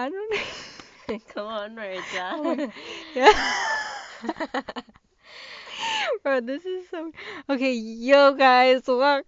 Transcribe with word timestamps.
I 0.00 0.08
don't 0.08 0.30
know. 1.08 1.18
Come 1.34 1.46
on, 1.46 1.74
Maritza. 1.74 2.30
Oh 2.34 2.72
Yeah. 3.14 3.32
Bro, 6.22 6.40
this 6.42 6.64
is 6.64 6.88
so. 6.90 7.10
Okay, 7.48 7.72
yo 7.74 8.32
guys, 8.34 8.82
welcome. 8.86 9.24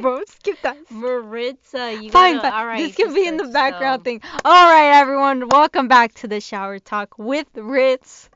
Bro, 0.00 0.20
skip 0.26 0.56
that. 0.62 0.76
Maritza, 0.90 1.92
you 2.02 2.10
Fine, 2.10 2.36
gotta, 2.36 2.50
fine. 2.50 2.52
all 2.60 2.66
right. 2.66 2.78
this 2.78 2.96
can 2.96 3.12
be 3.14 3.26
in 3.26 3.36
the 3.36 3.48
background 3.48 4.04
thing. 4.04 4.20
All 4.44 4.70
right, 4.70 4.98
everyone, 4.98 5.48
welcome 5.48 5.88
back 5.88 6.14
to 6.16 6.28
the 6.28 6.40
Shower 6.40 6.78
Talk 6.78 7.18
with 7.18 7.46
Ritz. 7.54 8.28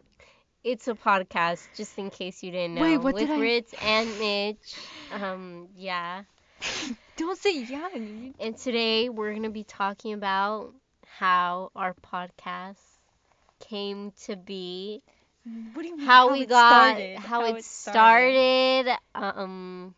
It's 0.65 0.89
a 0.89 0.95
podcast, 0.95 1.67
just 1.77 1.97
in 1.99 2.11
case 2.11 2.43
you 2.43 2.51
didn't 2.53 2.75
know. 2.75 2.83
Wait, 2.83 2.99
what 2.99 3.15
with 3.15 3.27
did 3.29 3.31
I- 3.31 3.41
Ritz 3.41 3.75
and 3.83 4.09
Mitch. 4.19 4.75
Um, 5.13 5.69
yeah. 5.77 6.23
Don't 7.17 7.39
say 7.39 7.63
yeah. 7.63 7.89
And 8.41 8.57
today 8.59 9.09
we're 9.09 9.33
gonna 9.35 9.49
be 9.51 9.65
talking 9.65 10.13
about 10.13 10.73
how 11.19 11.71
our 11.75 11.95
podcast 11.95 12.79
came 13.61 14.13
to 14.27 14.37
be, 14.37 15.03
What 15.75 15.83
do 15.83 15.89
you 15.89 15.97
mean? 15.97 16.07
how, 16.07 16.31
we 16.33 16.47
got, 16.47 16.97
started, 16.97 17.19
how, 17.19 17.45
it 17.45 17.65
started, 17.65 18.89
um, 19.15 19.95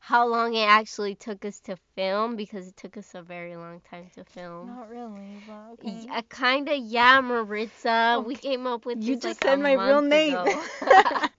how 0.00 0.26
long 0.26 0.54
it 0.54 0.66
actually 0.66 1.14
took 1.14 1.44
us 1.44 1.60
to 1.60 1.76
film 1.94 2.36
because 2.36 2.68
it 2.68 2.76
took 2.76 2.96
us 2.96 3.14
a 3.14 3.22
very 3.22 3.56
long 3.56 3.80
time 3.90 4.10
to 4.14 4.24
film. 4.24 4.68
Not 4.68 4.88
really, 4.90 5.40
but 5.46 5.72
okay. 5.74 6.06
Yeah, 6.06 6.20
kinda, 6.30 6.76
yeah, 6.76 7.20
Maritza. 7.20 8.22
We 8.24 8.36
came 8.36 8.66
up 8.66 8.84
with 8.86 9.00
You 9.00 9.14
this 9.14 9.22
just 9.22 9.44
like 9.44 9.58
said 9.58 9.60
my 9.60 9.72
real 9.74 10.02
name. 10.02 10.38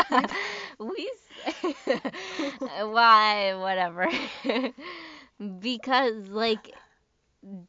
we, 0.78 1.10
why, 2.80 3.54
whatever. 3.54 4.08
because 5.60 6.28
like 6.28 6.74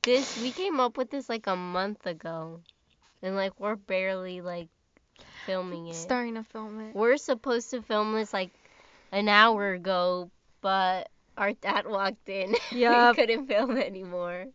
this, 0.04 0.42
we 0.42 0.52
came 0.52 0.80
up 0.80 0.98
with 0.98 1.10
this 1.10 1.30
like 1.30 1.48
a 1.48 1.56
month 1.56 2.06
ago, 2.06 2.62
and 3.22 3.36
like 3.36 3.60
we're 3.60 3.76
barely 3.76 4.42
like 4.42 4.68
filming 5.46 5.88
it. 5.88 5.96
Starting 5.96 6.36
to 6.36 6.44
film 6.44 6.80
it. 6.82 6.96
We're 6.96 7.18
supposed 7.18 7.72
to 7.72 7.82
film 7.82 8.14
this 8.14 8.34
like 8.34 8.52
an 9.12 9.28
hour 9.28 9.74
ago, 9.74 10.30
but 10.62 11.10
our 11.38 11.54
dad 11.54 11.88
walked 11.88 12.30
in. 12.30 12.56
Yup. 12.72 13.16
we 13.16 13.22
couldn't 13.22 13.48
film 13.48 13.78
anymore. 13.78 14.46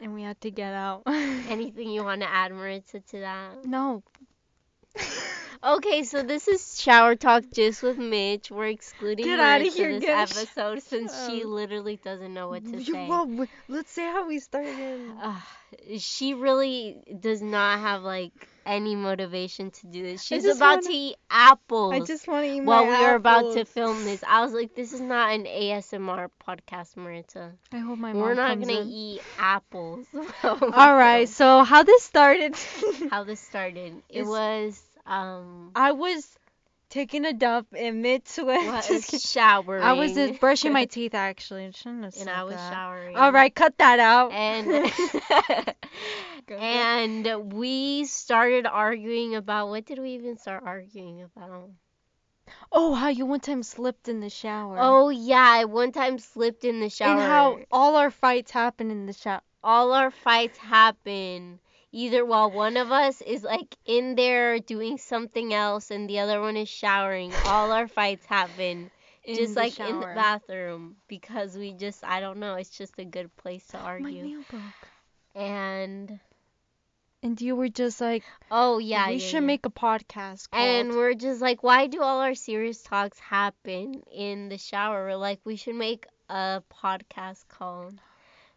And 0.00 0.14
we 0.14 0.22
had 0.22 0.40
to 0.40 0.50
get 0.50 0.72
out. 0.72 1.02
Anything 1.06 1.90
you 1.90 2.04
want 2.04 2.22
to 2.22 2.30
add, 2.30 2.52
Maritza, 2.52 3.00
to 3.00 3.20
that? 3.20 3.64
No. 3.64 4.02
Okay, 5.62 6.04
so 6.04 6.22
this 6.22 6.48
is 6.48 6.80
shower 6.80 7.14
talk 7.16 7.44
just 7.52 7.82
with 7.82 7.98
Mitch. 7.98 8.50
We're 8.50 8.68
excluding 8.68 9.26
Get 9.26 9.36
Maritza 9.36 9.76
here, 9.76 10.00
this 10.00 10.08
episode 10.08 10.82
since 10.82 11.26
she 11.26 11.44
literally 11.44 11.96
doesn't 12.02 12.32
know 12.32 12.48
what 12.48 12.64
to 12.64 12.78
You- 12.80 12.94
say. 12.94 13.06
well, 13.06 13.46
let's 13.68 13.90
say 13.90 14.04
how 14.04 14.26
we 14.26 14.38
started. 14.38 15.00
Ugh, 15.22 15.42
she 15.98 16.32
really 16.32 17.02
does 17.20 17.42
not 17.42 17.80
have 17.80 18.02
like 18.02 18.32
any 18.64 18.96
motivation 18.96 19.70
to 19.70 19.86
do 19.86 20.02
this. 20.02 20.22
She's 20.22 20.46
about 20.46 20.76
wanna- 20.76 20.82
to 20.82 20.92
eat 20.94 21.16
apples. 21.30 21.92
I 21.92 22.00
just 22.00 22.26
want 22.26 22.46
to 22.46 22.52
eat 22.54 22.62
while 22.62 22.84
we 22.86 22.96
were 22.96 23.16
about 23.16 23.52
to 23.52 23.66
film 23.66 24.02
this, 24.06 24.24
I 24.26 24.42
was 24.42 24.54
like, 24.54 24.74
"This 24.74 24.94
is 24.94 25.02
not 25.02 25.32
an 25.34 25.44
ASMR 25.44 26.30
podcast, 26.42 26.96
Maritza. 26.96 27.52
I 27.70 27.78
hope 27.80 27.98
my 27.98 28.14
mom 28.14 28.22
We're 28.22 28.32
not 28.34 28.58
gonna 28.58 28.80
in. 28.80 28.88
eat 28.88 29.20
apples." 29.38 30.06
All 30.42 30.96
right, 30.96 31.28
so 31.28 31.64
how 31.64 31.82
this 31.82 32.02
started? 32.02 32.56
How 33.10 33.24
this 33.24 33.40
started? 33.40 34.02
It 34.08 34.22
Is- 34.22 34.26
was 34.26 34.82
um 35.06 35.70
I 35.74 35.92
was 35.92 36.38
taking 36.90 37.24
a 37.24 37.32
dump 37.32 37.68
in 37.74 38.02
mid 38.02 38.28
sweat. 38.28 38.88
was 38.90 39.06
showering. 39.22 39.82
I 39.82 39.92
was 39.94 40.14
just 40.14 40.40
brushing 40.40 40.72
my 40.72 40.84
teeth 40.96 41.14
actually. 41.14 41.66
I 41.66 41.70
shouldn't 41.70 42.04
have 42.04 42.16
and 42.18 42.28
I 42.28 42.44
was 42.44 42.56
that. 42.56 42.72
showering. 42.72 43.16
All 43.16 43.32
right, 43.32 43.54
cut 43.54 43.78
that 43.78 44.00
out. 44.00 44.32
And 44.32 44.92
and 46.58 47.52
we 47.52 48.04
started 48.04 48.66
arguing 48.66 49.34
about 49.36 49.68
what 49.68 49.86
did 49.86 49.98
we 49.98 50.10
even 50.10 50.36
start 50.36 50.62
arguing 50.66 51.22
about? 51.22 51.70
oh, 52.72 52.94
how 52.94 53.08
you 53.08 53.26
one 53.26 53.40
time 53.40 53.62
slipped 53.62 54.08
in 54.08 54.20
the 54.20 54.30
shower. 54.30 54.76
Oh 54.78 55.08
yeah, 55.08 55.46
I 55.48 55.64
one 55.64 55.92
time 55.92 56.18
slipped 56.18 56.64
in 56.64 56.80
the 56.80 56.90
shower. 56.90 57.12
and 57.12 57.20
how 57.20 57.60
all 57.70 57.96
our 57.96 58.10
fights 58.10 58.50
happen 58.50 58.90
in 58.90 59.06
the 59.06 59.12
shower. 59.12 59.42
all 59.62 59.92
our 59.92 60.10
fights 60.10 60.58
happen 60.58 61.60
either 61.92 62.24
while 62.24 62.50
one 62.50 62.76
of 62.76 62.90
us 62.92 63.20
is 63.22 63.42
like 63.42 63.76
in 63.84 64.14
there 64.16 64.58
doing 64.60 64.98
something 64.98 65.52
else 65.54 65.90
and 65.90 66.08
the 66.08 66.18
other 66.20 66.40
one 66.40 66.56
is 66.56 66.68
showering. 66.68 67.36
All 67.42 67.72
our 67.72 67.88
fights 67.88 68.26
happen 68.26 68.90
just 69.26 69.56
like 69.56 69.78
in 69.80 70.00
the 70.00 70.06
bathroom 70.06 70.96
because 71.08 71.56
we 71.56 71.72
just 71.72 72.04
I 72.04 72.20
don't 72.20 72.38
know, 72.38 72.54
it's 72.54 72.70
just 72.70 72.98
a 72.98 73.04
good 73.04 73.34
place 73.36 73.66
to 73.68 73.78
My 73.78 73.84
argue. 73.84 74.24
nail 74.24 74.42
broke. 74.48 74.88
And 75.34 76.18
And 77.22 77.40
you 77.40 77.56
were 77.56 77.68
just 77.68 78.00
like, 78.00 78.24
oh 78.50 78.78
yeah, 78.78 79.08
we 79.08 79.14
yeah, 79.14 79.18
should 79.18 79.34
yeah. 79.34 79.40
make 79.40 79.66
a 79.66 79.70
podcast 79.70 80.50
called. 80.50 80.68
And 80.68 80.90
we're 80.90 81.14
just 81.14 81.40
like, 81.40 81.62
why 81.62 81.86
do 81.86 82.02
all 82.02 82.20
our 82.20 82.34
serious 82.34 82.82
talks 82.82 83.18
happen 83.18 84.02
in 84.12 84.48
the 84.48 84.58
shower? 84.58 85.04
We're 85.06 85.16
like, 85.16 85.40
we 85.44 85.56
should 85.56 85.76
make 85.76 86.06
a 86.28 86.62
podcast 86.82 87.48
called 87.48 88.00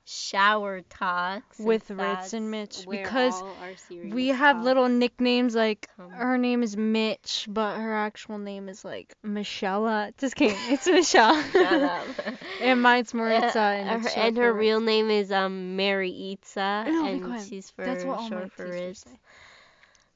Shower 0.05 0.81
Talks 0.81 1.59
With 1.59 1.89
Ritz 1.89 2.33
and 2.33 2.51
Mitch, 2.51 2.85
because 2.89 3.41
all 3.41 3.55
our 3.61 3.75
serious 3.75 4.13
we 4.13 4.27
have 4.29 4.57
talks 4.57 4.65
little 4.65 4.89
nicknames 4.89 5.55
like 5.55 5.89
come. 5.95 6.11
her 6.11 6.37
name 6.37 6.61
is 6.61 6.75
Mitch, 6.75 7.47
but 7.49 7.77
her 7.77 7.93
actual 7.93 8.37
name 8.37 8.67
is 8.67 8.83
like 8.83 9.15
Michelle. 9.23 10.11
Just 10.17 10.35
kidding, 10.35 10.57
it's 10.69 10.87
Michelle. 10.87 11.41
Shut 11.51 11.81
up. 11.81 12.07
and 12.61 12.81
mine's 12.81 13.13
Maritza, 13.13 13.59
and 13.59 13.89
Uh, 14.05 14.09
her, 14.09 14.19
and 14.19 14.37
her 14.37 14.53
real 14.53 14.81
name 14.81 15.09
is 15.09 15.31
um 15.31 15.75
Mary 15.77 16.33
Itza, 16.33 16.85
No, 16.87 17.05
and 17.05 17.47
she's 17.47 17.69
for 17.69 17.85
That's 17.85 18.03
what 18.03 18.29
short 18.29 18.51
for 18.51 18.67
Ritz. 18.67 19.05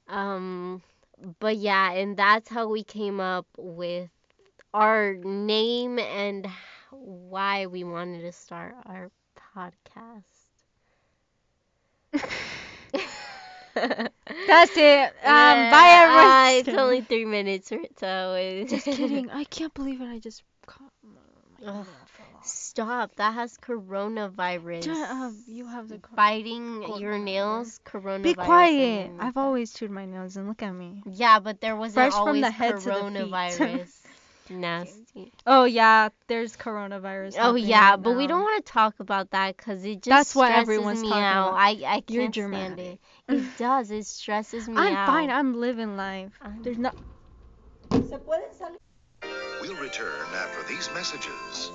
Um, 0.09 0.81
but 1.39 1.57
yeah, 1.57 1.91
and 1.93 2.17
that's 2.17 2.49
how 2.49 2.67
we 2.67 2.83
came 2.83 3.19
up 3.19 3.47
with 3.57 4.09
our 4.73 5.15
name 5.15 5.97
and 5.99 6.47
why 6.91 7.65
we 7.65 7.83
wanted 7.83 8.21
to 8.21 8.31
start 8.31 8.75
our 8.85 9.11
podcast. 9.57 10.23
That's 14.47 14.71
it. 14.75 15.13
Um, 15.23 15.33
Yeah, 15.33 15.71
bye 15.71 15.89
uh, 15.89 16.03
everyone. 16.03 16.59
it's 16.75 16.81
only 16.81 17.01
three 17.01 17.25
minutes, 17.25 17.69
so 17.99 18.65
Just 18.67 18.85
kidding. 18.85 19.29
I 19.29 19.43
can't 19.45 19.73
believe 19.73 20.01
it. 20.01 20.05
I 20.05 20.19
just. 20.19 20.43
caught 20.65 20.91
my- 21.03 21.11
my 21.59 21.67
Ugh. 21.69 21.75
nail 21.75 21.85
fell 22.05 22.25
off. 22.37 22.45
Stop. 22.47 23.15
That 23.15 23.33
has 23.33 23.57
coronavirus. 23.57 24.85
You 25.47 25.67
have 25.67 25.89
the. 25.89 25.99
biting 26.15 26.81
Coronavirus. 26.83 26.99
your 27.01 27.17
nails, 27.17 27.79
coronavirus. 27.85 28.23
Be 28.23 28.33
quiet. 28.35 29.11
I've 29.19 29.37
always 29.37 29.73
chewed 29.73 29.91
my 29.91 30.05
nails, 30.05 30.37
and 30.37 30.47
look 30.47 30.61
at 30.63 30.71
me. 30.71 31.01
Yeah, 31.11 31.39
but 31.39 31.61
there 31.61 31.75
wasn't 31.75 31.95
Fresh 31.95 32.13
from 32.13 32.21
always 32.27 32.41
the 32.43 32.51
head 32.51 32.79
to 32.79 32.89
the 32.89 33.11
feet. 33.57 33.89
Coronavirus. 34.47 34.59
Nasty. 34.59 35.31
Oh 35.45 35.65
yeah, 35.65 36.09
there's 36.27 36.55
coronavirus. 36.55 37.35
Oh 37.39 37.55
yeah, 37.55 37.91
right 37.91 38.01
but 38.01 38.15
we 38.17 38.27
don't 38.27 38.41
want 38.41 38.65
to 38.65 38.71
talk 38.71 38.99
about 38.99 39.31
that 39.31 39.57
because 39.57 39.83
it 39.83 39.95
just 39.95 40.05
That's 40.09 40.35
what 40.35 40.47
stresses 40.47 40.61
everyone's 40.63 41.01
me 41.01 41.09
talking 41.09 41.23
out. 41.23 41.47
about. 41.49 41.59
I 41.59 41.69
I 41.85 42.03
You're 42.07 42.23
can't 42.23 42.35
stand 42.35 42.79
it. 42.79 42.99
dramatic. 42.99 42.99
It 43.29 43.43
does. 43.57 43.91
It 43.91 44.05
stresses 44.05 44.67
me 44.67 44.75
I'm 44.77 44.95
out. 44.95 45.07
fine. 45.07 45.29
I'm 45.29 45.53
living 45.59 45.97
life. 45.97 46.31
I'm- 46.41 46.61
There's 46.63 46.77
not. 46.77 46.95
We'll 49.61 49.75
return 49.75 50.27
after 50.35 50.63
these 50.73 50.89
messages. 50.93 51.71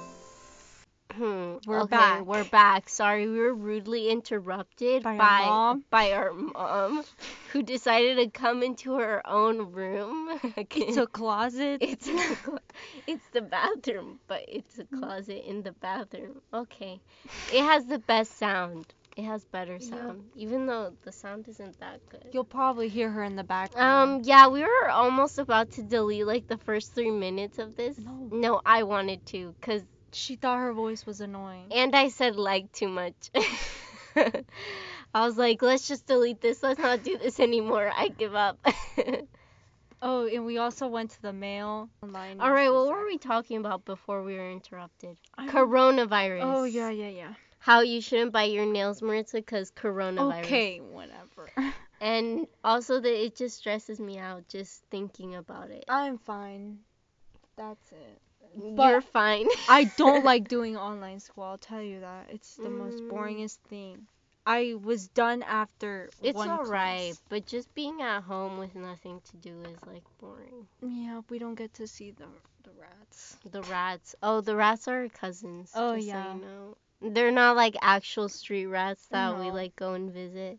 Hmm, 1.16 1.56
We're 1.66 1.80
okay, 1.82 1.88
back. 1.96 2.24
We're 2.24 2.44
back. 2.44 2.88
Sorry, 2.88 3.28
we 3.28 3.38
were 3.38 3.54
rudely 3.54 4.08
interrupted 4.10 5.02
By 5.02 5.18
by 5.18 5.24
our 5.24 5.46
mom? 5.46 5.84
by 5.90 6.12
our 6.12 6.32
mom, 6.32 7.04
who 7.52 7.62
decided 7.62 8.16
to 8.16 8.30
come 8.30 8.62
into 8.62 8.94
her 8.94 9.20
own 9.26 9.72
room. 9.72 10.28
It's 10.70 10.96
a 10.96 11.06
closet. 11.06 11.78
It's 11.82 12.06
the 12.06 12.60
it's 13.06 13.26
the 13.28 13.42
bathroom, 13.42 14.20
but 14.26 14.44
it's 14.48 14.78
a 14.78 14.84
closet 14.84 15.48
in 15.48 15.62
the 15.62 15.72
bathroom. 15.72 16.40
Okay. 16.52 17.00
It 17.52 17.62
has 17.62 17.84
the 17.86 17.98
best 17.98 18.38
sound. 18.38 18.86
It 19.16 19.24
has 19.24 19.44
better 19.44 19.74
Yeah. 19.78 19.90
sound, 19.90 20.22
even 20.34 20.66
though 20.66 20.94
the 21.02 21.12
sound 21.12 21.46
isn't 21.48 21.78
that 21.80 22.00
good. 22.08 22.26
You'll 22.32 22.44
probably 22.44 22.88
hear 22.88 23.10
her 23.10 23.22
in 23.22 23.36
the 23.36 23.44
background. 23.44 24.10
Um, 24.16 24.20
yeah, 24.24 24.48
we 24.48 24.62
were 24.62 24.88
almost 24.88 25.38
about 25.38 25.70
to 25.72 25.82
delete 25.82 26.26
like 26.26 26.46
the 26.48 26.56
first 26.56 26.94
three 26.94 27.10
minutes 27.10 27.58
of 27.58 27.76
this. 27.76 27.98
No. 27.98 28.28
No, 28.32 28.60
I 28.64 28.84
wanted 28.84 29.26
to, 29.26 29.54
cause 29.60 29.82
She 30.12 30.36
thought 30.36 30.58
her 30.58 30.72
voice 30.72 31.04
was 31.06 31.20
annoying. 31.20 31.68
and 31.72 31.94
I 31.96 32.08
said 32.08 32.36
like 32.36 32.70
too 32.72 32.88
much. 32.88 33.30
I 35.14 35.26
was 35.26 35.36
like, 35.36 35.62
let's 35.62 35.88
just 35.88 36.06
delete 36.06 36.40
this. 36.40 36.62
Let's 36.62 36.78
not 36.80 37.02
do 37.02 37.18
this 37.18 37.40
anymore. 37.40 37.90
I 37.94 38.08
give 38.08 38.34
up. 38.34 38.58
Oh, 40.04 40.26
and 40.26 40.44
we 40.44 40.58
also 40.58 40.88
went 40.88 41.12
to 41.12 41.22
the 41.22 41.32
mail 41.32 41.88
online. 42.02 42.40
All 42.40 42.50
right, 42.50 42.68
what 42.72 42.88
were 42.88 43.06
we 43.06 43.18
talking 43.18 43.58
about 43.58 43.84
before 43.84 44.24
we 44.24 44.34
were 44.34 44.50
interrupted? 44.50 45.16
I 45.38 45.46
don't- 45.46 45.54
Coronavirus. 45.54 46.40
Oh 46.42 46.64
yeah, 46.64 46.90
yeah, 46.90 47.06
yeah. 47.08 47.34
How 47.60 47.82
you 47.82 48.00
shouldn't 48.00 48.32
bite 48.32 48.50
your 48.50 48.66
nails, 48.66 49.00
Maritza, 49.00 49.36
because 49.36 49.70
coronavirus. 49.70 50.44
Okay, 50.44 50.78
whatever. 50.80 51.50
And 52.00 52.48
also 52.64 52.98
that 52.98 53.24
it 53.24 53.36
just 53.36 53.58
stresses 53.58 54.00
me 54.00 54.18
out 54.18 54.48
just 54.48 54.82
thinking 54.90 55.36
about 55.36 55.70
it. 55.70 55.84
I'm 55.88 56.18
fine. 56.18 56.78
That's 57.56 57.92
it. 57.92 58.20
You're 58.76 59.00
fine. 59.00 59.46
I 59.68 59.84
don't 59.84 60.24
like 60.24 60.48
doing 60.48 60.76
online 60.76 61.20
school. 61.20 61.44
I'll 61.44 61.58
tell 61.58 61.82
you 61.82 62.00
that. 62.00 62.26
It's 62.30 62.56
the 62.56 62.70
most 62.70 63.02
Mm. 63.02 63.08
boringest 63.10 63.58
thing. 63.68 64.06
I 64.46 64.74
was 64.82 65.08
done 65.08 65.42
after 65.42 66.10
It's 66.22 66.38
alright, 66.38 67.16
but 67.28 67.46
just 67.46 67.72
being 67.74 68.02
at 68.02 68.22
home 68.22 68.58
with 68.58 68.74
nothing 68.74 69.20
to 69.30 69.36
do 69.36 69.60
is 69.62 69.78
like 69.86 70.02
boring. 70.18 70.66
Yeah, 70.82 71.20
we 71.30 71.38
don't 71.38 71.54
get 71.54 71.72
to 71.74 71.86
see 71.86 72.10
the 72.10 72.26
the 72.64 72.70
rats. 72.80 73.36
The 73.50 73.62
rats. 73.62 74.14
Oh, 74.22 74.40
the 74.40 74.56
rats 74.56 74.88
are 74.88 75.02
our 75.02 75.08
cousins. 75.08 75.70
Oh, 75.74 75.94
yeah. 75.94 76.32
So 76.32 76.36
you 76.36 76.42
know. 76.42 76.76
They're 77.14 77.30
not 77.32 77.56
like 77.56 77.76
actual 77.80 78.28
street 78.28 78.66
rats 78.66 79.06
that 79.08 79.38
we 79.38 79.50
like 79.50 79.76
go 79.76 79.94
and 79.94 80.10
visit. 80.12 80.58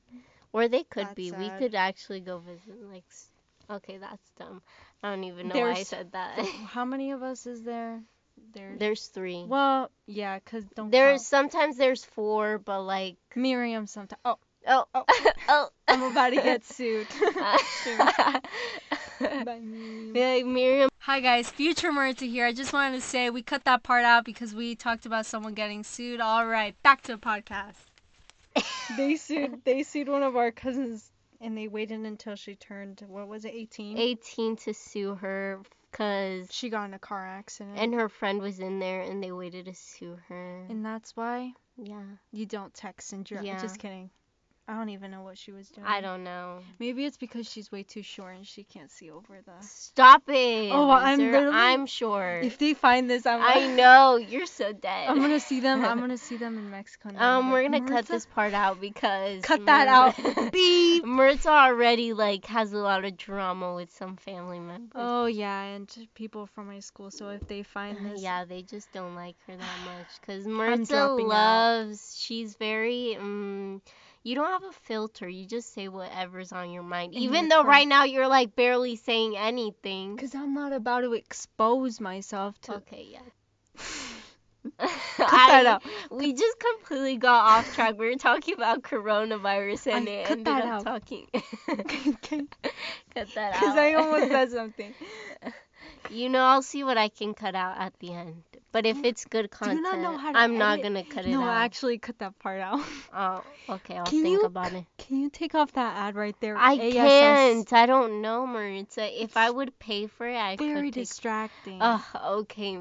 Or 0.54 0.68
they 0.68 0.84
could 0.84 1.06
That's 1.08 1.16
be. 1.16 1.32
We 1.32 1.50
could 1.52 1.76
actually 1.76 2.22
go 2.22 2.38
visit. 2.40 2.82
Like, 2.90 3.06
okay, 3.70 3.98
that's 3.98 4.30
dumb. 4.38 4.62
I 5.04 5.10
don't 5.10 5.24
even 5.26 5.50
know 5.50 5.60
why 5.60 5.72
I 5.72 5.84
said 5.84 6.14
that. 6.14 6.40
How 6.68 6.86
many 6.86 7.12
of 7.12 7.22
us 7.24 7.46
is 7.46 7.64
there? 7.64 8.02
There's 8.54 8.80
There's 8.80 9.08
three. 9.08 9.44
well, 9.48 9.90
yeah, 10.08 10.40
'cause 10.40 10.64
don't 10.76 10.90
There's 10.92 11.20
count. 11.20 11.22
sometimes 11.22 11.78
there's 11.78 12.04
four, 12.06 12.58
but 12.58 12.82
like 12.84 13.18
Miriam 13.36 13.86
sometimes. 13.88 14.20
Oh, 14.26 14.38
oh 14.68 14.86
Oh. 14.96 15.04
oh. 15.50 15.70
I'm 15.88 16.04
about 16.04 16.30
to 16.30 16.36
get 16.38 16.64
sued. 16.66 17.08
Bye, 19.20 19.60
Miriam. 19.62 20.16
yeah, 20.16 20.44
Miriam. 20.44 20.90
Hi 21.00 21.20
guys, 21.20 21.50
Future 21.50 21.92
Marita 21.92 22.28
here. 22.30 22.46
I 22.46 22.54
just 22.54 22.74
wanted 22.74 22.96
to 22.96 23.02
say 23.02 23.30
we 23.30 23.42
cut 23.42 23.66
that 23.66 23.84
part 23.84 24.04
out 24.06 24.24
because 24.26 24.54
we 24.56 24.76
talked 24.76 25.06
about 25.06 25.26
someone 25.26 25.54
getting 25.54 25.84
sued. 25.84 26.22
All 26.22 26.46
right, 26.48 26.76
back 26.84 27.02
to 27.04 27.14
the 27.14 27.18
podcast. 27.18 27.76
They 28.98 29.16
sued. 29.16 29.62
They 29.66 29.84
sued 29.84 30.08
one 30.10 30.24
of 30.24 30.36
our 30.38 30.52
cousins, 30.52 31.12
and 31.44 31.58
they 31.58 31.68
waited 31.68 32.00
until 32.02 32.36
she 32.36 32.56
turned. 32.56 33.04
What 33.08 33.28
was 33.28 33.46
it? 33.46 33.54
18. 33.54 33.98
18 33.98 34.56
to 34.58 34.74
sue 34.74 35.16
her 35.16 35.60
because 35.92 36.48
She 36.52 36.70
got 36.70 36.86
in 36.86 36.94
a 36.94 37.00
car 37.00 37.26
accident. 37.26 37.78
and 37.78 37.94
her 37.94 38.10
friend 38.10 38.42
was 38.42 38.60
in 38.60 38.80
there 38.80 39.02
and 39.02 39.24
they 39.24 39.32
waited 39.32 39.66
to 39.66 39.74
sue 39.76 40.18
her. 40.28 40.66
and 40.70 40.84
that's 40.86 41.16
why 41.16 41.54
yeah, 41.78 42.04
you 42.32 42.46
don't 42.46 42.74
text 42.74 43.14
and 43.14 43.26
drive. 43.26 43.44
Yeah. 43.44 43.60
Just 43.62 43.80
kidding. 43.80 44.10
I 44.66 44.76
don't 44.78 44.88
even 44.90 45.12
know 45.12 45.24
what 45.24 45.38
she 45.38 45.52
was 45.52 45.68
doing. 45.68 45.86
I 45.86 46.00
don't 46.00 46.24
know. 46.24 46.60
Maybe 46.80 47.04
it's 47.04 47.18
because 47.18 47.50
she's 47.52 47.70
way 47.70 47.84
too 47.84 48.02
short 48.02 48.34
and 48.38 48.48
she 48.48 48.64
can't 48.64 48.90
see 48.90 49.12
over 49.12 49.42
the. 49.46 49.52
Stop 49.60 50.24
it. 50.30 50.72
Oh, 50.72 50.90
I'm 50.90 51.20
literally- 51.20 51.50
I'm 51.54 51.86
sure. 51.86 52.40
If 52.42 52.58
they 52.60 52.74
find 52.74 53.10
this, 53.10 53.26
I'm. 53.26 53.42
I 53.42 53.68
know 53.76 54.16
you're 54.16 54.46
so 54.46 54.72
dead. 54.72 55.10
I'm 55.10 55.20
gonna 55.20 55.42
see 55.42 55.60
them. 55.60 55.84
I'm 55.84 56.00
gonna 56.04 56.18
see 56.18 56.38
them 56.38 56.58
in 56.58 56.72
Mexico. 56.72 57.10
and 57.10 57.18
Um, 57.18 57.52
we're 57.52 57.64
gonna 57.64 57.86
cut 57.86 58.06
this 58.08 58.26
part 58.26 58.54
out 58.54 58.80
because 58.80 59.42
Cut 59.44 59.66
that 59.66 59.90
out. 59.90 60.16
Beep. 60.54 61.04
Mirza 61.04 61.50
already 61.50 62.14
like 62.14 62.46
has 62.46 62.72
a 62.72 62.78
lot 62.78 63.04
of 63.04 63.18
drama 63.18 63.76
with 63.76 63.92
some 63.92 64.16
family 64.16 64.60
members. 64.60 64.92
Oh 64.96 65.26
yeah, 65.26 65.62
and 65.64 65.94
people 66.16 66.46
from 66.46 66.68
my 66.68 66.80
school. 66.80 67.12
So 67.12 67.28
if 67.30 67.46
they 67.50 67.64
find 67.64 67.98
this, 68.06 68.22
Yeah, 68.22 68.46
they 68.46 68.62
just 68.62 68.90
don't 68.94 69.16
like 69.16 69.36
her 69.48 69.58
that 69.58 69.80
much 69.86 70.08
because 70.22 70.48
Mirza 70.48 70.86
dropping 70.86 71.26
out. 71.26 71.30
loves. 71.30 72.16
She's 72.18 72.56
very 72.56 73.18
um. 73.18 73.82
You 74.24 74.36
don't 74.36 74.50
have 74.50 74.64
a 74.64 74.72
filter. 74.72 75.28
You 75.28 75.46
just 75.46 75.74
say 75.74 75.90
whatever's 75.90 76.52
on 76.54 76.72
your 76.72 76.84
mind. 76.84 77.14
And 77.14 77.24
Even 77.24 77.50
though 77.50 77.64
right 77.64 77.88
now 77.88 78.06
you're 78.06 78.28
like 78.30 78.56
barely 78.56 78.96
saying 78.96 79.36
anything. 79.38 80.16
Cause 80.18 80.34
I'm 80.34 80.54
not 80.54 80.72
about 80.74 81.02
to 81.02 81.14
expose 81.14 82.00
myself 82.00 82.60
to. 82.62 82.76
Okay, 82.76 83.06
yeah. 83.12 83.20
Cut 84.80 84.90
that 85.18 85.64
I- 85.66 85.70
out. 85.72 85.84
We 86.10 86.32
just 86.34 86.58
completely 86.58 87.18
got 87.18 87.44
off 87.60 87.76
track. 87.76 87.98
We 88.00 88.08
were 88.10 88.16
talking 88.16 88.54
about 88.54 88.82
coronavirus 88.82 89.92
and 89.92 90.08
I- 90.08 90.12
it 90.12 90.32
ended 90.32 90.48
up 90.48 90.64
out. 90.64 90.84
talking. 90.86 91.28
Okay. 91.70 92.44
cut 93.14 93.28
that 93.36 93.54
out. 93.56 93.60
Cause 93.60 93.78
I 93.78 93.94
almost 93.96 94.28
said 94.32 94.52
something. 94.52 94.94
You 96.10 96.30
know, 96.30 96.40
I'll 96.44 96.62
see 96.62 96.84
what 96.84 96.98
I 96.98 97.10
can 97.10 97.34
cut 97.34 97.56
out 97.56 97.78
at 97.78 97.94
the 98.00 98.14
end. 98.14 98.44
But 98.74 98.86
if 98.88 98.98
it's 99.06 99.24
good 99.26 99.52
content, 99.52 99.84
not 99.84 100.00
know 100.00 100.18
how 100.18 100.32
to 100.34 100.38
I'm 100.38 100.58
not 100.58 100.82
gonna 100.82 101.04
cut 101.04 101.26
it 101.26 101.30
No, 101.30 101.44
out. 101.44 101.58
actually, 101.58 102.00
cut 102.00 102.18
that 102.20 102.38
part 102.40 102.60
out. 102.60 102.82
Oh, 103.16 103.44
okay. 103.70 103.96
I'll 103.98 104.06
Can 104.06 104.24
think 104.24 104.42
you 104.42 104.42
about 104.42 104.74
it. 104.74 104.86
Can 104.98 105.20
you 105.22 105.30
take 105.30 105.54
off 105.54 105.72
that 105.74 105.96
ad 105.96 106.16
right 106.16 106.36
there? 106.42 106.58
I 106.58 106.74
ASS. 106.74 106.94
can't. 106.94 107.74
I 107.74 107.86
don't 107.86 108.22
know, 108.22 108.48
Maritza. 108.48 109.06
If 109.24 109.38
I 109.38 109.52
would 109.52 109.78
pay 109.78 110.08
for 110.08 110.28
it, 110.28 110.36
I 110.36 110.56
Very 110.56 110.88
could. 110.90 110.96
Take... 110.96 111.08
distracting. 111.08 111.78
Ugh, 111.80 112.02
okay. 112.42 112.80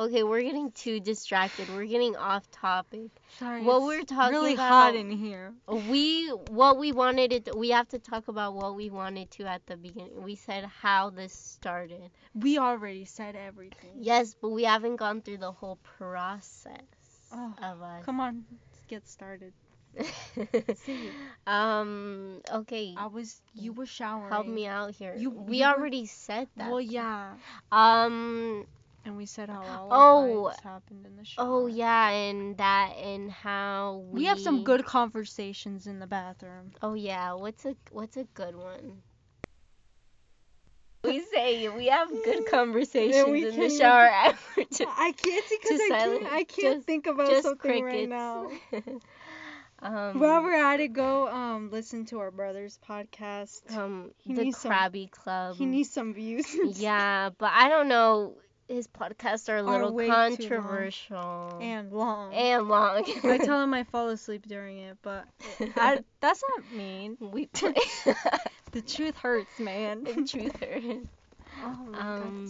Okay, 0.00 0.22
we're 0.22 0.40
getting 0.40 0.72
too 0.72 0.98
distracted. 0.98 1.68
We're 1.68 1.84
getting 1.84 2.16
off 2.16 2.50
topic. 2.50 3.10
Sorry. 3.38 3.62
what 3.62 3.76
it's 3.76 3.84
we're 3.84 4.04
talking 4.04 4.34
really 4.34 4.54
about- 4.54 4.68
hot 4.70 4.94
in 4.96 5.10
here. 5.10 5.52
We 5.68 6.28
what 6.48 6.78
we 6.78 6.90
wanted 6.92 7.34
it. 7.34 7.54
We 7.54 7.68
have 7.70 7.86
to 7.88 7.98
talk 7.98 8.28
about 8.28 8.54
what 8.54 8.74
we 8.76 8.88
wanted 8.88 9.30
to 9.32 9.44
at 9.44 9.66
the 9.66 9.76
beginning. 9.76 10.22
We 10.22 10.36
said 10.36 10.64
how 10.64 11.10
this 11.10 11.34
started. 11.34 12.10
We 12.34 12.56
already 12.56 13.04
said 13.04 13.36
everything. 13.36 13.90
Yes, 14.00 14.34
but 14.40 14.48
we 14.50 14.64
haven't 14.64 14.96
gone 14.96 15.20
through 15.20 15.36
the 15.38 15.52
whole 15.52 15.76
process 15.98 16.80
Oh, 17.30 17.52
of 17.62 17.82
us. 17.82 18.02
come 18.06 18.20
on, 18.20 18.44
let's 18.72 18.86
get 18.88 19.06
started. 19.06 19.52
It. 20.36 21.12
um. 21.46 22.40
Okay. 22.50 22.94
I 22.96 23.06
was. 23.08 23.42
You 23.52 23.74
were 23.74 23.84
showering. 23.86 24.30
Help 24.32 24.46
me 24.46 24.66
out 24.66 24.92
here. 24.94 25.14
You- 25.14 25.28
we 25.30 25.58
you 25.58 25.64
were- 25.66 25.74
already 25.74 26.06
said 26.06 26.48
that. 26.56 26.70
Well, 26.70 26.80
yeah. 26.80 27.34
um. 27.70 28.66
And 29.04 29.16
we 29.16 29.24
said 29.26 29.48
how 29.48 29.62
all 29.90 29.90
Oh. 29.90 30.44
our 30.46 30.50
fights 30.52 30.62
happened 30.62 31.06
in 31.06 31.16
the 31.16 31.24
shower. 31.24 31.46
Oh 31.48 31.66
yeah, 31.66 32.10
and 32.10 32.56
that 32.58 32.96
and 33.02 33.30
how 33.30 34.04
we. 34.10 34.20
We 34.20 34.26
have 34.26 34.38
some 34.40 34.62
good 34.64 34.84
conversations 34.84 35.86
in 35.86 35.98
the 36.00 36.06
bathroom. 36.06 36.72
Oh 36.82 36.94
yeah. 36.94 37.32
What's 37.32 37.64
a 37.64 37.74
What's 37.90 38.16
a 38.16 38.24
good 38.34 38.56
one? 38.56 39.02
We 41.02 41.20
say 41.32 41.66
we 41.70 41.86
have 41.86 42.10
good 42.10 42.44
conversations 42.50 43.26
we 43.26 43.48
in 43.48 43.58
the 43.58 43.70
shower 43.70 44.06
after. 44.06 44.64
to- 44.64 44.86
I 44.86 45.12
can't 45.12 45.44
because 45.48 45.80
I 45.80 45.88
silent- 45.88 46.20
can't. 46.22 46.32
I 46.32 46.44
can't 46.44 46.74
just- 46.76 46.86
think 46.86 47.06
about 47.06 47.30
just 47.30 47.44
something 47.44 47.58
crickets. 47.82 47.86
right 47.86 48.08
now. 48.08 48.50
um, 49.80 50.20
While 50.20 50.42
we're 50.42 50.62
at 50.62 50.78
it, 50.80 50.92
go, 50.92 51.26
um, 51.28 51.70
listen 51.70 52.04
to 52.06 52.18
our 52.20 52.30
brother's 52.30 52.78
podcast. 52.86 53.74
um, 53.74 54.10
he 54.18 54.34
the 54.34 54.44
needs 54.44 54.58
some- 54.58 54.72
Krabby 54.72 55.10
Club. 55.10 55.56
he 55.56 55.64
needs 55.64 55.88
some 55.90 56.12
views. 56.12 56.54
yeah, 56.78 57.30
but 57.38 57.50
I 57.50 57.70
don't 57.70 57.88
know. 57.88 58.34
His 58.70 58.86
podcasts 58.86 59.48
are 59.48 59.56
a 59.56 59.62
little 59.62 59.90
long. 59.96 60.08
controversial 60.08 61.58
and 61.60 61.90
long. 61.92 62.32
and 62.32 62.68
long. 62.68 63.04
I 63.24 63.38
tell 63.38 63.60
him 63.62 63.74
I 63.74 63.82
fall 63.84 64.08
asleep 64.10 64.46
during 64.46 64.78
it, 64.78 64.96
but 65.02 65.24
I, 65.76 65.98
that's 66.20 66.42
not 66.56 66.72
mean. 66.72 67.16
we 67.20 67.46
play. 67.52 67.74
The 68.72 68.80
truth 68.82 69.16
hurts, 69.16 69.58
man. 69.58 70.04
the 70.04 70.24
truth 70.24 70.56
hurts. 70.60 71.08
Oh 71.64 71.78
my 71.90 71.98
Um, 71.98 72.46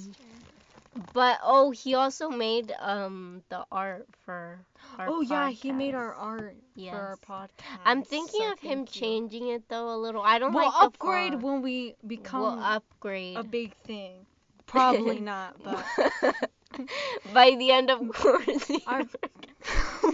god. 0.94 1.04
But 1.14 1.38
oh, 1.42 1.70
he 1.70 1.94
also 1.94 2.28
made 2.28 2.72
um 2.80 3.42
the 3.48 3.64
art 3.72 4.06
for 4.26 4.58
our 4.98 5.06
Oh 5.08 5.20
yeah, 5.22 5.48
he 5.50 5.72
made 5.72 5.94
our 5.94 6.12
art 6.14 6.56
Yes. 6.74 6.92
for 6.94 7.00
our 7.00 7.16
podcast. 7.16 7.78
I'm 7.84 8.02
thinking 8.02 8.40
so 8.40 8.52
of 8.52 8.58
him 8.58 8.80
you. 8.80 8.86
changing 8.86 9.48
it 9.48 9.68
though 9.68 9.94
a 9.94 9.96
little. 9.96 10.20
I 10.20 10.38
don't 10.38 10.52
We'll 10.52 10.66
like 10.66 10.74
upgrade 10.82 11.40
when 11.42 11.62
we 11.62 11.94
become 12.06 12.40
we'll 12.42 12.58
upgrade. 12.62 13.36
a 13.38 13.44
big 13.44 13.74
thing. 13.84 14.26
Probably 14.70 15.20
not, 15.32 15.56
but 15.62 15.84
by 17.34 17.54
the 17.56 17.70
end 17.72 17.90
of 17.90 18.08
quarantine. 18.14 18.80
Our- 18.86 19.04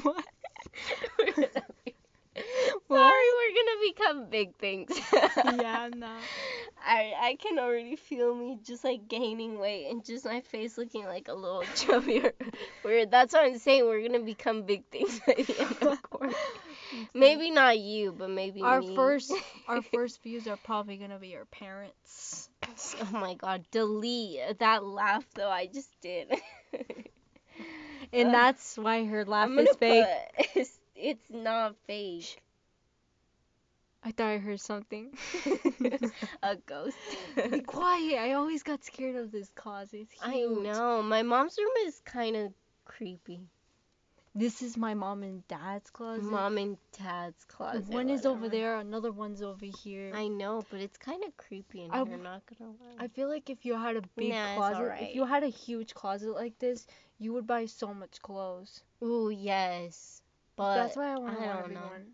what? 0.02 0.24
we're 1.18 1.32
gonna 1.32 1.48
be- 1.84 1.94
Sorry, 2.88 3.26
we're 3.38 3.54
gonna 3.54 3.80
become 3.94 4.30
big 4.30 4.54
things. 4.56 4.90
yeah, 5.12 5.88
no. 5.94 6.08
I 6.86 7.12
I 7.18 7.36
can 7.40 7.58
already 7.58 7.96
feel 7.96 8.34
me 8.34 8.58
just 8.64 8.84
like 8.84 9.08
gaining 9.08 9.58
weight 9.58 9.88
and 9.90 10.04
just 10.04 10.24
my 10.24 10.40
face 10.40 10.76
looking 10.78 11.04
like 11.06 11.28
a 11.28 11.34
little 11.34 11.62
chubbier. 11.74 12.32
We're 12.84 13.06
that's 13.06 13.32
what 13.34 13.44
I'm 13.44 13.58
saying. 13.58 13.84
We're 13.86 14.06
gonna 14.06 14.20
become 14.24 14.62
big 14.62 14.84
things 14.90 15.20
by 15.26 15.34
the 15.34 15.60
end 15.60 15.82
of 15.82 16.02
quarantine. 16.02 16.38
Mm-hmm. 16.94 17.18
Maybe 17.18 17.50
not 17.50 17.78
you, 17.78 18.12
but 18.12 18.30
maybe 18.30 18.62
Our 18.62 18.80
me. 18.80 18.94
first 18.94 19.32
our 19.68 19.82
first 19.92 20.22
views 20.22 20.46
are 20.46 20.56
probably 20.56 20.96
gonna 20.96 21.18
be 21.18 21.36
our 21.36 21.46
parents. 21.46 22.48
Oh 23.00 23.08
my 23.12 23.34
god, 23.34 23.64
delete 23.70 24.58
that 24.58 24.84
laugh 24.84 25.24
though 25.34 25.50
I 25.50 25.66
just 25.66 25.90
did. 26.00 26.32
And 28.12 28.28
Ugh. 28.28 28.32
that's 28.32 28.76
why 28.78 29.04
her 29.04 29.24
laugh 29.24 29.50
is 29.58 29.74
fake. 29.76 30.04
put 30.04 30.46
it's, 30.54 30.78
it's 30.94 31.30
not 31.30 31.76
fake. 31.86 32.40
I 34.02 34.12
thought 34.12 34.28
I 34.28 34.38
heard 34.38 34.60
something. 34.60 35.12
a 36.42 36.56
ghost. 36.56 36.96
Be 37.50 37.60
quiet. 37.60 38.18
I 38.18 38.32
always 38.32 38.62
got 38.62 38.84
scared 38.84 39.16
of 39.16 39.30
this 39.32 39.50
closet. 39.50 40.08
It's 40.12 40.22
I 40.22 40.40
know. 40.42 41.02
My 41.02 41.22
mom's 41.22 41.58
room 41.58 41.86
is 41.86 42.00
kind 42.04 42.36
of 42.36 42.52
creepy. 42.84 43.48
This 44.36 44.60
is 44.60 44.76
my 44.76 44.92
mom 44.92 45.22
and 45.22 45.46
dad's 45.48 45.88
closet. 45.90 46.24
Mom 46.24 46.58
and 46.58 46.76
dad's 46.98 47.42
closet. 47.44 47.88
One 47.88 48.10
is 48.10 48.26
over 48.26 48.50
there, 48.50 48.76
another 48.76 49.10
one's 49.10 49.40
over 49.40 49.64
here. 49.64 50.12
I 50.14 50.28
know, 50.28 50.62
but 50.70 50.80
it's 50.80 50.98
kind 50.98 51.24
of 51.24 51.34
creepy 51.38 51.82
in 51.84 51.90
I 51.90 51.94
here. 51.96 52.04
w- 52.04 52.22
Not 52.22 52.42
gonna 52.58 52.72
lie. 52.72 53.04
I 53.04 53.08
feel 53.08 53.28
like 53.28 53.48
if 53.48 53.64
you 53.64 53.74
had 53.76 53.96
a 53.96 54.02
big 54.14 54.30
Nah, 54.34 54.54
closet, 54.54 54.76
alright. 54.76 55.02
if 55.04 55.14
you 55.14 55.24
had 55.24 55.42
a 55.42 55.48
huge 55.48 55.94
closet 55.94 56.34
like 56.34 56.58
this, 56.58 56.86
you 57.18 57.32
would 57.32 57.46
buy 57.46 57.64
so 57.64 57.94
much 57.94 58.20
clothes. 58.20 58.82
Ooh 59.02 59.30
yes, 59.30 60.20
but 60.56 60.74
That's 60.74 60.96
why 60.96 61.12
I 61.12 61.16
want 61.16 61.34
to 61.34 61.40
know. 61.40 61.60
everyone. 61.60 62.06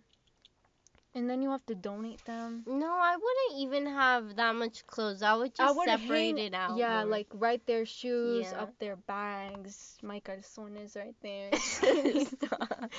And 1.14 1.28
then 1.28 1.42
you 1.42 1.50
have 1.50 1.64
to 1.66 1.74
donate 1.74 2.24
them. 2.24 2.64
No, 2.66 2.90
I 2.90 3.16
wouldn't 3.16 3.60
even 3.62 3.86
have 3.86 4.36
that 4.36 4.54
much 4.54 4.86
clothes. 4.86 5.22
I 5.22 5.34
would 5.34 5.54
just 5.54 5.76
would 5.76 5.88
separate 5.88 6.36
hang- 6.36 6.38
it 6.38 6.54
out. 6.54 6.76
Yeah, 6.78 7.02
more. 7.02 7.10
like 7.10 7.26
right 7.34 7.64
their 7.66 7.84
shoes, 7.86 8.46
Yeah. 8.50 8.62
up 8.62 8.78
their 8.78 8.96
bags, 8.96 9.98
my 10.02 10.20
calzones 10.20 10.96
right 10.96 11.14
there. 11.22 11.50
Stop. 11.56 12.90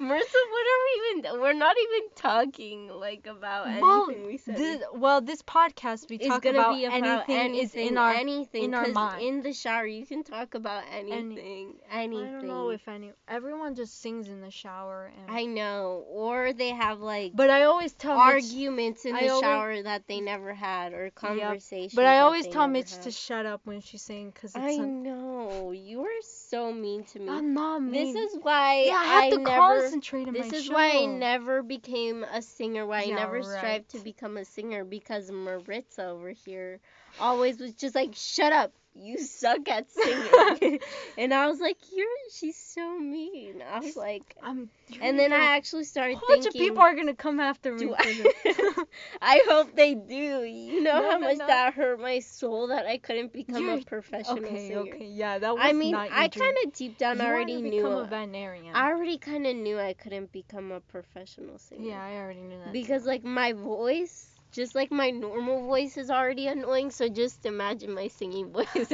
Marissa, 0.00 0.40
what 0.54 0.66
are 0.72 0.82
we 0.84 1.18
even? 1.18 1.40
We're 1.40 1.52
not 1.52 1.76
even 1.78 2.08
talking 2.16 2.88
like 2.88 3.26
about 3.26 3.66
well, 3.80 4.04
anything 4.08 4.26
we 4.26 4.36
said. 4.36 4.56
this, 4.56 4.82
well, 4.94 5.20
this 5.20 5.42
podcast 5.42 6.08
we 6.10 6.16
it's 6.16 6.26
talk 6.26 6.42
gonna 6.42 6.58
about 6.58 6.74
be 6.74 6.84
about 6.84 6.96
anything, 7.28 7.36
anything, 7.36 7.64
is 7.64 7.74
in 7.90 7.96
our. 7.98 8.12
anything, 8.12 8.64
in 8.64 8.74
our 8.74 8.84
'cause 8.84 8.94
mind. 8.94 9.22
in 9.22 9.42
the 9.42 9.52
shower 9.52 9.86
you 9.86 10.06
can 10.06 10.22
talk 10.22 10.54
about 10.54 10.84
anything, 10.92 11.76
anything. 11.90 12.28
I 12.28 12.30
don't 12.32 12.46
know 12.46 12.70
if 12.70 12.86
any. 12.88 13.12
Everyone 13.28 13.74
just 13.74 14.00
sings 14.00 14.28
in 14.28 14.40
the 14.40 14.50
shower, 14.50 15.10
and. 15.18 15.30
I 15.30 15.44
know, 15.44 16.04
or 16.08 16.52
they 16.52 16.70
have 16.70 17.00
like 17.00 17.32
but 17.34 17.50
I 17.54 17.62
always 17.64 17.92
tell 17.92 18.16
Mitch. 18.16 18.44
arguments 18.44 19.04
in 19.04 19.14
I 19.14 19.20
the 19.22 19.28
always- 19.28 19.42
shower 19.42 19.82
that 19.82 20.06
they 20.08 20.20
never 20.20 20.52
had, 20.54 20.92
or 20.92 21.10
conversations. 21.10 21.94
But 21.94 22.06
I 22.06 22.20
always 22.20 22.46
tell 22.48 22.66
Mitch 22.68 22.92
had. 22.92 23.02
to 23.02 23.10
shut 23.10 23.46
up 23.46 23.60
when 23.64 23.80
she's 23.80 24.02
saying 24.02 24.30
because. 24.32 24.54
I 24.56 24.70
an- 24.70 25.02
know 25.02 25.72
you 25.72 26.02
are 26.02 26.22
so 26.22 26.72
mean 26.72 27.04
to 27.04 27.18
me. 27.20 27.28
I'm 27.28 27.54
not 27.54 27.80
mean. 27.82 27.92
This 27.92 28.14
is 28.32 28.38
why 28.42 28.84
yeah, 28.86 28.94
I 28.94 29.04
have 29.04 29.30
to 29.32 29.38
never. 29.38 29.56
concentrate 29.56 30.28
in 30.28 30.34
This 30.34 30.52
is 30.52 30.64
show. 30.66 30.74
why 30.74 30.90
I 31.02 31.06
never 31.06 31.62
became 31.62 32.24
a 32.24 32.42
singer. 32.42 32.86
Why 32.86 33.02
Yeah, 33.04 33.14
I 33.14 33.18
never 33.20 33.36
right. 33.40 33.58
strived 33.58 33.88
to 33.90 33.98
become 34.00 34.36
a 34.36 34.44
singer 34.44 34.84
because 34.84 35.30
Maritza 35.30 36.06
over 36.08 36.30
here 36.30 36.80
always 37.20 37.60
was 37.60 37.74
just 37.74 37.94
like, 37.94 38.10
"Shut 38.14 38.52
up, 38.52 38.72
you 38.94 39.18
suck 39.18 39.68
at 39.68 39.90
singing," 39.90 40.78
and 41.18 41.34
I 41.34 41.46
was 41.48 41.60
like, 41.60 41.78
"You're 41.94 42.06
she's 42.32 42.56
so 42.56 42.98
mean." 42.98 43.62
I 43.62 43.80
was 43.80 43.96
like, 43.96 44.36
I'm. 44.42 44.70
and 45.00 45.18
then 45.18 45.32
I 45.32 45.56
actually 45.56 45.84
started 45.84 46.18
thinking 46.18 46.26
A 46.28 46.36
bunch 46.36 46.46
of 46.46 46.52
people 46.52 46.78
are 46.82 46.94
gonna 46.94 47.14
come 47.14 47.40
after 47.40 47.72
me. 47.72 47.86
do 47.86 47.94
for 47.96 48.04
this. 48.04 48.56
I, 48.58 48.84
I 49.22 49.40
hope 49.48 49.74
they 49.74 49.94
do. 49.94 50.42
You 50.44 50.82
know 50.82 51.00
No, 51.00 51.10
how 51.10 51.18
no, 51.18 51.26
much 51.28 51.38
no. 51.38 51.46
that 51.46 51.74
hurt 51.74 52.00
my 52.00 52.20
soul 52.20 52.68
that 52.68 52.86
I 52.86 52.98
couldn't 52.98 53.32
become 53.32 53.56
a 53.56 53.72
You're- 53.72 53.84
professional 53.84 54.38
okay, 54.38 54.68
singer. 54.68 54.80
okay, 54.80 55.06
yeah, 55.06 55.38
that 55.38 55.54
was 55.54 55.60
I 55.64 55.72
mean, 55.72 55.94
I 55.94 56.28
kind 56.28 56.56
of 56.64 56.72
deep 56.72 56.96
down 56.98 57.18
you 57.18 57.24
already 57.24 57.56
to 57.62 57.68
knew. 57.68 57.82
become 57.82 57.98
a 57.98 58.04
veterinarian. 58.06 58.74
I 58.74 58.90
already 58.90 59.18
kind 59.18 59.46
of 59.46 59.56
knew 59.56 59.78
I 59.78 59.94
couldn't 59.94 60.30
become 60.32 60.70
a 60.72 60.80
professional 60.80 61.58
singer. 61.58 61.88
yeah, 61.88 62.02
I 62.04 62.16
already 62.16 62.42
knew 62.42 62.58
that. 62.64 62.72
Because 62.72 63.06
like 63.06 63.24
my 63.24 63.52
voice, 63.52 64.28
just 64.54 64.74
like 64.74 64.90
my 64.90 65.10
normal 65.10 65.66
voice 65.66 65.96
is 65.96 66.10
already 66.10 66.46
annoying, 66.46 66.90
so 66.90 67.08
just 67.08 67.44
imagine 67.44 67.92
my 67.92 68.08
singing 68.08 68.52
voice. 68.52 68.92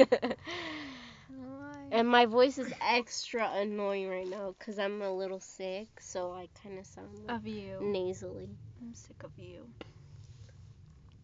and 1.91 2.07
my 2.07 2.25
voice 2.25 2.57
is 2.57 2.73
extra 2.81 3.49
annoying 3.55 4.09
right 4.09 4.27
now 4.27 4.55
cuz 4.59 4.79
I'm 4.79 5.01
a 5.01 5.11
little 5.13 5.39
sick, 5.39 5.87
so 5.99 6.31
I 6.33 6.49
kind 6.63 6.79
of 6.79 6.85
sound 6.85 7.09
like 7.27 7.37
of 7.37 7.47
you. 7.47 7.77
nasally. 7.79 8.49
I'm 8.81 8.93
sick 8.95 9.23
of 9.23 9.31
you. 9.37 9.69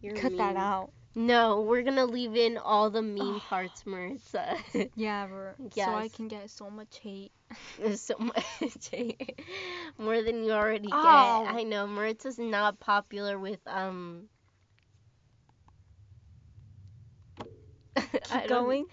You're 0.00 0.14
Cut 0.14 0.36
that 0.38 0.56
out. 0.56 0.92
No, 1.14 1.62
we're 1.62 1.82
to 1.96 2.04
leave 2.04 2.36
in 2.36 2.58
all 2.58 2.90
the 2.90 3.02
mean 3.02 3.40
parts, 3.48 3.84
Maritza. 3.86 4.56
Yeah, 4.94 5.26
we're, 5.30 5.54
so 5.74 5.82
I 5.94 6.08
can 6.08 6.28
get 6.28 6.50
so 6.50 6.70
much 6.70 6.98
hate. 6.98 7.32
So 7.96 8.14
much 8.18 8.88
hate. 8.90 9.40
more 9.98 10.22
than 10.22 10.44
you 10.44 10.52
already 10.52 10.88
Ow. 10.92 11.44
get. 11.44 11.54
I 11.54 11.62
know 11.64 11.86
Maritza's 11.86 12.38
not 12.38 12.78
popular 12.78 13.38
with 13.38 13.60
um 13.66 14.24
Keep 17.96 18.22
don't- 18.30 18.48
going. 18.48 18.84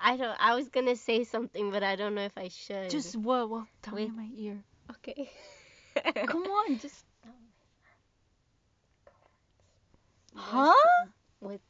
I 0.00 0.16
don't. 0.16 0.36
I 0.40 0.54
was 0.54 0.68
gonna 0.68 0.96
say 0.96 1.24
something, 1.24 1.70
but 1.70 1.82
I 1.82 1.96
don't 1.96 2.14
know 2.14 2.22
if 2.24 2.36
I 2.38 2.48
should. 2.48 2.90
Just 2.90 3.16
what? 3.16 3.50
What? 3.50 3.64
Tell 3.82 3.94
me 3.94 4.04
in 4.04 4.16
my 4.16 4.28
ear. 4.36 4.62
okay. 4.92 5.28
Come 6.26 6.44
on, 6.44 6.78
just. 6.78 7.04
Huh? 10.34 10.72
With 11.40 11.60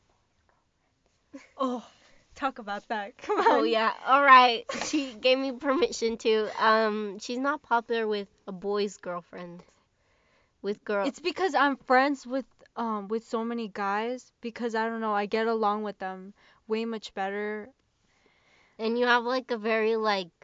Oh, 1.58 1.86
talk 2.34 2.58
about 2.58 2.88
that. 2.88 3.16
Come 3.22 3.40
on. 3.40 3.46
oh 3.48 3.62
yeah. 3.64 3.92
All 4.06 4.22
right. 4.22 4.64
She 4.86 5.14
gave 5.14 5.38
me 5.38 5.52
permission 5.52 6.16
to. 6.18 6.48
Um, 6.64 7.18
she's 7.18 7.38
not 7.38 7.62
popular 7.62 8.06
with 8.06 8.28
a 8.46 8.52
boy's 8.52 8.96
girlfriend 8.96 9.62
With 10.62 10.84
girl. 10.84 11.06
It's 11.06 11.20
because 11.20 11.54
I'm 11.54 11.76
friends 11.76 12.26
with 12.26 12.46
um 12.76 13.08
with 13.08 13.24
so 13.26 13.44
many 13.44 13.68
guys 13.68 14.32
because 14.40 14.74
I 14.74 14.88
don't 14.88 15.00
know 15.00 15.12
I 15.14 15.26
get 15.26 15.46
along 15.46 15.82
with 15.82 15.98
them 15.98 16.34
way 16.68 16.84
much 16.84 17.12
better. 17.14 17.70
and 18.78 18.98
you 18.98 19.06
have 19.06 19.24
like 19.24 19.50
a 19.50 19.56
very 19.58 19.96
like. 19.96 20.37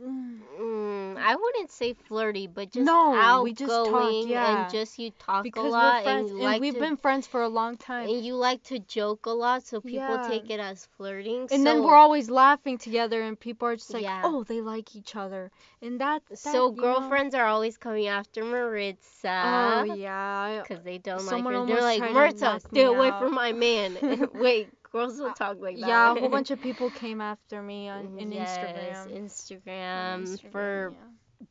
Mm, 0.00 0.38
Mm, 0.58 1.16
I 1.18 1.34
wouldn't 1.34 1.70
say 1.70 1.92
flirty, 1.92 2.46
but 2.46 2.70
just 2.70 2.84
No, 2.86 3.14
outgoing 3.14 3.44
we 3.44 3.52
just 3.52 3.70
talk, 3.90 4.12
yeah. 4.26 4.62
and 4.62 4.72
just 4.72 4.98
you 4.98 5.10
talk 5.18 5.42
Because 5.42 5.66
a 5.66 5.68
lot 5.68 5.96
we're 5.96 6.02
friends, 6.04 6.30
and, 6.30 6.38
and 6.40 6.48
like 6.48 6.60
we've 6.60 6.74
to 6.74 6.80
been 6.80 6.96
friends 6.96 7.26
for 7.26 7.42
a 7.42 7.48
long 7.48 7.76
time. 7.76 8.08
and 8.08 8.24
you 8.24 8.34
like 8.36 8.62
to 8.64 8.78
joke 8.78 9.26
a 9.26 9.30
lot, 9.30 9.66
so 9.66 9.80
people 9.80 10.16
Yeah. 10.16 10.28
take 10.28 10.50
it 10.50 10.60
as 10.60 10.86
flirting. 10.96 11.48
And 11.50 11.66
then 11.66 11.82
we're 11.82 11.96
always 11.96 12.30
laughing 12.30 12.78
together, 12.78 13.20
and 13.22 13.38
people 13.38 13.66
are 13.68 13.76
just 13.76 13.92
like, 13.92 14.02
Yeah. 14.04 14.22
"Oh, 14.24 14.44
they 14.44 14.60
like 14.60 14.94
each 14.94 15.16
other," 15.16 15.50
and 15.82 16.00
that. 16.00 16.22
that 16.28 16.38
So 16.38 16.52
you 16.70 16.76
know- 16.76 16.82
girlfriends 16.82 17.34
are 17.34 17.46
always 17.46 17.76
coming 17.76 18.06
after 18.06 18.44
Maritza. 18.44 19.82
Oh 19.82 19.94
yeah. 19.94 20.62
Because 20.68 20.84
they 20.84 20.98
don't 20.98 21.20
Someone 21.20 21.54
like 21.54 21.68
her. 21.68 21.74
They're 21.74 21.82
like, 21.82 22.12
Maritza, 22.12 22.60
stay 22.60 22.84
away 22.84 23.10
out." 23.10 23.20
from 23.20 23.34
my 23.34 23.52
man. 23.52 23.98
Wait, 24.34 24.68
girls 24.90 25.18
don't 25.18 25.34
talk 25.36 25.56
like 25.60 25.76
that. 25.80 25.88
Yeah, 25.88 26.12
a 26.12 26.14
whole 26.20 26.28
bunch 26.38 26.50
of 26.50 26.60
people 26.60 26.90
came 26.90 27.20
after 27.20 27.62
me 27.62 27.88
on 27.88 28.18
in 28.18 28.32
yes, 28.32 28.58
Instagram. 28.58 29.64
Instagram. 29.66 30.14
Um, 30.14 30.26
for 30.52 30.92
Instagram, 30.92 31.46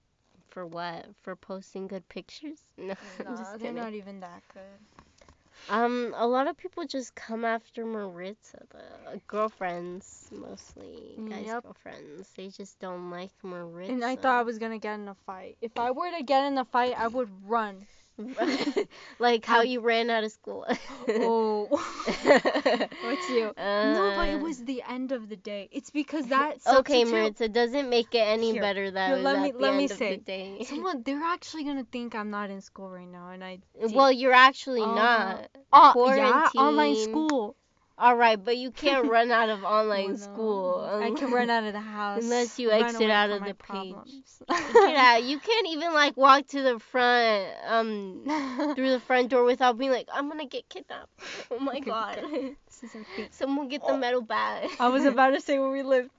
for 0.49 0.65
what? 0.65 1.05
For 1.21 1.35
posting 1.35 1.87
good 1.87 2.07
pictures? 2.09 2.59
No, 2.77 2.95
yeah. 3.19 3.25
Just 3.25 3.43
they're 3.51 3.59
kidding. 3.59 3.75
not 3.75 3.93
even 3.93 4.19
that 4.21 4.43
good. 4.53 4.61
Um, 5.69 6.13
a 6.15 6.25
lot 6.25 6.47
of 6.47 6.55
people 6.55 6.85
just 6.85 7.13
come 7.15 7.43
after 7.43 7.85
Maritza, 7.85 8.59
the 8.69 9.19
girlfriends 9.27 10.29
mostly, 10.31 11.15
guys' 11.29 11.45
Yep. 11.47 11.63
girlfriends. 11.63 12.29
They 12.37 12.47
just 12.49 12.79
don't 12.79 13.09
like 13.11 13.31
Maritza. 13.43 13.91
And 13.91 14.03
I 14.05 14.15
thought 14.15 14.39
I 14.39 14.43
was 14.43 14.59
gonna 14.59 14.77
get 14.79 14.95
in 14.99 15.07
a 15.09 15.15
fight. 15.25 15.57
If 15.61 15.77
I 15.77 15.91
were 15.91 16.09
to 16.11 16.23
get 16.23 16.45
in 16.45 16.57
a 16.57 16.63
fight, 16.65 16.93
I 16.97 17.07
would 17.07 17.29
run. 17.45 17.85
like 19.19 19.45
how 19.45 19.59
I'm- 19.59 19.67
you 19.67 19.79
ran 19.81 20.09
out 20.09 20.23
of 20.23 20.31
school. 20.31 20.65
Oh. 21.09 21.67
What's 23.03 23.29
you? 23.29 23.53
no, 23.57 24.13
but 24.15 24.29
it 24.29 24.35
Uh, 24.35 24.39
was 24.39 24.63
the 24.63 24.81
end 24.87 25.11
of 25.11 25.29
the 25.29 25.35
day. 25.35 25.69
It's 25.71 25.89
because 25.89 26.25
that. 26.35 26.57
Okay, 26.67 27.03
Maritza, 27.05 27.47
doesn't 27.49 27.89
make 27.89 28.13
it 28.15 28.19
any 28.19 28.51
Here, 28.53 28.61
better 28.61 28.91
that 28.91 29.07
here, 29.09 29.17
let 29.17 29.41
me- 29.41 29.51
the 29.51 29.57
let 29.59 29.69
end 29.69 29.77
me 29.77 29.85
of 29.85 29.91
say, 29.91 30.15
the 30.15 30.21
day. 30.21 30.63
Someone, 30.63 31.03
they're 31.03 31.23
actually 31.23 31.63
gonna 31.63 31.85
think 31.91 32.15
I'm 32.15 32.29
not 32.29 32.49
in 32.49 32.61
school 32.61 32.89
right 32.89 33.07
now, 33.07 33.29
and 33.29 33.43
I. 33.43 33.59
did- 33.79 33.93
well, 33.93 34.11
you're 34.11 34.33
actually 34.33 34.81
Uh, 34.81 34.95
not. 34.95 35.49
uh, 35.71 35.93
yeah, 35.95 36.49
online 36.57 36.95
school. 36.95 37.55
All 37.99 38.15
right, 38.15 38.43
but 38.43 38.57
you 38.57 38.69
can't 38.69 39.07
run 39.09 39.31
out 39.31 39.49
of 39.49 39.63
online 39.63 40.11
no. 40.11 40.15
school. 40.17 41.01
I 41.01 41.11
can 41.11 41.31
run 41.31 41.49
out 41.49 41.63
of 41.63 41.73
the 41.73 41.79
house. 41.79 42.23
Unless 42.23 42.59
you 42.59 42.69
exit 42.71 43.09
out 43.09 43.31
of 43.31 43.43
the 43.43 43.55
page. 43.55 43.95
yeah, 44.75 45.17
you 45.17 45.39
can't 45.39 45.67
even 45.67 45.93
like 45.93 46.15
walk 46.15 46.45
to 46.47 46.61
the 46.61 46.79
front, 46.79 47.47
um, 47.65 48.21
through 48.75 48.91
the 48.91 48.99
front 48.99 49.29
door 49.29 49.43
without 49.43 49.77
being 49.77 49.91
like, 49.91 50.07
I'm 50.13 50.29
gonna 50.29 50.45
get 50.45 50.69
kidnapped. 50.69 51.09
Oh 51.49 51.59
my 51.59 51.79
god. 51.79 52.21
This 52.21 52.83
isn't 52.83 53.07
fake. 53.15 53.29
Someone 53.31 53.67
get 53.67 53.85
the 53.85 53.97
metal 53.97 54.21
bat. 54.21 54.69
I 54.79 54.89
was 54.89 55.05
about 55.05 55.31
to 55.31 55.41
say 55.41 55.57
where 55.57 55.71
we 55.71 55.81
live. 55.81 56.09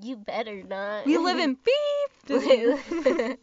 you 0.00 0.16
better 0.16 0.62
not. 0.62 1.04
We 1.04 1.18
live 1.18 1.38
in 1.38 1.58
beep. 1.64 3.40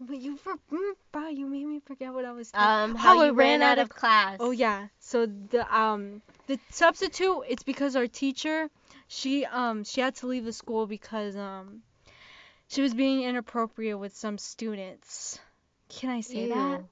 Um, 0.00 0.06
But 0.06 0.18
you 0.18 0.36
for 0.36 0.54
mm, 0.72 0.92
wow, 1.14 1.28
you 1.28 1.46
made 1.46 1.66
me 1.66 1.80
forget 1.84 2.12
what 2.12 2.24
I 2.24 2.32
was. 2.32 2.50
talking 2.50 2.96
how, 2.96 2.96
How 2.96 3.14
you 3.14 3.30
it 3.30 3.32
ran 3.32 3.60
ran 3.60 3.62
out 3.62 3.78
out 3.78 3.84
of 3.84 3.88
class. 3.90 4.38
Oh 4.40 4.50
yeah. 4.50 4.88
So 5.00 5.26
the 5.26 5.76
um 5.76 6.22
the 6.46 6.58
substitute 6.70 7.42
it's 7.48 7.62
because 7.62 7.96
our 7.96 8.06
teacher 8.06 8.68
she 9.08 9.44
um 9.44 9.84
she 9.84 10.00
had 10.00 10.14
to 10.16 10.26
leave 10.26 10.44
the 10.44 10.52
school 10.52 10.86
because 10.86 11.36
um 11.36 11.82
she 12.68 12.82
was 12.82 12.94
being 12.94 13.22
inappropriate 13.22 13.98
with 13.98 14.14
some 14.14 14.38
students. 14.38 15.38
Can 15.88 16.10
I 16.10 16.20
say 16.20 16.48
that? 16.48 16.82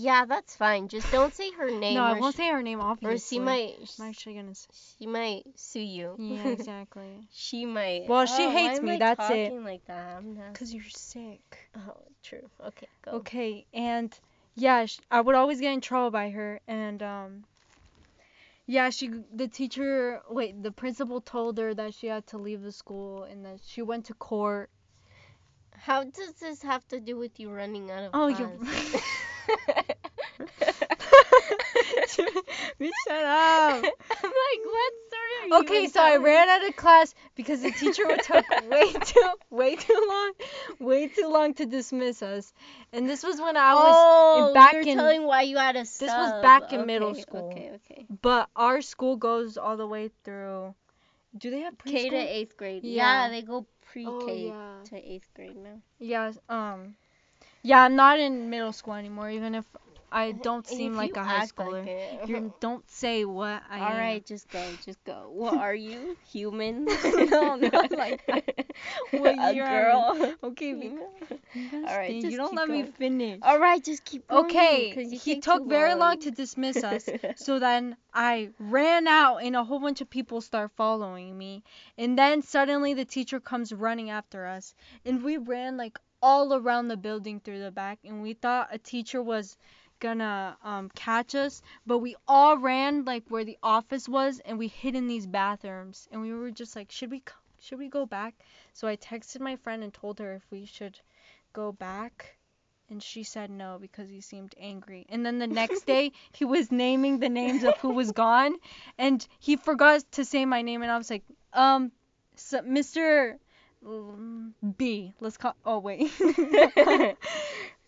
Yeah, 0.00 0.26
that's 0.26 0.54
fine. 0.54 0.86
Just 0.86 1.10
don't 1.10 1.34
say 1.34 1.50
her 1.52 1.70
name. 1.70 1.94
No, 1.96 2.04
I 2.04 2.20
won't 2.20 2.34
sh- 2.34 2.38
say 2.38 2.48
her 2.50 2.62
name 2.62 2.80
obviously. 2.80 3.14
Or 3.14 3.18
she 3.18 3.38
might. 3.44 3.74
I'm 3.98 4.08
actually 4.08 4.34
gonna. 4.36 4.54
She 4.98 5.06
might 5.06 5.42
sue 5.56 5.80
you. 5.80 6.14
Yeah, 6.18 6.46
exactly. 6.50 7.26
she 7.32 7.66
might. 7.66 8.04
Well, 8.08 8.26
she 8.26 8.44
Oh, 8.44 8.50
hates 8.50 8.62
why 8.62 8.74
am 8.74 8.84
me, 8.84 8.94
I 8.94 8.98
that's 8.98 9.30
it. 9.30 9.48
talking 9.48 9.64
like 9.64 9.84
that. 9.86 10.16
I'm 10.18 10.34
not. 10.36 10.54
Cause 10.54 10.72
you're 10.72 10.84
sick. 10.88 11.58
Oh, 11.76 11.96
true. 12.22 12.48
Okay, 12.64 12.86
go. 13.04 13.10
Okay, 13.12 13.66
and 13.74 14.16
yeah, 14.54 14.86
sh- 14.86 15.00
I 15.10 15.20
would 15.20 15.34
always 15.34 15.60
get 15.60 15.72
in 15.72 15.80
trouble 15.80 16.10
by 16.12 16.30
her, 16.30 16.60
and 16.68 17.02
um, 17.02 17.44
yeah, 18.66 18.90
she 18.90 19.10
the 19.34 19.48
teacher 19.48 20.20
wait 20.30 20.62
the 20.62 20.70
principal 20.70 21.20
told 21.20 21.58
her 21.58 21.74
that 21.74 21.94
she 21.94 22.06
had 22.06 22.24
to 22.28 22.38
leave 22.38 22.62
the 22.62 22.72
school, 22.72 23.24
and 23.24 23.44
that 23.44 23.58
she 23.66 23.82
went 23.82 24.04
to 24.06 24.14
court. 24.14 24.70
How 25.76 26.04
does 26.04 26.34
this 26.40 26.62
have 26.62 26.86
to 26.88 27.00
do 27.00 27.16
with 27.16 27.38
you 27.40 27.50
running 27.50 27.90
out 27.90 28.04
of 28.04 28.10
Oh, 28.14 28.28
class? 28.28 28.38
you. 28.38 29.00
Bitch, 32.80 32.90
shut 33.06 33.22
up. 33.22 33.84
I'm 34.10 34.30
like, 34.44 34.62
what 34.64 34.92
story 35.08 35.52
are 35.52 35.60
Okay, 35.60 35.86
so 35.88 36.00
I 36.00 36.16
ran 36.16 36.48
out 36.48 36.68
of 36.68 36.76
class 36.76 37.14
because 37.34 37.62
the 37.62 37.70
teacher 37.70 38.06
would 38.06 38.22
took 38.22 38.44
way 38.70 38.92
too 38.92 39.28
way 39.50 39.76
too 39.76 40.06
long, 40.08 40.32
way 40.78 41.08
too 41.08 41.28
long 41.28 41.54
to 41.54 41.66
dismiss 41.66 42.22
us. 42.22 42.52
And 42.92 43.08
this 43.08 43.22
was 43.22 43.40
when 43.40 43.56
I 43.56 43.74
was 43.74 43.94
oh, 43.96 44.48
in 44.48 44.54
back 44.54 44.72
you're 44.72 44.82
in 44.82 44.96
telling 44.96 45.24
why 45.24 45.42
you 45.42 45.56
had 45.56 45.76
a 45.76 45.80
this 45.80 46.00
was 46.00 46.42
back 46.42 46.72
in 46.72 46.86
middle 46.86 47.14
school. 47.14 47.50
Okay, 47.50 47.72
okay. 47.76 48.06
but 48.22 48.48
our 48.56 48.82
school 48.82 49.16
goes 49.16 49.56
all 49.56 49.76
the 49.76 49.86
way 49.86 50.10
through 50.24 50.74
do 51.36 51.50
they 51.50 51.60
have 51.60 51.76
preschool? 51.76 51.92
K 51.92 52.10
to 52.10 52.16
eighth 52.16 52.56
grade. 52.56 52.84
Yeah. 52.84 53.24
Yeah, 53.24 53.30
they 53.30 53.42
go 53.42 53.66
pre-K 53.92 54.10
Oh, 54.10 54.28
yeah. 54.28 54.84
to 54.84 54.96
eighth 54.96 55.28
grade 55.34 55.56
now. 55.56 55.80
Yeah, 55.98 56.32
um 56.48 56.96
Yeah, 57.62 57.82
I'm 57.82 57.96
not 57.96 58.18
in 58.18 58.50
middle 58.50 58.72
school 58.72 58.94
anymore 58.94 59.30
even 59.30 59.54
if 59.54 59.64
I 60.10 60.32
don't 60.32 60.66
seem 60.66 60.94
like 60.94 61.16
a 61.16 61.24
high 61.24 61.40
like 61.40 61.54
schooler. 61.54 61.86
it. 61.86 62.28
you 62.28 62.52
don't 62.60 62.88
say 62.90 63.24
what 63.24 63.62
I 63.70 63.80
All 63.80 63.92
am. 63.92 63.98
right, 63.98 64.24
just 64.26 64.48
go, 64.50 64.76
just 64.84 65.02
go. 65.04 65.30
What 65.32 65.54
are 65.54 65.74
you? 65.74 66.16
Human? 66.32 66.86
No, 67.30 67.56
not 67.56 67.92
like 67.92 68.24
that. 68.26 68.66
What 69.10 69.38
a 69.38 69.52
year 69.54 69.64
are 69.64 69.82
girl? 69.82 70.16
Um, 70.22 70.36
okay, 70.50 70.72
be- 70.72 70.80
Female? 70.88 71.10
you 71.52 71.68
gotta 71.70 71.88
All 71.88 71.96
right, 71.98 72.20
just 72.20 72.30
you 72.32 72.36
don't 72.38 72.54
let 72.54 72.68
me 72.68 72.84
finish. 72.84 73.38
All 73.42 73.58
right, 73.58 73.82
just 73.84 74.04
keep 74.04 74.26
going. 74.28 74.44
Okay, 74.46 74.94
he 75.16 75.40
took 75.40 75.62
too 75.64 75.68
very 75.68 75.90
long 75.90 75.98
long 76.00 76.18
to 76.20 76.30
dismiss 76.30 76.82
us. 76.84 77.08
so 77.36 77.58
then 77.58 77.96
I 78.14 78.50
ran 78.58 79.06
out 79.06 79.38
and 79.38 79.56
a 79.56 79.64
whole 79.64 79.80
bunch 79.80 80.00
of 80.00 80.08
people 80.10 80.40
start 80.40 80.70
following 80.76 81.36
me. 81.36 81.62
And 81.98 82.18
then 82.18 82.42
suddenly 82.42 82.94
the 82.94 83.04
teacher 83.04 83.40
comes 83.40 83.72
running 83.72 84.10
after 84.10 84.46
us. 84.46 84.74
And 85.04 85.22
we 85.22 85.36
ran 85.36 85.76
like 85.76 85.98
all 86.22 86.54
around 86.54 86.88
the 86.88 86.96
building 86.96 87.40
through 87.40 87.60
the 87.60 87.70
back 87.70 87.98
and 88.04 88.22
we 88.22 88.32
thought 88.34 88.68
a 88.72 88.78
teacher 88.78 89.22
was 89.22 89.56
gonna 90.00 90.56
um 90.62 90.90
catch 90.94 91.34
us, 91.34 91.62
but 91.86 91.98
we 91.98 92.16
all 92.26 92.58
ran 92.58 93.04
like 93.04 93.24
where 93.28 93.44
the 93.44 93.58
office 93.62 94.08
was 94.08 94.40
and 94.44 94.58
we 94.58 94.68
hid 94.68 94.94
in 94.94 95.08
these 95.08 95.26
bathrooms 95.26 96.08
and 96.10 96.20
we 96.22 96.32
were 96.32 96.50
just 96.50 96.76
like, 96.76 96.90
should 96.90 97.10
we 97.10 97.22
should 97.60 97.78
we 97.78 97.88
go 97.88 98.06
back? 98.06 98.34
So 98.72 98.88
I 98.88 98.96
texted 98.96 99.40
my 99.40 99.56
friend 99.56 99.82
and 99.82 99.92
told 99.92 100.18
her 100.20 100.34
if 100.34 100.42
we 100.50 100.64
should 100.64 100.98
go 101.52 101.72
back 101.72 102.36
and 102.90 103.02
she 103.02 103.22
said 103.22 103.50
no 103.50 103.78
because 103.80 104.08
he 104.08 104.20
seemed 104.20 104.54
angry. 104.58 105.06
And 105.08 105.24
then 105.24 105.38
the 105.38 105.46
next 105.46 105.84
day, 105.86 106.12
he 106.32 106.44
was 106.44 106.72
naming 106.72 107.18
the 107.18 107.28
names 107.28 107.64
of 107.64 107.76
who 107.76 107.90
was 107.90 108.12
gone, 108.12 108.56
and 108.96 109.26
he 109.38 109.56
forgot 109.56 110.02
to 110.12 110.24
say 110.24 110.44
my 110.46 110.62
name, 110.62 110.82
and 110.82 110.90
I 110.90 110.96
was 110.96 111.10
like, 111.10 111.24
um, 111.52 111.92
so, 112.36 112.60
Mr. 112.62 113.36
B. 114.76 115.12
Let's 115.20 115.36
call. 115.36 115.54
Oh 115.64 115.78
wait. 115.78 116.10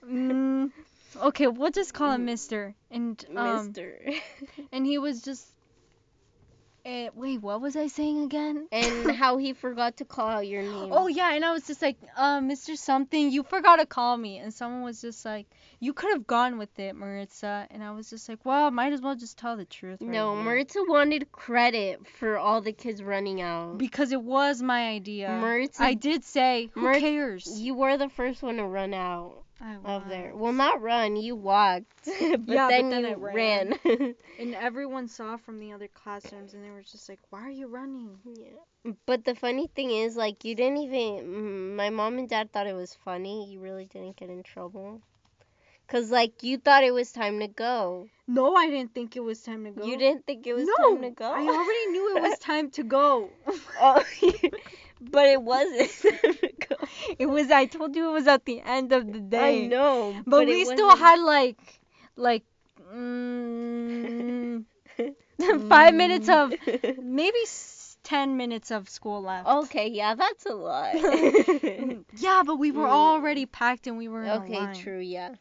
mm, 0.05 0.71
okay, 1.17 1.47
we'll 1.47 1.71
just 1.71 1.95
call 1.95 2.13
him 2.13 2.27
Mr. 2.27 2.75
And 2.91 3.25
um, 3.37 3.67
Mister. 3.67 3.99
and 4.73 4.87
he 4.87 4.99
was 4.99 5.23
just. 5.23 5.47
Uh, 6.87 7.11
wait, 7.15 7.43
what 7.43 7.61
was 7.61 7.77
I 7.77 7.89
saying 7.89 8.25
again? 8.25 8.67
and 8.73 9.11
how 9.15 9.37
he 9.37 9.53
forgot 9.53 9.99
to 9.99 10.07
call 10.07 10.29
out 10.29 10.47
your 10.47 10.63
name. 10.63 10.89
Oh 10.91 11.09
yeah, 11.09 11.35
and 11.35 11.45
I 11.45 11.53
was 11.53 11.67
just 11.67 11.83
like, 11.83 11.99
uh, 12.17 12.41
Mr. 12.41 12.75
Something, 12.75 13.31
you 13.31 13.43
forgot 13.43 13.77
to 13.77 13.85
call 13.87 14.17
me, 14.17 14.39
and 14.39 14.53
someone 14.53 14.81
was 14.83 15.03
just 15.03 15.23
like, 15.27 15.47
you 15.79 15.93
could 15.93 16.11
have 16.13 16.27
gone 16.27 16.57
with 16.57 16.79
it, 16.79 16.97
Maritza, 16.97 17.67
and 17.71 17.85
I 17.85 17.91
was 17.91 18.09
just 18.09 18.31
like, 18.31 18.47
well, 18.47 18.71
might 18.71 18.95
as 18.95 19.03
well 19.03 19.15
just 19.15 19.37
tell 19.37 19.59
the 19.59 19.67
truth. 19.67 20.01
right 20.01 20.11
No, 20.11 20.35
here." 20.35 20.43
Maritza 20.45 20.79
wanted 20.89 21.31
credit 21.33 22.07
for 22.19 22.39
all 22.39 22.63
the 22.63 22.73
kids 22.73 23.03
running 23.03 23.43
out. 23.43 23.77
Because 23.77 24.11
it 24.13 24.23
was 24.23 24.63
my 24.63 24.89
idea. 24.89 25.29
Maritza, 25.29 25.83
I 25.83 25.93
did 25.93 26.25
say, 26.25 26.71
who 26.73 26.91
cares? 26.99 27.61
you 27.61 27.75
were 27.75 27.99
the 27.99 28.09
first 28.09 28.43
one 28.43 28.57
to 28.57 28.65
run 28.65 28.95
out 28.95 29.43
I 29.61 29.77
of 29.85 30.09
there. 30.09 30.33
Well, 30.35 30.53
not 30.53 30.81
run, 30.81 31.17
you 31.17 31.37
walked. 31.37 31.87
but 32.05 32.49
Yeah, 32.49 32.67
but 32.67 32.69
then 32.69 32.91
then 32.91 33.03
you 33.03 33.09
I 33.11 33.15
ran. 33.15 33.79
ran. 33.85 34.15
And 34.41 34.55
everyone 34.55 35.07
saw 35.07 35.37
from 35.37 35.59
the 35.59 35.73
other 35.73 35.89
classrooms, 35.89 36.55
and 36.55 36.65
they 36.65 36.71
were 36.71 36.83
just 36.83 37.09
like, 37.09 37.19
why 37.29 37.43
are 37.43 37.51
you 37.51 37.67
running? 37.67 38.17
yeah. 38.25 38.93
But 39.05 39.25
the 39.27 39.35
funny 39.35 39.67
thing 39.67 39.91
is, 39.91 40.17
like, 40.17 40.45
you 40.45 40.55
didn't 40.55 40.79
even. 40.79 41.77
My 41.77 41.91
mom 41.91 42.19
and 42.19 42.29
dad 42.29 42.51
thought 42.51 42.67
it 42.67 42.75
was 42.75 42.95
funny. 43.05 43.53
You 43.53 43.61
really 43.61 43.85
didn't 43.85 44.17
get 44.17 44.31
in 44.31 44.43
trouble. 44.43 45.03
Cause 45.91 46.09
like 46.13 46.45
you 46.45 46.57
thought 46.57 46.85
it 46.85 46.95
was 46.95 47.11
time 47.11 47.41
to 47.41 47.49
go. 47.49 48.07
No, 48.29 48.55
I 48.55 48.71
didn't 48.71 48.95
think 48.95 49.17
it 49.17 49.25
was 49.25 49.43
time 49.43 49.65
to 49.65 49.73
go. 49.73 49.85
You 49.85 49.99
didn't 49.99 50.25
think 50.25 50.47
it 50.47 50.55
was 50.55 50.69
no, 50.79 50.95
time 50.95 51.03
to 51.03 51.11
go. 51.11 51.33
I 51.33 51.41
already 51.41 51.87
knew 51.91 52.17
it 52.17 52.23
was 52.23 52.39
time 52.53 52.71
to 52.71 52.85
go. 52.85 53.29
oh, 53.81 54.05
but 55.01 55.27
it 55.27 55.43
wasn't 55.43 55.91
time 55.91 56.21
to 56.23 56.33
go. 56.43 56.49
It 57.19 57.27
was. 57.27 57.51
I 57.51 57.67
told 57.67 57.95
you 57.97 58.09
it 58.11 58.13
was 58.13 58.27
at 58.27 58.45
the 58.45 58.61
end 58.61 58.93
of 58.93 59.11
the 59.13 59.21
day. 59.21 59.65
I 59.65 59.69
know, 59.69 60.15
But, 60.27 60.43
it 60.49 60.55
we 60.55 60.65
still 60.65 60.87
wasn't- 60.89 60.99
had 61.07 61.19
like, 61.21 61.81
like, 62.17 62.45
mm, 62.93 64.65
five 65.69 65.95
minutes 65.95 66.29
of, 66.29 66.53
maybe 67.03 67.39
ten 68.03 68.37
minutes 68.37 68.71
of 68.71 68.89
school 68.89 69.23
left. 69.23 69.47
okay, 69.49 69.89
yeah, 69.89 70.15
that's 70.15 70.47
a 70.47 70.55
lot. 70.55 70.95
yeah, 72.19 72.43
but 72.45 72.57
we 72.59 72.71
were 72.73 72.87
Mm. 72.87 72.91
already 72.91 73.47
packed 73.47 73.87
and 73.87 73.99
we 73.99 74.09
were 74.09 74.25
in 74.25 74.31
okay, 74.43 74.81
true, 74.81 74.99
yeah. 75.01 75.35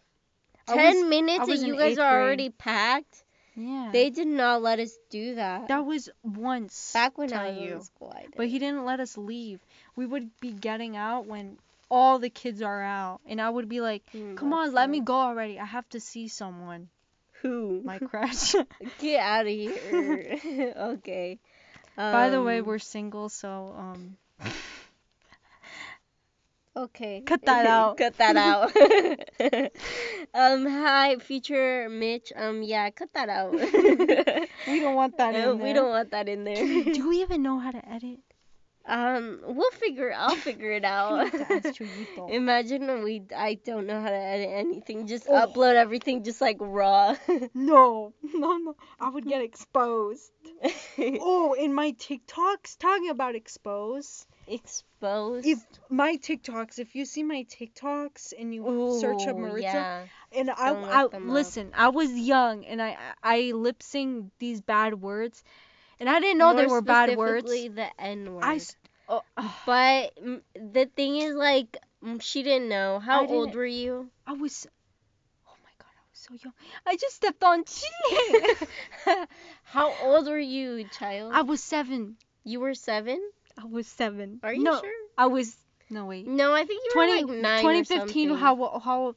Ten 0.67 0.95
was- 1.01 1.10
minutes 1.10 1.49
and 1.49 1.67
you 1.67 1.75
guys 1.77 1.97
are 1.97 2.21
already 2.21 2.49
packed. 2.49 3.23
Yeah. 3.55 3.89
They 3.91 4.10
did 4.10 4.27
not 4.27 4.62
let 4.62 4.79
us 4.79 4.97
do 5.10 5.36
that. 5.36 5.67
that 5.67 5.84
was 5.86 6.10
once. 6.23 6.93
Back 6.93 7.17
when 7.17 7.34
I 7.34 7.49
was 7.51 7.58
you. 7.60 7.73
in 7.73 7.82
school, 7.82 8.13
I 8.15 8.21
did. 8.21 8.36
But 8.38 8.47
he 8.47 8.58
didn't 8.58 8.86
let 8.86 9.01
us 9.01 9.17
leave. 9.17 9.60
We 9.99 10.05
would 10.05 10.29
be 10.39 10.53
getting 10.53 10.95
out 10.95 11.25
when 11.27 11.57
all 11.91 12.19
the 12.19 12.29
kids 12.29 12.62
are 12.62 12.81
out, 12.81 13.19
and 13.27 13.41
I 13.41 13.49
would 13.49 13.67
be 13.67 13.81
like, 13.81 14.03
Mm, 14.15 14.38
"Come 14.38 14.53
on, 14.53 14.71
let 14.71 14.89
me 14.89 15.01
go 15.01 15.13
already. 15.15 15.59
I 15.59 15.65
have 15.65 15.89
to 15.89 15.99
see 15.99 16.29
someone." 16.29 16.88
Who? 17.41 17.81
My 17.83 17.99
crush. 18.09 18.55
Get 18.99 19.19
out 19.19 19.41
of 19.45 19.51
here. 19.63 20.39
okay. 20.95 21.38
By 21.97 22.29
the 22.29 22.41
way, 22.41 22.59
Um, 22.59 22.65
we're 22.65 22.79
single, 22.79 23.27
so 23.27 23.75
um. 23.77 24.15
Okay. 26.77 27.19
Cut 27.25 27.41
that 27.43 27.65
out. 27.65 27.97
cut 27.97 28.15
that 28.23 28.38
out. 28.38 28.71
um, 30.33 30.65
hi, 30.65 31.17
future 31.19 31.89
Mitch. 31.89 32.31
Um, 32.33 32.62
yeah, 32.63 32.89
cut 32.91 33.12
that 33.19 33.27
out. 33.27 33.51
We 33.51 34.79
don't 34.79 34.95
want 34.95 35.17
that 35.17 35.35
Uh, 35.35 35.51
in 35.51 35.59
We 35.59 35.73
don't 35.73 35.89
want 35.89 36.12
that 36.12 36.29
in 36.29 36.45
there. 36.45 36.55
Do 36.93 37.09
we 37.09 37.17
even 37.21 37.43
know 37.43 37.59
how 37.59 37.71
to 37.71 37.83
edit? 37.83 38.19
Um, 38.85 39.39
we'll 39.43 39.71
figure. 39.71 40.11
I'll 40.15 40.35
figure 40.49 40.71
it 40.71 40.83
out. 40.83 41.31
have 41.31 41.47
to 41.47 41.53
ask 41.69 41.79
Chuyito. 41.79 42.31
Imagine 42.31 43.03
we. 43.03 43.23
I 43.35 43.55
don't 43.65 43.85
know 43.87 43.99
how 44.01 44.09
to 44.09 44.15
edit 44.15 44.49
anything. 44.51 45.07
Just 45.07 45.27
Oh. 45.29 45.33
upload 45.47 45.75
everything 45.75 46.23
just 46.23 46.41
like 46.41 46.57
raw. 46.59 47.15
No, 47.53 48.13
no, 48.23 48.57
no. 48.57 48.75
I 48.99 49.09
would 49.09 49.25
get 49.25 49.41
exposed. 49.41 50.31
Oh, 50.97 51.53
in 51.53 51.73
my 51.73 51.91
TikToks, 51.93 52.77
talking 52.77 53.09
about 53.09 53.35
expose. 53.35 54.25
Exposed. 54.47 55.45
If 55.45 55.59
my 55.89 56.17
TikToks, 56.17 56.79
if 56.79 56.95
you 56.95 57.05
see 57.05 57.23
my 57.23 57.45
TikToks 57.49 58.33
and 58.37 58.53
you 58.53 58.97
search 58.99 59.27
up 59.27 59.35
Ooh, 59.35 59.39
Maritza, 59.39 59.61
Yeah. 59.67 60.05
and 60.31 60.49
I, 60.51 60.69
Don't 60.73 60.83
I 60.85 61.07
them 61.07 61.29
up. 61.29 61.33
listen, 61.33 61.71
I 61.75 61.89
was 61.89 62.11
young 62.11 62.65
and 62.65 62.81
I 62.81 62.97
I 63.23 63.51
lip 63.53 63.81
sing 63.83 64.31
these 64.39 64.59
bad 64.61 64.99
words, 65.01 65.43
and 65.99 66.09
I 66.09 66.19
didn't 66.19 66.38
know 66.38 66.55
they 66.55 66.67
were 66.67 66.81
bad 66.81 67.15
words. 67.17 67.49
the 67.49 67.88
N 67.99 68.33
word. 68.33 68.43
I 68.43 68.59
oh, 69.07 69.23
But 69.65 70.17
the 70.55 70.89
thing 70.95 71.17
is, 71.17 71.35
like, 71.35 71.77
she 72.21 72.43
didn't 72.43 72.69
know. 72.69 72.99
How 72.99 73.25
old 73.27 73.47
didn't- 73.49 73.55
were 73.55 73.65
you? 73.65 74.09
I 74.25 74.33
was. 74.33 74.67
Oh 75.47 75.55
my 75.63 75.71
god, 75.77 75.91
I 75.95 76.03
was 76.09 76.19
so 76.19 76.33
young. 76.43 76.53
I 76.85 76.95
just 76.95 77.15
stepped 77.15 77.43
on 77.43 77.63
cheating. 77.65 78.67
How 79.63 79.93
old 80.03 80.27
were 80.27 80.39
you, 80.39 80.85
child? 80.85 81.33
I 81.33 81.41
was 81.41 81.62
seven. 81.62 82.17
you 82.43 82.59
were 82.59 82.73
seven? 82.73 83.19
I 83.57 83.65
was 83.65 83.88
seven. 83.88 84.39
Are 84.43 84.53
you 84.53 84.63
no, 84.63 84.79
sure? 84.79 84.91
I 85.17 85.27
was. 85.27 85.55
No 85.89 86.05
wait. 86.05 86.27
No, 86.27 86.53
I 86.53 86.65
think 86.65 86.83
you 86.85 86.91
20, 86.93 87.25
were 87.25 87.33
like 87.33 87.41
nine 87.41 87.62
2015. 87.62 88.31
or. 88.31 88.38
How 88.38 88.79
how? 88.79 89.15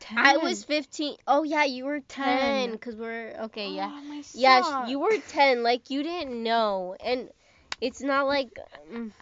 10. 0.00 0.18
I 0.18 0.36
was 0.38 0.64
15. 0.64 1.16
Oh, 1.26 1.44
yeah, 1.44 1.64
you 1.64 1.84
were 1.84 2.00
10. 2.00 2.72
Because 2.72 2.96
we're. 2.96 3.34
Okay, 3.44 3.68
yeah. 3.70 3.90
Oh, 3.92 4.02
my 4.02 4.20
Yeah, 4.34 4.62
sock. 4.62 4.86
sh- 4.86 4.90
you 4.90 5.00
were 5.00 5.18
10. 5.28 5.62
Like, 5.62 5.90
you 5.90 6.02
didn't 6.02 6.42
know. 6.42 6.96
And 7.04 7.30
it's 7.80 8.02
not 8.02 8.26
like. 8.26 8.50
mm, 8.92 9.12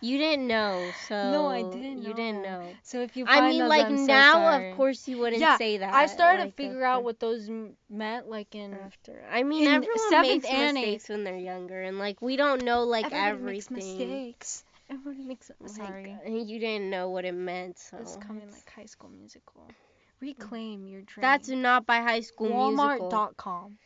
you 0.00 0.18
didn't 0.18 0.46
know, 0.46 0.92
so. 0.94 1.14
No, 1.30 1.48
I 1.48 1.62
didn't 1.62 2.02
You 2.02 2.14
didn't 2.14 2.42
know. 2.42 2.76
So 2.82 3.00
if 3.02 3.16
you 3.16 3.26
I 3.26 3.40
mean, 3.40 3.58
those, 3.60 3.68
like, 3.68 3.86
I'm 3.86 3.96
now, 3.96 4.32
sorry. 4.32 4.70
of 4.70 4.76
course, 4.76 5.08
you 5.08 5.18
wouldn't 5.18 5.40
Yeah, 5.40 5.56
say 5.56 5.78
that. 5.78 5.92
I 5.94 6.06
started 6.06 6.42
like, 6.42 6.50
to 6.56 6.56
figure 6.56 6.84
out 6.84 7.04
what 7.04 7.18
those 7.20 7.48
meant, 7.88 8.28
like 8.28 8.54
in. 8.54 8.72
after. 8.74 9.24
I 9.30 9.42
mean, 9.42 9.66
everyone 9.66 9.98
seventh 10.10 10.20
makes 10.20 10.50
and 10.50 10.76
mistakes 10.76 11.08
when 11.08 11.24
they're 11.24 11.36
younger, 11.36 11.82
and 11.82 11.98
like 11.98 12.20
we 12.22 12.36
don't 12.36 12.64
know 12.64 12.84
like 12.84 13.06
Everybody 13.06 13.42
makes 13.42 13.70
everything. 13.70 13.70
mistakes. 13.70 14.64
Everybody 14.90 15.22
makes. 15.24 15.50
Like, 15.60 15.68
Sorry. 15.68 16.16
and 16.24 16.48
you 16.48 16.58
didn't 16.60 16.90
know 16.90 17.10
what 17.10 17.24
it 17.24 17.32
meant, 17.34 17.78
so 17.78 17.96
It's 17.98 18.16
coming 18.16 18.50
like 18.50 18.70
High 18.74 18.86
School 18.86 19.10
Musical. 19.10 19.62
Reclaim 20.20 20.86
your 20.86 21.02
dream. 21.02 21.22
that's 21.22 21.48
not 21.48 21.86
by 21.86 22.00
High 22.00 22.20
School 22.20 22.48
Musical. 22.48 23.10
Walmart.com. 23.10 23.78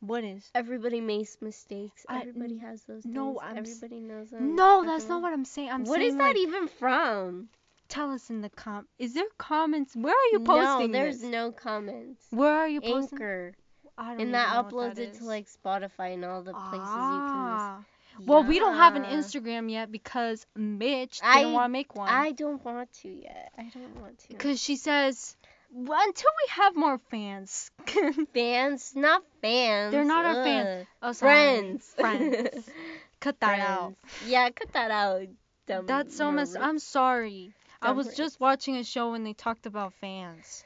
What 0.00 0.24
is? 0.24 0.48
Everybody 0.54 1.00
makes 1.00 1.38
mistakes. 1.40 2.04
I- 2.08 2.20
Everybody 2.20 2.58
has 2.58 2.82
those. 2.84 3.04
no, 3.04 3.32
days. 3.34 3.40
I'm 3.42 3.56
Everybody 3.58 4.00
knows 4.00 4.30
them. 4.30 4.54
No, 4.54 4.84
that's 4.84 5.08
not 5.08 5.22
what 5.22 5.32
I'm 5.32 5.44
saying. 5.44 5.70
I'm 5.70 5.84
What 5.84 5.96
saying 5.98 6.08
is 6.08 6.16
that 6.16 6.22
like, 6.22 6.36
even 6.36 6.68
from? 6.68 7.48
Tell 7.88 8.10
us 8.10 8.30
in 8.30 8.40
the 8.42 8.50
com. 8.50 8.86
Is 8.98 9.14
there 9.14 9.24
comments? 9.38 9.94
Where 9.94 10.12
are 10.12 10.32
you 10.32 10.40
posting 10.40 10.90
no, 10.90 10.98
there's 10.98 11.20
this? 11.20 11.30
no 11.30 11.52
comments. 11.52 12.26
Where 12.30 12.52
are 12.52 12.68
you 12.68 12.80
posting? 12.80 13.16
Anchor, 13.18 13.54
I 13.96 14.10
don't 14.10 14.20
and 14.20 14.34
that 14.34 14.48
uploads 14.56 14.96
that 14.96 15.02
it 15.02 15.14
to 15.14 15.24
like 15.24 15.46
Spotify 15.46 16.14
and 16.14 16.24
all 16.24 16.42
the 16.42 16.52
places 16.52 16.72
you 16.72 16.78
can. 16.78 16.90
ah. 16.90 17.84
Well, 18.24 18.42
we 18.44 18.58
don't 18.58 18.76
have 18.76 18.96
an 18.96 19.04
Instagram 19.04 19.70
yet 19.70 19.92
because 19.92 20.46
Mitch 20.56 21.20
I- 21.22 21.38
didn't 21.38 21.52
want 21.52 21.66
to 21.66 21.72
make 21.72 21.94
one. 21.94 22.08
I 22.08 22.32
don't 22.32 22.62
want 22.64 22.92
to 23.02 23.08
yet. 23.08 23.52
I 23.56 23.70
don't 23.72 24.00
want 24.00 24.18
to. 24.20 24.28
Because 24.28 24.60
she 24.60 24.76
says, 24.76 25.36
until 25.74 26.30
we 26.44 26.50
have 26.50 26.76
more 26.76 26.98
fans. 27.10 27.70
Fans, 28.34 28.92
not 28.94 29.22
fans. 29.42 29.92
They're 29.92 30.04
not 30.04 30.24
our 30.24 30.44
fans. 30.44 30.86
Oh, 31.02 31.12
sorry. 31.12 31.32
Friends. 31.32 31.94
Friends. 31.98 32.70
Cut 33.20 33.40
that 33.40 33.58
out. 33.60 33.94
Yeah, 34.26 34.50
cut 34.50 34.72
that 34.74 34.90
out. 34.90 35.22
Dumb 35.66 35.86
That's 35.86 36.16
so 36.16 36.30
mess. 36.30 36.52
Marie. 36.54 36.62
I'm 36.64 36.78
sorry. 36.78 37.52
I 37.80 37.92
was 37.92 38.06
Marie. 38.08 38.16
just 38.16 38.38
watching 38.40 38.76
a 38.76 38.84
show 38.84 39.10
when 39.12 39.24
they 39.24 39.32
talked 39.32 39.64
about 39.66 39.94
fans. 39.94 40.64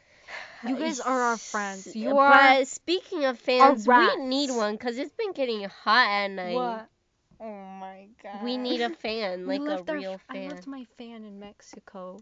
You 0.66 0.76
guys 0.76 0.98
are 1.10 1.20
our 1.22 1.36
friends. 1.36 1.94
You 1.94 2.10
but 2.10 2.16
are 2.18 2.64
speaking 2.64 3.24
of 3.24 3.38
fans, 3.38 3.86
we 3.86 4.16
need 4.16 4.50
one 4.50 4.74
because 4.74 4.98
it's 4.98 5.12
been 5.14 5.32
getting 5.32 5.62
hot 5.64 6.08
at 6.08 6.30
night. 6.32 6.54
what? 6.54 6.88
Oh 7.40 7.64
my 7.80 8.08
god. 8.22 8.42
We 8.44 8.56
need 8.58 8.80
a 8.82 8.90
fan, 8.90 9.46
We 9.46 9.58
like 9.58 9.60
a 9.60 9.62
real 9.64 9.84
our- 9.88 9.94
real 9.96 10.20
I 10.28 10.34
fan. 10.34 10.48
left 10.50 10.66
my 10.66 10.84
fan 10.98 11.24
in 11.24 11.38
Mexico. 11.40 12.18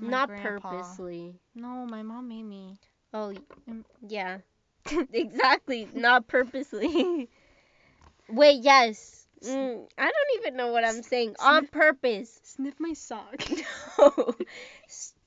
Not 0.00 0.28
grandpa. 0.28 0.70
purposely. 0.70 1.34
No, 1.54 1.86
my 1.86 2.02
mom 2.02 2.28
made 2.28 2.44
me. 2.44 2.78
Oh, 3.12 3.32
Mm. 3.68 3.84
yeah. 4.08 4.38
exactly. 5.12 5.88
Not 5.94 6.26
purposely. 6.26 7.28
Wait, 8.28 8.62
yes. 8.62 9.26
Mm, 9.44 9.86
I 9.98 10.04
don't 10.04 10.40
even 10.40 10.56
know 10.56 10.72
what 10.72 10.84
I'm 10.84 11.02
saying. 11.02 11.36
On 11.40 11.66
purpose. 11.66 12.40
Sniff 12.44 12.74
my 12.78 12.92
sock. 12.94 13.42
No. 13.98 14.34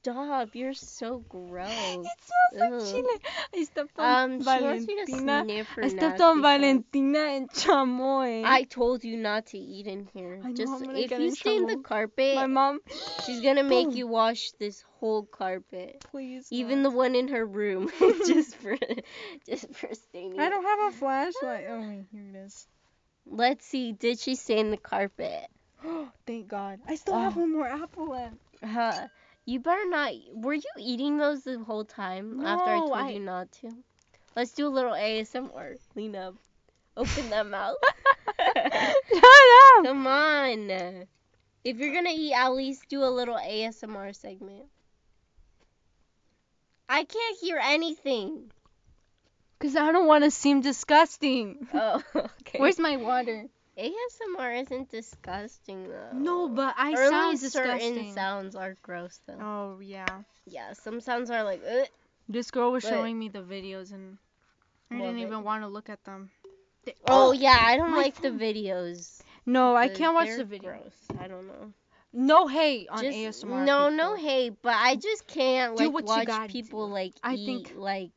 Stop. 0.04 0.50
You're 0.54 0.74
so 0.74 1.24
gross. 1.30 2.06
it 2.06 2.12
smells 2.52 2.74
Ugh. 2.74 2.82
like 2.82 2.92
chile. 2.92 3.20
I 3.56 3.64
stepped 3.64 3.98
on 4.00 4.32
Um, 4.32 4.40
she 4.42 4.46
wants 4.62 4.88
me 4.88 4.96
to 4.96 5.06
Valentina. 5.06 5.64
I 5.82 5.88
stepped 5.88 6.20
on. 6.22 6.42
Valentina 6.42 7.20
and 7.20 7.50
Chamoy. 7.50 8.44
I 8.44 8.64
told 8.64 9.06
you 9.06 9.16
not 9.16 9.46
to 9.48 9.58
eat 9.58 9.88
in 9.88 10.10
here. 10.14 10.42
I 10.44 10.50
know 10.50 10.54
Just 10.56 10.84
I'm 10.84 10.90
if 10.98 11.10
you 11.12 11.18
in 11.28 11.32
stain 11.36 11.68
the 11.68 11.78
carpet, 11.78 12.36
my 12.36 12.48
mom. 12.48 12.80
she's 13.26 13.40
gonna 13.40 13.64
make 13.64 13.88
Boom. 13.88 13.96
you 13.96 14.08
wash 14.08 14.52
this 14.60 14.84
whole 15.00 15.24
carpet, 15.24 16.04
Please. 16.12 16.48
even 16.52 16.84
not. 16.84 16.92
the 16.92 16.98
one 16.98 17.16
in 17.16 17.30
her 17.30 17.46
room, 17.46 17.90
just 18.28 18.58
for 18.58 18.76
just 19.48 19.74
for 19.74 19.88
staining. 19.94 20.38
I 20.38 20.50
don't 20.50 20.66
have 20.66 20.94
a 20.94 20.98
flashlight. 20.98 21.66
Oh, 21.70 21.80
wait, 21.80 22.06
here 22.12 22.26
it 22.34 22.38
is. 22.46 22.68
Let's 23.26 23.66
see. 23.66 23.94
Did 23.94 24.20
she 24.20 24.36
stain 24.36 24.70
the 24.72 24.78
carpet? 24.78 25.48
Thank 26.28 26.50
God. 26.50 26.80
I 26.90 26.96
still 26.96 27.18
have 27.18 27.38
Oh. 27.38 27.40
one 27.40 27.54
more 27.54 27.68
apple 27.68 28.10
left. 28.10 28.36
Huh. 28.62 29.08
You 29.46 29.60
better 29.60 29.88
not. 29.90 30.14
Were 30.34 30.54
you 30.54 30.62
eating 30.80 31.18
those 31.18 31.44
the 31.44 31.60
whole 31.60 31.84
time 31.84 32.46
after 32.46 32.72
I 32.72 32.80
told 32.80 32.94
I- 32.94 33.10
you 33.12 33.20
not 33.20 33.52
to? 33.62 33.72
Let's 34.36 34.52
do 34.54 34.68
a 34.68 34.70
little 34.70 34.94
ASMR. 34.94 35.78
Lean 35.96 36.16
up. 36.16 36.36
Open 36.98 37.30
that 37.30 37.46
mouth. 37.46 37.76
Shut 38.40 38.58
up. 38.58 39.84
Come 39.84 40.08
on. 40.08 40.70
If 41.64 41.78
you're 41.78 41.94
gonna 41.94 42.10
eat, 42.14 42.34
at 42.34 42.50
least 42.54 42.90
do 42.90 43.04
a 43.04 43.10
little 43.10 43.36
ASMR 43.36 44.16
segment. 44.16 44.66
I 46.90 47.04
can't 47.04 47.38
hear 47.40 47.60
anything. 47.62 48.52
Cause 49.60 49.76
I 49.76 49.92
don't 49.92 50.08
want 50.08 50.24
to 50.26 50.32
seem 50.32 50.62
disgusting. 50.62 51.68
Oh, 51.74 52.04
okay. 52.16 52.60
Where's 52.60 52.80
my 52.80 52.98
water? 52.98 53.46
ASMR 53.78 54.62
isn't 54.62 54.90
disgusting 54.90 55.88
though. 55.90 56.10
No, 56.14 56.48
but 56.50 56.76
I 56.78 56.92
Or 56.94 56.98
sound 57.10 57.14
only 57.16 57.38
certain 57.38 57.78
disgusting. 57.78 58.14
sounds 58.14 58.56
are 58.56 58.76
gross 58.82 59.20
though. 59.26 59.38
Oh 59.42 59.80
yeah. 59.82 60.06
Yeah, 60.46 60.74
some 60.74 61.00
sounds 61.02 61.30
are 61.32 61.44
like, 61.44 61.62
Ugh. 61.68 61.88
This 62.30 62.52
girl 62.52 62.72
was 62.72 62.84
But- 62.84 62.90
showing 62.90 63.18
me 63.20 63.30
the 63.30 63.42
videos 63.42 63.92
and 63.94 64.18
I 64.92 64.98
didn't 64.98 65.18
it. 65.20 65.22
even 65.24 65.44
want 65.44 65.64
to 65.64 65.68
look 65.68 65.90
at 65.90 66.04
them. 66.04 66.30
They- 66.86 66.96
oh, 67.08 67.30
oh 67.30 67.32
yeah, 67.32 67.58
I 67.62 67.78
don't 67.78 67.96
like 67.96 68.22
the 68.22 68.30
videos. 68.30 69.22
No, 69.46 69.76
I 69.76 69.88
can't 69.90 70.14
watch 70.14 70.30
the 70.38 70.46
video. 70.46 70.72
Gross. 70.72 70.94
I 71.20 71.28
don't 71.28 71.48
know. 71.48 71.74
No 72.16 72.48
hate 72.48 72.88
on 72.90 73.02
Just, 73.04 73.44
ASMR. 73.44 73.66
no, 73.66 73.90
no 73.90 74.16
hate, 74.16 74.62
but 74.62 74.76
I 74.76 74.96
just 74.96 75.26
can't 75.26 75.76
like 75.76 75.92
watch 75.92 76.52
people 76.52 76.88
do. 76.88 76.94
like 76.94 77.14
I 77.24 77.34
eat 77.34 77.46
think- 77.46 77.74
like 77.76 78.12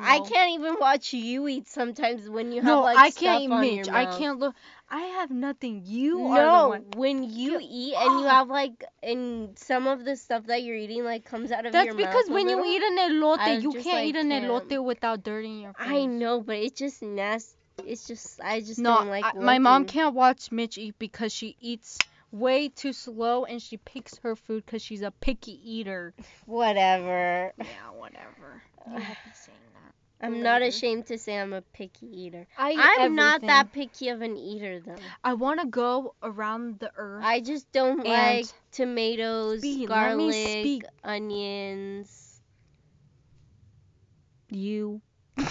I 0.00 0.20
can't 0.20 0.52
even 0.52 0.76
watch 0.80 1.12
you 1.12 1.48
eat 1.48 1.68
sometimes 1.68 2.28
when 2.28 2.52
you 2.52 2.56
have 2.62 2.64
No, 2.64 2.80
like 2.82 2.96
I 2.96 3.10
stuff 3.10 3.22
can't 3.22 3.42
eat 3.42 3.48
Mitch. 3.76 3.88
I 3.88 4.06
can't 4.18 4.38
look. 4.38 4.54
I 4.90 5.00
have 5.00 5.30
nothing. 5.30 5.82
You 5.84 6.26
are 6.28 6.62
the 6.62 6.68
one. 6.68 6.84
when 6.96 7.22
you 7.24 7.52
You- 7.52 7.58
eat 7.62 7.94
and 7.96 8.20
you 8.20 8.26
Oh. 8.26 8.28
have 8.36 8.48
like 8.48 8.84
and 9.02 9.58
some 9.58 9.86
of 9.86 10.04
the 10.04 10.16
stuff 10.16 10.46
that 10.46 10.62
you're 10.62 10.76
eating 10.76 11.04
like 11.04 11.24
comes 11.24 11.50
out 11.52 11.66
of 11.66 11.72
That's 11.72 11.86
your 11.86 11.94
because 11.94 12.28
mouth. 12.28 12.30
a 12.30 12.32
when 12.34 12.48
you 12.48 12.64
eat 12.64 12.82
an 12.82 12.98
elote, 12.98 13.38
I 13.38 13.52
you 13.58 13.72
can't 13.72 13.86
like, 13.86 14.04
eat 14.06 14.16
an 14.16 14.28
can't. 14.30 14.44
elote 14.46 14.84
without 14.84 15.22
dirt 15.22 15.44
in 15.44 15.60
your 15.60 15.72
face. 15.74 15.86
I 15.88 16.04
know, 16.06 16.40
but 16.40 16.56
it's 16.56 16.78
just 16.78 17.02
nasty. 17.02 17.56
It's 17.86 18.06
just 18.06 18.40
I 18.42 18.60
just 18.60 18.78
No, 18.78 18.98
don't 18.98 19.08
like. 19.08 19.24
I- 19.24 19.32
my 19.38 19.58
mom 19.58 19.86
can't 19.86 20.14
watch 20.14 20.52
Mitch 20.52 20.78
eat 20.78 20.94
because 20.98 21.32
she 21.32 21.56
eats 21.60 21.98
way 22.32 22.68
too 22.68 22.92
slow 22.92 23.44
and 23.44 23.62
she 23.62 23.76
picks 23.76 24.18
her 24.18 24.34
food 24.34 24.64
because 24.64 24.82
she's 24.82 25.02
a 25.02 25.10
picky 25.10 25.60
eater. 25.64 26.14
Whatever. 26.46 27.52
Yeah, 27.58 27.64
whatever. 27.94 28.62
You 28.86 28.92
won't 28.94 29.04
saying 29.34 29.58
that. 29.74 29.94
I'm 30.24 30.42
not 30.42 30.62
ashamed 30.62 31.06
to 31.06 31.18
say 31.18 31.36
I'm 31.38 31.52
a 31.52 31.62
picky 31.62 32.06
eater. 32.06 32.46
I. 32.56 32.96
I'm 33.00 33.16
not 33.16 33.42
that 33.42 33.72
picky 33.72 34.08
of 34.08 34.22
an 34.22 34.36
eater 34.36 34.80
though. 34.80 34.96
I 35.22 35.34
want 35.34 35.60
to 35.60 35.66
go 35.66 36.14
around 36.22 36.78
the 36.78 36.90
earth. 36.96 37.24
I 37.24 37.40
just 37.40 37.70
don't 37.72 38.04
like 38.06 38.46
tomatoes, 38.70 39.58
Speak, 39.58 39.88
garlic, 39.88 40.84
onions, 41.02 42.40
you. 44.48 45.00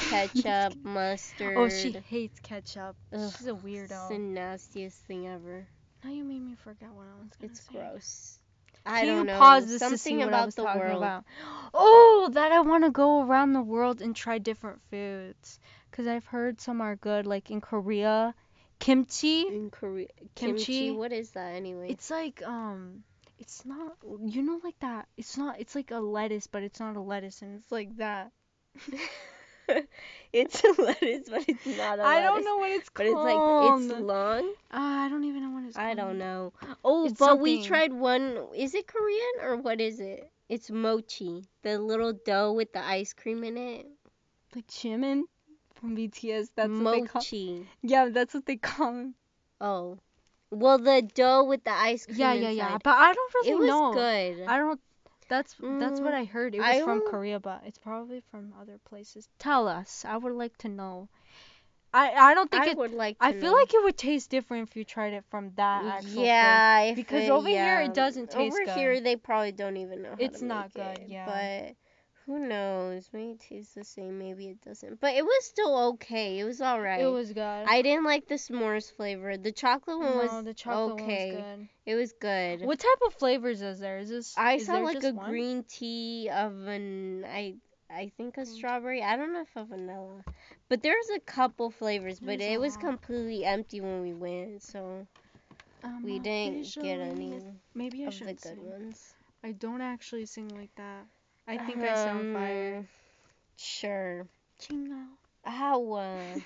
ketchup, 0.10 0.74
mustard. 0.84 1.58
Oh, 1.58 1.68
she 1.68 1.92
hates 1.92 2.40
ketchup. 2.40 2.96
Ugh, 3.14 3.32
She's 3.38 3.48
a 3.48 3.54
weirdo. 3.54 3.92
It's 3.92 4.08
the 4.10 4.20
nastiest 4.20 4.98
thing 5.06 5.28
ever. 5.28 5.68
Now 6.04 6.10
you 6.12 6.24
made 6.24 6.42
me 6.42 6.56
forget 6.56 6.92
what 6.92 7.08
I 7.08 7.16
was 7.22 7.32
gonna 7.40 7.56
say. 7.56 7.60
It's 7.60 7.60
say. 7.62 7.74
gross. 7.80 8.40
I 8.86 9.00
Can 9.02 9.08
don't 9.08 9.20
you 9.20 9.24
know. 9.26 9.38
pause 9.38 9.68
this 9.68 9.80
Something 9.80 9.98
to 9.98 10.04
see 10.04 10.18
what 10.18 10.28
about 10.28 10.42
I 10.42 10.46
was 10.46 10.56
the 10.56 10.64
talking 10.64 10.82
world. 10.82 11.04
about? 11.04 11.26
Oh, 11.74 12.30
that 12.34 12.52
I 12.52 12.60
want 12.62 12.84
to 12.84 12.92
go 12.92 13.22
around 13.22 13.54
the 13.54 13.62
world 13.62 14.02
and 14.02 14.16
try 14.16 14.38
different 14.40 14.82
foods. 14.90 15.60
Cause 15.92 16.08
I've 16.08 16.26
heard 16.26 16.60
some 16.62 16.82
are 16.82 16.96
good, 16.96 17.26
like 17.28 17.52
in 17.52 17.62
Korea, 17.62 18.34
kimchi. 18.80 19.46
In 19.48 19.70
Korea, 19.70 20.08
Kimchi? 20.36 20.90
kimchi. 20.90 20.92
What 20.92 21.12
is 21.12 21.32
that 21.32 21.54
anyway? 21.56 21.92
It's 21.92 22.10
like 22.10 22.42
um, 22.44 23.04
it's 23.40 23.66
not 23.66 23.98
you 24.26 24.42
know 24.42 24.60
like 24.64 24.80
that. 24.80 25.08
It's 25.18 25.38
not. 25.38 25.60
It's 25.60 25.76
like 25.76 25.92
a 25.92 26.00
lettuce, 26.00 26.48
but 26.48 26.64
it's 26.64 26.80
not 26.80 26.96
a 26.96 27.02
lettuce, 27.02 27.42
and 27.42 27.56
it's 27.58 27.72
like 27.72 27.96
that. 27.98 28.32
it's 30.34 30.64
a 30.64 30.82
lettuce, 30.82 31.30
but 31.30 31.44
it's 31.48 31.66
not 31.66 32.00
a 32.00 32.04
I 32.04 32.22
don't 32.22 32.46
know 32.46 32.58
what 32.58 32.72
it's 32.72 32.90
called. 32.90 33.08
But 33.08 33.08
it's 33.08 33.90
like 33.90 33.92
it's 33.92 34.02
long. 34.02 34.54
Ah, 34.72 35.06
I 35.06 35.10
don't 35.10 35.24
even 35.24 35.44
know 35.44 35.50
what 35.52 35.66
it's 35.66 35.76
called. 35.76 35.88
I 35.88 35.94
don't 35.94 36.18
know. 36.18 36.54
Oh, 36.84 37.06
It's 37.06 37.20
but 37.20 37.40
we 37.40 37.64
tried 37.64 37.94
one. 37.94 38.48
Is 38.56 38.74
it 38.74 38.88
Korean 38.88 39.34
or 39.42 39.58
what 39.58 39.82
is 39.82 40.00
it? 40.00 40.32
It's 40.50 40.70
mochi, 40.70 41.46
the 41.64 41.80
little 41.80 42.14
dough 42.14 42.54
with 42.54 42.74
the 42.74 42.84
ice 42.84 43.14
cream 43.14 43.44
in 43.44 43.58
it. 43.58 43.88
Like 44.54 44.68
Jimin 44.68 45.24
from 45.76 45.96
BTS. 45.96 46.50
That's 46.56 46.70
what 46.70 46.92
they 46.92 47.02
call. 47.02 47.22
mochi. 47.22 47.68
Yeah, 47.82 48.10
that's 48.10 48.34
what 48.34 48.46
they 48.46 48.58
call 48.58 48.90
him. 48.90 49.16
Oh, 49.62 49.98
well, 50.52 50.78
the 50.78 51.02
dough 51.02 51.46
with 51.46 51.64
the 51.64 51.72
ice 51.72 52.06
cream. 52.06 52.18
Yeah, 52.18 52.34
yeah, 52.34 52.50
yeah. 52.50 52.78
But 52.84 52.98
I 52.98 53.14
don't 53.14 53.34
really 53.36 53.52
know. 53.52 53.56
It 53.56 53.60
was 53.60 53.70
know. 53.70 53.94
good. 53.94 54.50
I 54.50 54.58
don't. 54.58 54.82
That's 55.32 55.56
that's 55.84 56.00
what 56.02 56.14
Mm, 56.14 56.22
I 56.22 56.26
heard. 56.26 56.54
It 56.56 56.60
was 56.60 56.68
I 56.68 56.82
from 56.84 57.00
don't- 57.00 57.10
Korea, 57.10 57.40
but 57.40 57.62
it's 57.66 57.78
probably 57.80 58.22
from 58.32 58.54
other 58.62 58.78
places. 58.90 59.28
Tell 59.40 59.68
us. 59.68 60.04
I 60.06 60.18
would 60.18 60.34
like 60.34 60.56
to 60.60 60.68
know. 60.70 61.08
I 61.94 62.12
I 62.12 62.34
don't 62.36 62.50
think 62.52 62.64
I 62.64 62.72
it. 62.72 62.78
would 62.78 62.94
like. 62.94 63.18
To 63.20 63.26
I 63.26 63.32
feel 63.34 63.52
know. 63.52 63.58
like 63.58 63.74
it 63.74 63.84
would 63.84 63.98
taste 63.98 64.30
different 64.30 64.68
if 64.70 64.76
you 64.78 64.84
tried 64.84 65.14
it 65.14 65.24
from 65.32 65.52
that 65.56 65.84
actual 65.86 66.14
place. 66.14 66.26
Yeah, 66.28 66.80
if 66.82 66.96
Because 66.96 67.30
over 67.30 67.48
here 67.48 67.80
it 67.82 67.94
doesn't 67.94 68.28
taste 68.30 68.38
different. 68.38 68.54
Over 68.54 68.66
good. 68.66 68.78
here 68.80 69.02
they 69.02 69.16
probably 69.16 69.52
don't 69.52 69.78
even 69.78 70.02
know. 70.04 70.10
How 70.12 70.16
It's 70.20 70.40
to 70.40 70.46
not 70.46 70.76
make 70.76 70.86
good, 70.86 71.04
it, 71.04 71.10
yeah. 71.10 71.72
Who 72.32 72.40
knows? 72.40 73.10
Maybe 73.12 73.32
it 73.32 73.42
tastes 73.42 73.74
the 73.74 73.84
same. 73.84 74.18
Maybe 74.18 74.48
it 74.48 74.62
doesn't. 74.62 75.02
But 75.02 75.16
it 75.16 75.26
was 75.26 75.44
still 75.44 75.90
okay. 75.90 76.40
It 76.40 76.46
was 76.46 76.62
all 76.62 76.80
right. 76.80 77.02
It 77.02 77.08
was 77.08 77.34
good. 77.34 77.42
I 77.68 77.82
didn't 77.82 78.06
like 78.06 78.30
the 78.30 78.36
s'mores 78.36 78.90
flavor. 78.96 79.36
The 79.36 79.52
chocolate 79.52 80.00
one 80.00 80.16
was 80.16 80.46
the 80.46 80.54
chocolate 80.54 81.02
okay. 81.02 81.34
one 81.36 81.44
was 81.44 81.44
good. 81.44 81.68
It 81.92 81.96
was 81.96 82.14
good. 82.14 82.62
What 82.66 82.80
type 82.80 83.02
of 83.06 83.14
flavors 83.16 83.62
is 83.62 83.82
there? 83.82 83.98
Is 83.98 84.08
this? 84.08 84.34
I 84.38 84.54
is 84.54 84.66
saw 84.66 84.78
like 84.78 85.04
a 85.04 85.12
one? 85.12 85.30
green 85.30 85.64
tea 85.64 86.30
of 86.34 86.68
an 86.68 87.26
I 87.26 87.56
I 87.94 88.14
think 88.16 88.38
a 88.38 88.46
strawberry. 88.46 89.04
I 89.04 89.18
don't 89.18 89.34
know 89.34 89.42
if 89.42 89.54
a 89.58 89.66
vanilla. 89.66 90.24
But 90.70 90.84
there's 90.84 91.10
a 91.14 91.20
couple 91.20 91.70
flavors, 91.70 92.22
but 92.22 92.40
There's 92.40 92.54
it 92.54 92.62
was 92.62 92.76
lot. 92.76 92.86
completely 92.86 93.44
empty 93.44 93.82
when 93.82 94.02
we 94.02 94.14
went, 94.14 94.64
so 94.64 95.06
I'm 95.84 96.02
we 96.02 96.20
didn't 96.20 96.74
get 96.76 97.02
any 97.02 97.42
Maybe 97.76 98.06
I 98.06 98.08
of 98.08 98.14
should 98.14 98.28
the 98.28 98.34
good 98.36 98.42
sing. 98.42 98.70
ones. 98.70 99.14
I 99.44 99.52
don't 99.52 99.82
actually 99.82 100.28
sing 100.28 100.48
like 100.56 100.74
that. 100.78 101.06
I 101.48 101.58
think 101.58 101.80
I 101.84 101.96
sound 101.96 102.34
fire. 102.34 102.78
Um, 102.78 102.88
Sure. 103.58 104.28
Chingo. 104.60 105.06
How 105.44 105.94
uh, 105.94 106.40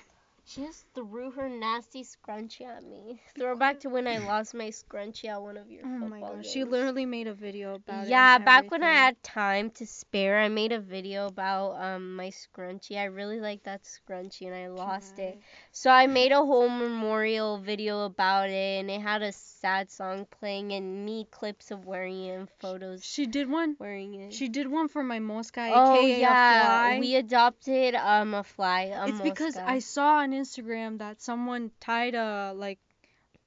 She 0.48 0.60
just 0.60 0.86
threw 0.94 1.32
her 1.32 1.48
nasty 1.48 2.04
scrunchie 2.04 2.64
at 2.64 2.84
me. 2.84 3.20
Throwback 3.36 3.80
to 3.80 3.88
when 3.88 4.06
I 4.06 4.18
lost 4.18 4.54
my 4.54 4.68
scrunchie 4.68 5.28
at 5.28 5.42
one 5.42 5.56
of 5.56 5.68
your 5.68 5.82
Oh 5.84 6.08
football 6.08 6.34
games. 6.34 6.46
she 6.52 6.62
literally 6.62 7.04
made 7.04 7.26
a 7.26 7.34
video 7.34 7.74
about 7.74 8.06
it. 8.06 8.10
Yeah, 8.10 8.38
back 8.38 8.70
when 8.70 8.84
I 8.84 8.92
had 8.92 9.20
time 9.24 9.70
to 9.72 9.86
spare, 9.86 10.38
I 10.38 10.46
made 10.48 10.70
a 10.70 10.78
video 10.78 11.26
about 11.26 11.72
um 11.82 12.14
my 12.14 12.28
scrunchie. 12.30 12.96
I 12.96 13.04
really 13.06 13.40
liked 13.40 13.64
that 13.64 13.82
scrunchie 13.82 14.46
and 14.46 14.54
I 14.54 14.68
lost 14.68 15.18
it. 15.18 15.36
So 15.72 15.90
I 15.90 16.06
made 16.06 16.30
a 16.30 16.36
whole 16.36 16.68
memorial 16.68 17.58
video 17.58 18.04
about 18.04 18.48
it 18.48 18.78
and 18.80 18.88
it 18.88 19.00
had 19.00 19.22
a 19.22 19.32
sad 19.32 19.90
song 19.90 20.26
playing 20.38 20.70
and 20.72 21.04
me 21.04 21.26
clips 21.28 21.72
of 21.72 21.86
wearing 21.86 22.24
it 22.24 22.34
and 22.38 22.48
photos 22.60 23.04
She 23.04 23.26
did 23.26 23.50
one. 23.50 23.74
wearing 23.80 24.14
it. 24.14 24.32
She 24.32 24.48
did 24.48 24.70
one 24.70 24.86
for 24.86 25.02
my 25.02 25.18
mosca, 25.18 25.68
oh 25.74 26.06
yeah, 26.06 27.00
we 27.00 27.16
adopted 27.16 27.96
um 27.96 28.32
a 28.34 28.44
fly. 28.44 28.92
A 28.94 29.08
it's 29.08 29.20
because. 29.20 29.56
I 29.56 29.80
saw 29.80 30.18
on 30.18 30.35
Instagram 30.36 30.98
that 30.98 31.20
someone 31.22 31.70
tied 31.80 32.14
a 32.14 32.52
like 32.54 32.78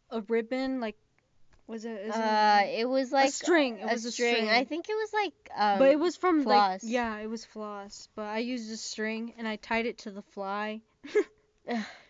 a 0.10 0.22
ribbon, 0.22 0.80
like 0.80 0.98
was 1.68 1.86
it? 1.86 1.92
Is 1.92 2.14
uh 2.16 2.62
it 2.66 2.82
it 2.82 2.90
was 2.90 3.12
a 3.12 3.16
like 3.16 3.32
string? 3.32 3.78
It 3.80 3.84
a 3.84 3.94
was 3.94 4.06
a 4.06 4.12
string. 4.12 4.34
string. 4.34 4.50
I 4.50 4.64
think 4.64 4.90
it 4.90 4.96
was 4.96 5.14
like 5.14 5.34
um 5.56 5.80
but 5.80 5.92
it 5.92 6.00
was 6.00 6.16
from 6.16 6.44
floss. 6.44 6.84
like 6.84 6.92
yeah, 6.92 7.18
it 7.18 7.28
was 7.30 7.46
floss. 7.46 8.10
But 8.16 8.26
I 8.26 8.40
used 8.40 8.72
a 8.72 8.78
string 8.78 9.34
and 9.38 9.48
I 9.48 9.56
tied 9.58 9.86
it 9.86 10.00
to 10.00 10.12
the 10.12 10.24
fly. 10.24 10.82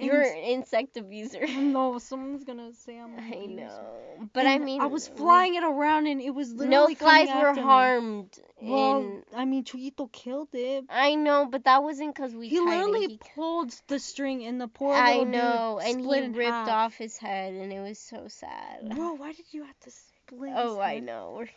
You're 0.00 0.22
an 0.22 0.36
insect 0.36 0.96
abuser. 0.96 1.46
no, 1.46 1.98
someone's 1.98 2.44
gonna 2.44 2.72
say 2.74 2.98
I'm. 2.98 3.14
an 3.18 3.32
I 3.32 3.46
know. 3.46 4.28
But 4.32 4.46
I 4.46 4.58
mean 4.58 4.80
I 4.80 4.86
was 4.86 5.08
flying 5.08 5.54
it 5.54 5.64
around 5.64 6.06
and 6.06 6.20
it 6.20 6.30
was 6.30 6.52
literally 6.52 6.94
No 6.94 6.98
flies 6.98 7.28
were 7.28 7.48
after 7.48 7.60
me. 7.60 7.66
harmed. 7.66 8.38
Well, 8.62 9.00
in, 9.00 9.22
I 9.34 9.44
mean, 9.46 9.64
Chuyito 9.64 10.10
killed 10.12 10.48
it. 10.52 10.84
I 10.90 11.14
know, 11.14 11.46
but 11.50 11.64
that 11.64 11.82
wasn't 11.82 12.14
because 12.14 12.34
we 12.34 12.48
He 12.48 12.60
literally 12.60 13.04
it. 13.04 13.10
He, 13.12 13.20
pulled 13.34 13.74
the 13.88 13.98
string 13.98 14.44
and 14.44 14.60
the 14.60 14.68
poor 14.68 14.94
I 14.94 15.18
little 15.18 15.24
know, 15.26 15.80
dude 15.82 15.96
and 15.96 16.04
he 16.04 16.38
ripped 16.38 16.50
half. 16.50 16.68
off 16.68 16.94
his 16.94 17.16
head, 17.16 17.54
and 17.54 17.72
it 17.72 17.80
was 17.80 17.98
so 17.98 18.26
sad. 18.28 18.94
Bro, 18.94 19.14
why 19.14 19.32
did 19.32 19.46
you 19.52 19.64
have 19.64 19.80
to 19.80 19.90
split? 19.90 20.52
oh, 20.54 20.78
I 20.78 20.98
know. 20.98 21.36
We're 21.38 21.48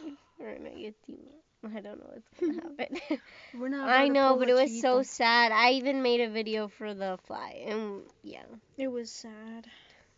we're 0.38 0.56
gonna 0.56 0.70
get 0.70 0.94
demon. 1.06 1.22
I 1.76 1.80
don't 1.80 1.98
know 1.98 2.10
what's 2.12 2.40
gonna 2.40 2.62
happen. 2.78 3.20
We're 3.58 3.68
not. 3.68 3.88
I 3.88 4.08
know, 4.08 4.36
but 4.38 4.48
it 4.48 4.54
was 4.54 4.80
so 4.80 5.02
sad. 5.02 5.52
I 5.52 5.72
even 5.72 6.02
made 6.02 6.20
a 6.20 6.28
video 6.28 6.68
for 6.68 6.94
the 6.94 7.18
fly, 7.26 7.64
and 7.66 8.02
yeah. 8.22 8.44
It 8.76 8.88
was 8.88 9.10
sad. 9.10 9.66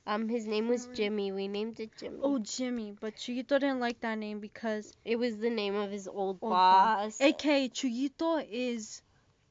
Um, 0.06 0.28
his 0.28 0.46
name 0.46 0.68
was 0.68 0.88
Jimmy. 0.94 1.30
We 1.30 1.46
named 1.46 1.78
it 1.78 1.90
Jimmy. 1.98 2.18
Oh, 2.22 2.38
Jimmy, 2.38 2.94
but 2.98 3.16
Chuyito 3.16 3.60
didn't 3.60 3.80
like 3.80 4.00
that 4.00 4.18
name 4.18 4.40
because 4.40 4.92
It 5.04 5.16
was 5.16 5.36
the 5.36 5.50
name 5.50 5.74
of 5.76 5.90
his 5.90 6.08
old, 6.08 6.38
Old 6.40 6.50
boss. 6.50 7.20
AK 7.20 7.70
Chuyito 7.72 8.44
is 8.50 9.02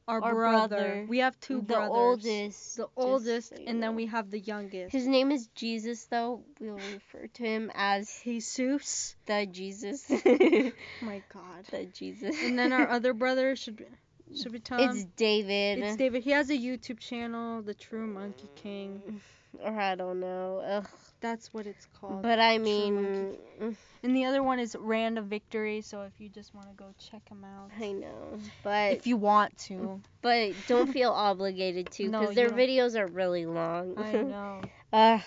our, 0.10 0.22
Our 0.24 0.34
brother. 0.34 0.67
brother. 0.76 1.06
We 1.08 1.19
have 1.19 1.39
two 1.39 1.58
the 1.58 1.62
brothers. 1.62 1.89
oldest. 1.91 2.78
The 2.78 2.88
oldest, 2.98 3.50
so 3.50 3.56
you 3.60 3.65
and 3.67 3.82
then 3.82 3.95
we 3.95 4.08
have 4.08 4.32
the 4.32 4.39
youngest. 4.39 4.91
His 4.91 5.06
name 5.08 5.32
is 5.32 5.48
Jesus, 5.56 6.06
though. 6.06 6.43
We'll 6.60 6.80
refer 6.93 7.28
to 7.28 7.43
him 7.43 7.72
as 7.76 8.10
Jesus. 8.24 9.15
the 9.28 9.45
Jesus. 9.45 10.10
My 11.02 11.22
God. 11.32 11.65
the 11.72 11.86
Jesus. 11.86 12.36
And 12.43 12.58
then 12.58 12.74
our 12.74 12.89
other 12.89 13.13
brother 13.24 13.56
should 13.56 13.78
be 13.78 13.86
should 14.36 14.52
we 14.52 14.60
tell 14.60 14.80
It's 14.80 15.02
him? 15.04 15.12
David. 15.15 15.80
It's 15.80 15.95
David. 15.95 16.24
He 16.24 16.32
has 16.32 16.50
a 16.50 16.58
YouTube 16.58 17.00
channel, 17.00 17.62
The 17.63 17.74
True 17.74 18.06
Monkey 18.06 18.50
King. 18.56 19.22
Or 19.63 19.80
I 19.80 19.95
don't 19.95 20.19
know. 20.19 20.63
Ugh. 20.65 20.88
That's 21.22 21.54
what 21.54 21.67
it's 21.67 21.86
called. 22.00 22.22
But 22.22 22.39
I 22.39 22.58
mean, 22.58 23.36
mm, 23.62 23.76
and 24.04 24.15
the 24.15 24.26
other 24.26 24.41
one 24.41 24.60
is 24.60 24.76
Random 24.80 25.28
Victory. 25.28 25.82
So 25.82 26.04
if 26.04 26.13
you 26.17 26.30
just 26.30 26.56
want 26.56 26.69
to 26.69 26.74
go 26.76 26.93
check 26.98 27.28
them 27.28 27.43
out, 27.43 27.72
I 27.78 27.91
know, 27.91 28.39
but 28.63 28.93
if 28.93 29.06
you 29.06 29.17
want 29.17 29.58
to, 29.65 30.02
but 30.22 30.54
don't 30.67 30.91
feel 30.91 31.12
obligated 31.12 31.91
to 31.91 32.10
because 32.10 32.30
you 32.30 32.36
their 32.36 32.52
videos 32.52 32.98
are 32.98 33.08
really 33.08 33.45
long. 33.45 33.98
I 33.98 34.13
know. 34.13 34.62
Ugh. 34.93 35.22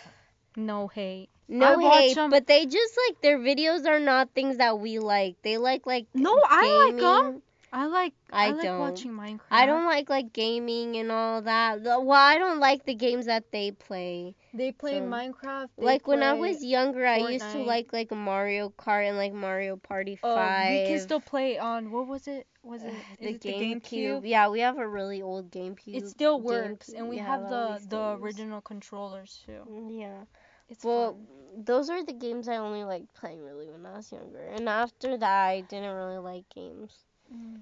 No 0.57 0.89
hate. 0.89 1.29
No 1.49 1.67
I 1.67 1.77
watch 1.77 2.31
but 2.31 2.47
they 2.47 2.65
just 2.65 2.99
like 3.09 3.21
their 3.21 3.39
videos 3.39 3.87
are 3.87 4.01
not 4.01 4.31
things 4.35 4.57
that 4.57 4.79
we 4.79 4.99
like. 4.99 5.37
They 5.43 5.59
like 5.59 5.87
like 5.87 6.07
No, 6.15 6.35
I 6.49 6.91
like 6.93 7.03
'em. 7.03 7.43
I 7.73 7.87
like. 7.87 8.13
I, 8.33 8.47
I 8.47 8.51
like 8.51 8.65
don't. 8.65 8.79
watching 8.81 9.13
Minecraft. 9.13 9.41
I 9.51 9.67
don't 9.67 9.85
like 9.87 10.11
like 10.11 10.33
gaming 10.33 10.97
and 10.97 11.11
all 11.11 11.43
that. 11.43 11.83
Well, 11.83 12.11
I 12.13 12.37
don't 12.39 12.61
like 12.61 12.85
the 12.85 12.95
games 12.95 13.27
that 13.27 13.51
they 13.51 13.71
play. 13.71 14.35
They 14.55 14.73
play 14.73 14.93
So, 14.93 15.01
Minecraft. 15.01 15.69
they 15.79 15.85
like 15.87 16.07
when 16.07 16.23
I 16.23 16.35
was 16.35 16.63
younger, 16.63 17.07
I 17.07 17.19
used 17.19 17.51
to 17.53 17.59
like 17.59 17.93
like 17.93 18.11
Mario 18.11 18.71
Kart 18.79 19.09
and 19.09 19.17
like 19.17 19.33
Mario 19.33 19.77
Party 19.77 20.19
Oh, 20.23 20.35
Five. 20.35 20.71
we 20.71 20.87
can 20.87 20.99
still 21.01 21.21
play 21.21 21.59
on 21.59 21.91
what 21.91 22.07
was 22.07 22.29
it? 22.29 22.47
Was 22.63 22.83
uh, 22.83 22.89
it 22.89 22.93
the 23.21 23.27
is 23.29 23.35
it 23.37 23.41
the 23.43 23.53
GameCube. 23.53 23.83
GameCube? 23.83 24.21
Yeah, 24.29 24.49
we 24.49 24.61
have 24.61 24.79
a 24.79 24.87
really 24.87 25.23
old 25.23 25.51
GameCube. 25.51 25.97
It 25.97 26.07
still 26.09 26.37
Game- 26.39 26.45
works, 26.45 26.89
and 26.91 27.09
we 27.09 27.17
yeah, 27.17 27.27
have 27.27 27.49
the 27.49 27.81
the 27.89 27.97
works. 27.97 28.23
original 28.23 28.61
controllers 28.61 29.43
too. 29.47 29.63
Mm, 29.69 29.99
yeah. 29.99 30.25
It's 30.69 30.85
Well, 30.85 31.13
fun. 31.13 31.65
those 31.65 31.91
are 31.91 32.05
the 32.05 32.13
games 32.13 32.49
I 32.49 32.57
only 32.57 32.85
liked 32.85 33.15
playing 33.15 33.43
really 33.43 33.69
when 33.69 33.85
I 33.87 33.97
was 33.97 34.13
younger. 34.13 34.45
And 34.57 34.69
after 34.69 35.17
that, 35.17 35.45
I 35.49 35.61
didn't 35.63 35.95
really 35.95 36.19
like 36.19 36.49
games. 36.55 36.93
Mm. 37.33 37.61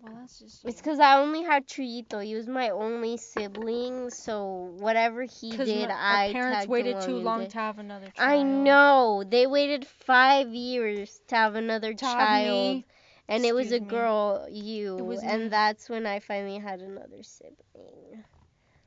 Well, 0.00 0.14
that's 0.20 0.38
just. 0.38 0.64
It's 0.64 0.80
because 0.80 1.00
I 1.00 1.18
only 1.18 1.42
had 1.42 1.66
Chuyito. 1.66 2.24
He 2.24 2.34
was 2.34 2.46
my 2.46 2.70
only 2.70 3.16
sibling, 3.16 4.10
so 4.10 4.74
whatever 4.78 5.22
he 5.22 5.56
did, 5.56 5.90
our 5.90 5.96
I 5.96 6.32
parents 6.32 6.66
waited 6.68 7.00
too 7.00 7.16
long 7.18 7.40
did. 7.40 7.50
to 7.50 7.58
have 7.58 7.78
another 7.78 8.10
child. 8.10 8.40
I 8.40 8.42
know. 8.42 9.24
They 9.28 9.46
waited 9.46 9.86
five 9.86 10.48
years 10.54 11.20
to 11.28 11.36
have 11.36 11.54
another 11.56 11.94
child. 11.94 12.84
And 13.28 13.44
it 13.44 13.54
was 13.54 13.72
a 13.72 13.76
Excuse 13.76 13.82
me. 13.82 13.86
girl, 13.88 14.46
you. 14.50 14.96
Was 14.96 15.22
me. 15.22 15.28
and 15.28 15.50
that's 15.50 15.88
when 15.88 16.06
I 16.06 16.20
finally 16.20 16.58
had 16.58 16.80
another 16.80 17.22
sibling. 17.22 18.24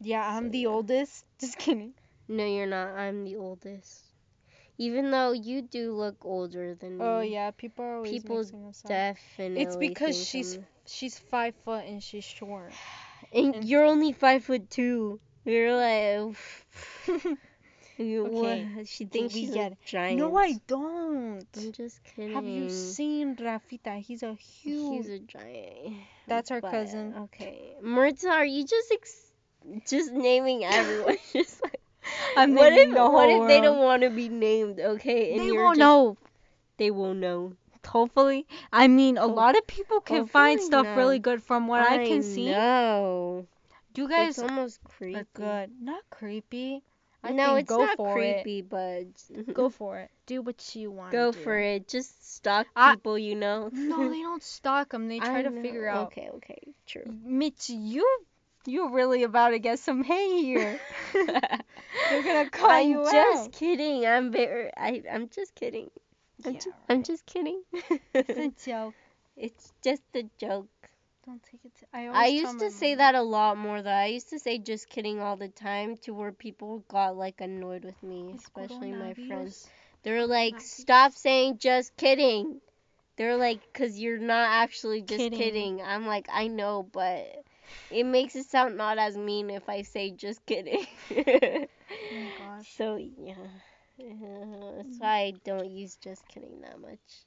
Yeah, 0.02 0.28
I'm 0.38 0.48
So, 0.48 0.50
the 0.52 0.60
yeah. 0.60 0.68
oldest. 0.68 1.26
Just 1.40 1.58
kidding. 1.58 1.94
No, 2.28 2.46
you're 2.46 2.68
not. 2.68 2.90
I'm 2.98 3.24
the 3.26 3.38
oldest. 3.38 4.09
Even 4.80 5.12
though 5.12 5.34
you 5.34 5.62
do 5.62 5.92
look 5.92 6.24
older 6.24 6.74
than 6.74 7.00
oh, 7.02 7.04
me. 7.04 7.06
Oh 7.06 7.22
yeah, 7.22 7.52
people 7.52 7.86
are 7.86 7.98
always 7.98 8.12
People 8.12 8.38
mixing 8.38 8.66
us 8.66 8.82
up. 8.86 8.90
Definitely. 8.90 9.62
It's 9.62 9.76
because 9.76 10.18
she's 10.28 10.56
I'm- 10.56 10.66
she's 10.88 11.20
five 11.20 11.54
foot 11.64 11.86
and 11.86 12.02
she's 12.02 12.24
short. 12.24 12.72
And, 13.32 13.56
and- 13.56 13.66
you're 13.66 13.84
only 13.84 14.14
five 14.14 14.46
foot 14.46 14.70
two. 14.72 15.20
You're 15.46 15.76
like. 15.76 16.36
You, 18.00 18.28
Okay, 18.28 18.66
what? 18.78 18.88
She 18.88 19.04
thinks 19.04 19.34
she's 19.34 19.52
get 19.54 19.74
a 19.74 19.78
giant. 19.86 20.20
no, 20.20 20.34
I 20.38 20.54
don't. 20.68 21.46
I'm 21.58 21.72
just 21.74 22.02
kidding. 22.06 22.34
Have 22.34 22.46
you 22.46 22.70
seen 22.70 23.36
Rafita? 23.36 24.00
He's 24.00 24.24
a 24.24 24.36
huge. 24.36 25.06
He's 25.06 25.10
a 25.10 25.20
giant. 25.20 25.98
That's 26.26 26.50
our 26.50 26.62
But, 26.62 26.72
cousin. 26.72 27.14
Okay, 27.24 27.76
Mirza, 27.84 28.30
are 28.30 28.46
you 28.46 28.66
just 28.66 28.94
ex- 28.94 29.32
just 29.86 30.14
naming 30.14 30.64
everyone? 30.64 31.18
just 31.34 31.62
like, 31.62 31.79
I'm 32.36 32.56
what 32.56 32.74
if 32.74 32.94
the 32.94 33.10
what 33.10 33.30
if 33.30 33.48
they 33.48 33.62
world. 33.62 33.64
don't 33.64 33.80
want 33.80 34.02
to 34.04 34.10
be 34.10 34.30
named? 34.30 34.80
Okay, 34.80 35.32
and 35.32 35.42
They 35.42 35.46
you're 35.48 35.64
won't 35.64 35.78
just, 35.78 35.80
know. 35.80 36.18
They 36.78 36.92
won't 36.92 37.20
know. 37.20 37.54
Hopefully, 37.86 38.46
I 38.72 38.88
mean, 38.88 39.18
a 39.18 39.26
lot 39.26 39.58
of 39.58 39.66
people 39.66 40.02
can 40.02 40.28
find 40.28 40.60
hopefully 40.60 40.68
stuff 40.68 40.86
not. 40.86 40.98
really 40.98 41.20
good 41.20 41.42
from 41.42 41.68
what 41.68 41.82
I, 41.82 42.06
can 42.08 42.22
see. 42.24 42.52
know. 42.52 43.48
You 43.96 44.08
guys 44.08 44.38
it's 44.38 44.40
almost 44.40 44.80
creepy. 44.84 45.20
are 45.20 45.28
good. 45.34 45.72
Not 45.82 46.04
creepy. 46.10 46.84
I 47.22 47.32
no, 47.32 47.48
think 47.56 47.60
it's 47.62 47.70
go 47.70 47.84
not 47.86 47.98
for 47.98 48.14
creepy, 48.14 48.62
but 48.62 49.08
it. 49.30 49.54
Go 49.54 49.70
for 49.70 49.98
it. 50.00 50.10
Do 50.26 50.42
what 50.42 50.74
you 50.76 50.90
want. 50.92 51.12
go 51.12 51.34
for 51.34 51.58
it. 51.58 51.88
Just 51.88 52.36
stalk 52.36 52.68
I- 52.78 52.96
people 52.96 53.18
you 53.20 53.36
know. 53.36 53.70
No, 53.74 54.10
they 54.10 54.22
don't 54.30 54.42
stalk 54.44 54.90
them. 54.92 55.10
They 55.10 55.20
try 55.20 55.40
I 55.40 55.42
to 55.42 55.50
know. 55.50 55.62
figure 55.62 55.88
out. 55.88 56.08
Okay, 56.08 56.30
okay, 56.36 56.62
true. 56.86 57.04
Mitch, 57.26 57.70
you 57.70 58.06
you're 58.66 58.90
really 58.92 59.24
about 59.24 59.50
to 59.50 59.60
get 59.60 59.80
some 59.80 60.04
hay 60.04 60.42
here. 60.42 60.80
They're 62.10 62.24
gonna 62.24 62.50
call 62.50 62.70
I'm 62.72 62.90
you 62.90 63.04
just 63.12 63.52
kidding. 63.52 64.06
I'm 64.06 64.32
very. 64.32 64.70
I. 64.78 65.04
I'm 65.12 65.30
just 65.30 65.56
kidding. 65.56 65.90
I'm, 66.46 66.54
Yeah, 66.54 66.60
ju- 66.60 66.74
I'm 66.90 67.04
just 67.04 67.26
kidding. 67.26 67.64
It's 68.14 68.38
a 68.38 68.50
joke. 68.66 68.96
it's 69.38 69.74
just 69.84 70.04
a 70.16 70.24
joke. 70.40 70.70
Don't 71.26 71.42
take 71.44 71.64
it. 71.66 71.72
To, 71.80 71.86
I, 71.94 72.08
I 72.08 72.26
used 72.28 72.60
to 72.60 72.72
say 72.72 72.92
mom. 72.92 72.98
that 73.00 73.16
a 73.16 73.22
lot 73.22 73.58
more 73.58 73.82
though. 73.82 73.90
I 73.92 74.08
used 74.08 74.30
to 74.30 74.40
say 74.40 74.58
just 74.58 74.90
kidding 74.90 75.20
all 75.20 75.36
the 75.38 75.50
time 75.50 75.98
to 76.04 76.14
where 76.14 76.32
people 76.32 76.84
got 76.88 77.16
like 77.18 77.42
annoyed 77.42 77.84
with 77.86 78.02
me, 78.04 78.34
Es 78.34 78.42
especially 78.44 78.92
my 78.92 79.14
friends. 79.14 79.68
They 80.04 80.12
were 80.12 80.26
like, 80.28 80.60
"Stop 80.62 81.14
saying 81.14 81.58
just 81.60 81.96
kidding." 81.98 82.62
They're 83.18 83.38
like, 83.38 83.62
"Cause 83.74 83.98
you're 83.98 84.18
not 84.20 84.50
actually 84.50 85.02
just 85.02 85.18
Kidding. 85.20 85.40
kidding." 85.40 85.82
I'm 85.82 86.06
like, 86.08 86.28
"I 86.32 86.48
know, 86.48 86.84
but 86.84 87.44
it 87.90 88.06
makes 88.06 88.36
it 88.36 88.46
sound 88.46 88.78
not 88.78 88.98
as 88.98 89.18
mean 89.18 89.50
if 89.50 89.68
I 89.70 89.82
say 89.84 90.12
just 90.12 90.46
kidding." 90.46 90.86
Oh 92.12 92.16
my 92.16 92.30
gosh. 92.30 92.68
So 92.78 92.96
yeah, 92.96 93.36
Uh, 94.00 94.76
that's 94.78 95.00
why 95.00 95.18
I 95.20 95.32
don't 95.44 95.70
use 95.70 95.96
just 95.98 96.28
kidding 96.28 96.62
that 96.62 96.80
much. 96.80 97.26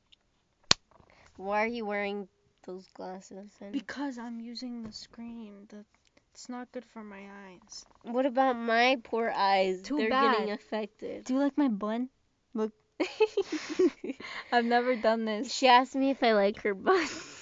Why 1.37 1.65
are 1.65 1.67
you 1.69 1.85
wearing 1.87 2.29
those 2.65 2.87
glasses? 2.89 3.57
And 3.61 3.73
Because 3.73 4.19
I'm 4.19 4.41
using 4.41 4.83
the 4.83 4.93
screen. 4.93 5.67
The 5.69 5.85
it's 6.33 6.49
not 6.49 6.73
good 6.73 6.85
for 6.85 7.03
my 7.05 7.27
eyes. 7.49 7.87
what 8.03 8.25
about 8.27 8.57
my 8.57 8.97
poor 9.05 9.31
eyes? 9.35 9.83
Too 9.83 9.97
They're 9.99 10.11
bad. 10.11 10.35
getting 10.35 10.51
affected. 10.53 11.25
Do 11.25 11.35
you 11.35 11.41
like 11.41 11.57
my 11.59 11.69
bun? 11.69 12.09
Look. 12.55 12.73
I've 14.53 14.65
never 14.65 14.97
done 14.97 15.25
this. 15.25 15.53
she 15.53 15.69
asked 15.69 15.95
me 15.95 16.11
if 16.11 16.23
I 16.23 16.33
like 16.33 16.63
her 16.63 16.75
buns. 16.75 17.39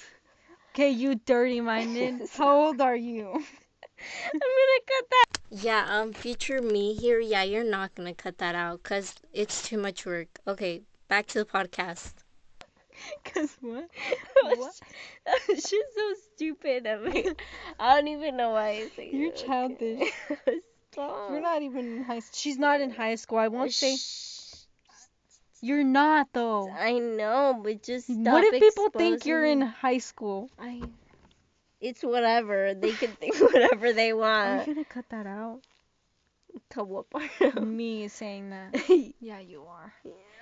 Okay, 0.73 0.89
you 0.89 1.15
dirty 1.15 1.59
minded. 1.59 2.29
How 2.37 2.67
old 2.67 2.79
are 2.79 2.95
you? 2.95 3.27
I'm 3.27 4.39
gonna 4.39 4.81
cut 4.87 5.05
that. 5.09 5.39
Yeah, 5.49 5.85
um, 5.89 6.13
future 6.13 6.61
me 6.61 6.93
here. 6.93 7.19
Yeah, 7.19 7.43
you're 7.43 7.65
not 7.65 7.93
gonna 7.93 8.13
cut 8.13 8.37
that 8.37 8.55
out 8.55 8.81
because 8.81 9.15
it's 9.33 9.67
too 9.67 9.77
much 9.77 10.05
work. 10.05 10.29
Okay, 10.47 10.83
back 11.09 11.27
to 11.27 11.39
the 11.39 11.45
podcast. 11.45 12.13
Cause 13.25 13.57
what? 13.59 13.89
what? 14.43 14.73
She's 15.47 15.67
so 15.69 16.13
stupid. 16.33 16.87
I 16.87 16.97
mean, 16.97 17.35
I 17.77 17.95
don't 17.95 18.07
even 18.07 18.37
know 18.37 18.51
why 18.51 18.69
I 18.69 18.89
say 18.95 19.09
You're 19.11 19.33
childish. 19.33 20.09
Stop. 20.93 21.31
You're 21.31 21.41
not 21.41 21.61
even 21.63 21.97
in 21.97 22.03
high. 22.03 22.19
school. 22.19 22.33
She's 22.33 22.57
not 22.57 22.79
in 22.79 22.91
high 22.91 23.15
school. 23.15 23.39
I 23.39 23.49
won't 23.49 23.73
say. 23.73 23.97
You're 25.61 25.83
not 25.83 26.27
though. 26.33 26.69
I 26.71 26.93
know, 26.93 27.59
but 27.63 27.83
just 27.83 28.07
stop 28.07 28.33
what 28.33 28.43
if 28.43 28.59
people 28.59 28.89
think 28.89 29.25
you're 29.25 29.45
in 29.45 29.61
high 29.61 29.99
school? 29.99 30.49
I. 30.59 30.81
It's 31.79 32.03
whatever. 32.03 32.73
They 32.73 32.91
can 32.91 33.11
think 33.11 33.35
whatever 33.39 33.93
they 33.93 34.13
want. 34.13 34.47
Are 34.47 34.57
you 34.65 34.73
gonna 34.73 34.85
cut 34.85 35.05
that 35.09 35.27
out? 35.27 35.61
Cut 36.69 36.87
what 36.87 37.09
part? 37.09 37.29
Me 37.61 38.07
saying 38.07 38.49
that. 38.49 38.75
Yeah, 39.19 39.39
you 39.39 39.63
are. 39.63 39.93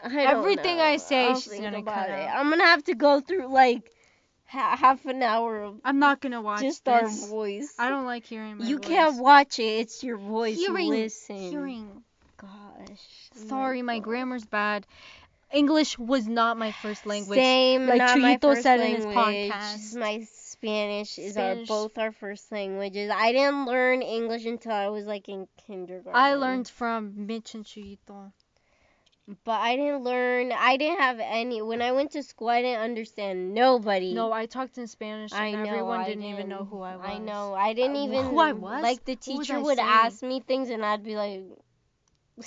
I 0.03 0.07
don't 0.09 0.37
Everything 0.37 0.77
know. 0.77 0.83
I 0.83 0.97
say, 0.97 1.27
I'll 1.27 1.39
she's 1.39 1.59
gonna 1.59 1.83
cut 1.83 2.09
it. 2.09 2.13
Out. 2.13 2.37
I'm 2.39 2.49
gonna 2.49 2.63
have 2.63 2.83
to 2.85 2.95
go 2.95 3.19
through 3.19 3.47
like 3.47 3.91
ha- 4.45 4.77
half 4.77 5.05
an 5.05 5.21
hour 5.21 5.63
of 5.63 5.81
I'm 5.83 5.99
not 5.99 6.21
gonna 6.21 6.41
watch 6.41 6.61
just 6.61 6.85
this. 6.85 6.93
our 6.93 7.29
voice. 7.29 7.75
I 7.77 7.89
don't 7.89 8.05
like 8.05 8.25
hearing 8.25 8.57
my 8.57 8.65
you 8.65 8.77
voice. 8.77 8.87
can't 8.87 9.17
watch 9.17 9.59
it. 9.59 9.81
It's 9.81 10.03
your 10.03 10.17
voice. 10.17 10.57
Hearing. 10.57 10.89
Listen. 10.89 11.37
Hearing. 11.37 12.03
Gosh. 12.41 13.29
Sorry, 13.47 13.81
my 13.81 13.99
grammar's 13.99 14.45
bad. 14.45 14.85
English 15.51 15.97
was 15.97 16.27
not 16.27 16.57
my 16.57 16.71
first 16.71 17.05
language. 17.05 17.37
Same. 17.37 17.87
like 17.87 17.97
not 17.97 18.19
my 18.19 18.37
first 18.37 18.61
said 18.61 18.79
in 18.79 18.95
his 18.95 19.05
language. 19.05 19.51
podcast. 19.51 19.95
My 19.99 20.27
Spanish 20.31 21.17
is 21.17 21.33
Spanish. 21.33 21.69
our 21.69 21.83
both 21.83 21.97
our 21.97 22.11
first 22.11 22.51
languages. 22.51 23.09
I 23.13 23.31
didn't 23.31 23.65
learn 23.65 24.01
English 24.01 24.45
until 24.45 24.73
I 24.73 24.89
was 24.89 25.05
like 25.05 25.27
in 25.27 25.47
kindergarten. 25.65 26.11
I 26.13 26.35
learned 26.35 26.67
from 26.67 27.25
Mitch 27.25 27.55
and 27.55 27.65
Chuyito. 27.65 28.31
but 29.43 29.59
I 29.59 29.75
didn't 29.75 30.03
learn. 30.03 30.51
I 30.51 30.77
didn't 30.77 30.99
have 30.99 31.19
any. 31.19 31.61
When 31.63 31.81
I 31.81 31.93
went 31.93 32.11
to 32.11 32.21
school, 32.23 32.49
I 32.49 32.61
didn't 32.61 32.81
understand 32.81 33.53
nobody. 33.55 34.13
No, 34.13 34.31
I 34.31 34.45
talked 34.45 34.77
in 34.77 34.85
Spanish 34.87 35.31
and 35.33 35.41
I 35.41 35.51
know. 35.51 35.63
everyone 35.69 35.99
I 36.01 36.07
didn't 36.09 36.25
even 36.25 36.47
know 36.49 36.65
who 36.69 36.81
I 36.81 36.95
was. 36.95 37.05
I 37.07 37.17
know. 37.17 37.53
I 37.55 37.73
didn't 37.73 37.95
Uh, 37.97 38.05
even 38.05 38.25
who 38.25 38.37
I 38.39 38.51
was? 38.51 38.83
Like 38.83 39.03
the 39.05 39.15
teacher 39.15 39.59
would 39.59 39.77
saying? 39.77 39.89
ask 39.89 40.21
me 40.21 40.41
things, 40.41 40.69
and 40.69 40.85
I'd 40.85 41.03
be 41.03 41.15
like, 41.15 41.41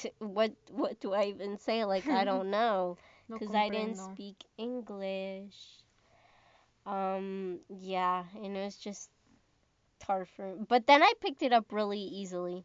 "What? 0.18 0.52
What 0.70 1.00
do 1.00 1.12
I 1.12 1.24
even 1.24 1.58
say? 1.58 1.84
Like 1.84 2.06
I 2.08 2.24
don't 2.30 2.50
know, 2.50 2.96
No 3.28 3.38
because 3.38 3.54
I 3.54 3.68
didn't 3.68 3.96
speak 3.96 4.36
English." 4.58 5.56
Um. 6.86 7.60
Yeah, 7.68 8.24
and 8.42 8.56
it 8.56 8.64
was 8.64 8.76
just 8.76 9.10
hard 10.04 10.28
for. 10.36 10.54
But 10.68 10.86
then 10.86 11.02
I 11.02 11.12
picked 11.20 11.42
it 11.42 11.52
up 11.52 11.66
really 11.72 12.00
easily. 12.00 12.64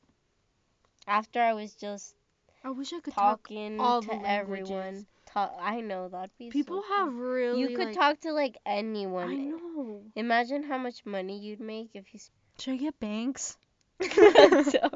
After 1.06 1.40
I 1.40 1.54
was 1.54 1.74
just 1.76 2.16
I 2.64 2.72
wish 2.72 2.92
I 2.94 3.00
could 3.00 3.14
talk. 3.14 3.44
talking 3.48 3.80
all 3.80 4.02
to 4.02 4.14
everyone. 4.28 4.72
languages. 4.72 5.06
Ta- 5.28 5.54
I 5.62 5.82
know 5.82 6.08
that'd 6.10 6.32
be. 6.40 6.50
so 6.50 6.52
People 6.52 6.82
cool. 6.82 6.98
have 6.98 7.14
really. 7.14 7.60
You 7.62 7.78
could 7.78 7.88
like- 7.88 7.96
talk 7.96 8.20
to 8.22 8.32
like 8.34 8.58
anyone. 8.66 9.30
I 9.30 9.36
know. 9.36 10.02
Imagine 10.16 10.64
how 10.64 10.78
much 10.78 11.06
money 11.06 11.38
you'd 11.40 11.60
make 11.62 11.90
if 11.94 12.14
you. 12.14 12.20
Should 12.60 12.74
I 12.74 12.78
get 12.78 13.00
banks? 13.00 13.58
so. 14.02 14.90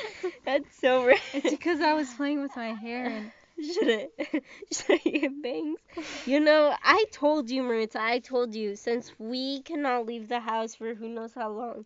That's, 0.44 0.78
so 0.80 1.02
rich. 1.04 1.20
It's 1.32 1.50
because 1.50 1.80
I 1.80 1.94
was 1.94 2.12
playing 2.14 2.40
with 2.42 2.56
my 2.56 2.74
hair 2.74 3.08
and 3.08 3.32
Should 3.62 3.88
it? 3.88 4.44
Should 4.72 5.00
I 5.04 5.10
get 5.10 5.42
bangs? 5.42 5.78
You 6.24 6.40
know, 6.40 6.74
I 6.82 7.04
told 7.12 7.50
you, 7.50 7.62
Maritza. 7.62 8.00
I 8.00 8.18
told 8.18 8.54
you 8.54 8.76
since 8.76 9.12
we 9.18 9.62
cannot 9.62 10.06
leave 10.06 10.28
the 10.28 10.40
house 10.40 10.74
for 10.74 10.94
who 10.94 11.08
knows 11.08 11.32
how 11.34 11.50
long, 11.50 11.84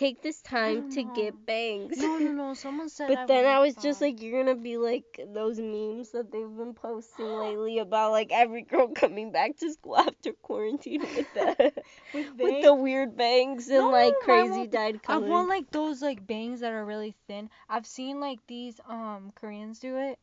take 0.00 0.22
this 0.22 0.40
time 0.40 0.90
to 0.90 1.04
know. 1.04 1.14
get 1.14 1.46
bangs. 1.46 1.98
no, 1.98 2.18
no, 2.18 2.32
no. 2.32 2.54
Someone 2.64 2.88
said. 2.88 3.08
But 3.08 3.28
then 3.28 3.44
I 3.44 3.60
was 3.60 3.76
wouldn't 3.76 3.84
just 3.84 4.00
like, 4.00 4.22
you're 4.22 4.42
gonna 4.42 4.56
be 4.56 4.78
like 4.78 5.20
those 5.34 5.60
memes 5.60 6.10
that 6.12 6.32
they've 6.32 6.56
been 6.56 6.74
posting 6.74 7.26
lately 7.38 7.78
about 7.78 8.12
like 8.12 8.30
every 8.32 8.62
girl 8.62 8.88
coming 8.94 9.30
back 9.30 9.58
to 9.58 9.72
school 9.72 9.98
after 9.98 10.32
quarantine 10.42 11.02
with 11.02 11.34
the 11.34 11.72
with, 12.14 12.26
with 12.38 12.64
the 12.64 12.74
weird 12.74 13.16
bangs 13.16 13.68
and 13.68 13.78
No, 13.78 13.90
like 13.90 14.14
crazy 14.22 14.66
dyed 14.66 15.00
I 15.06 15.18
want 15.18 15.48
like 15.48 15.70
those 15.70 16.00
like 16.00 16.26
bangs 16.26 16.60
that 16.60 16.72
are 16.72 16.84
really 16.84 17.14
thin. 17.26 17.50
I've 17.68 17.86
seen 17.86 18.20
like 18.20 18.38
these 18.46 18.80
um 18.88 19.32
Koreans 19.34 19.78
do 19.78 19.96
it, 19.98 20.18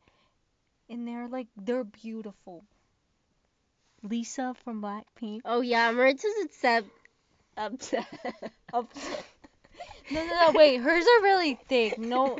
and 0.89 1.07
they're 1.07 1.27
like 1.27 1.47
they're 1.55 1.83
beautiful. 1.83 2.63
Lisa 4.03 4.55
from 4.63 4.81
Blackpink. 4.81 5.41
oh 5.45 5.61
yeah, 5.61 5.91
Maritza's 5.91 6.45
upset. 6.45 6.85
Upset. 7.57 8.05
Upset. 8.73 9.25
No, 10.09 10.25
no, 10.25 10.31
no. 10.45 10.51
Wait, 10.53 10.77
hers 10.77 11.03
are 11.05 11.21
really 11.23 11.59
thick. 11.67 11.97
No, 11.97 12.39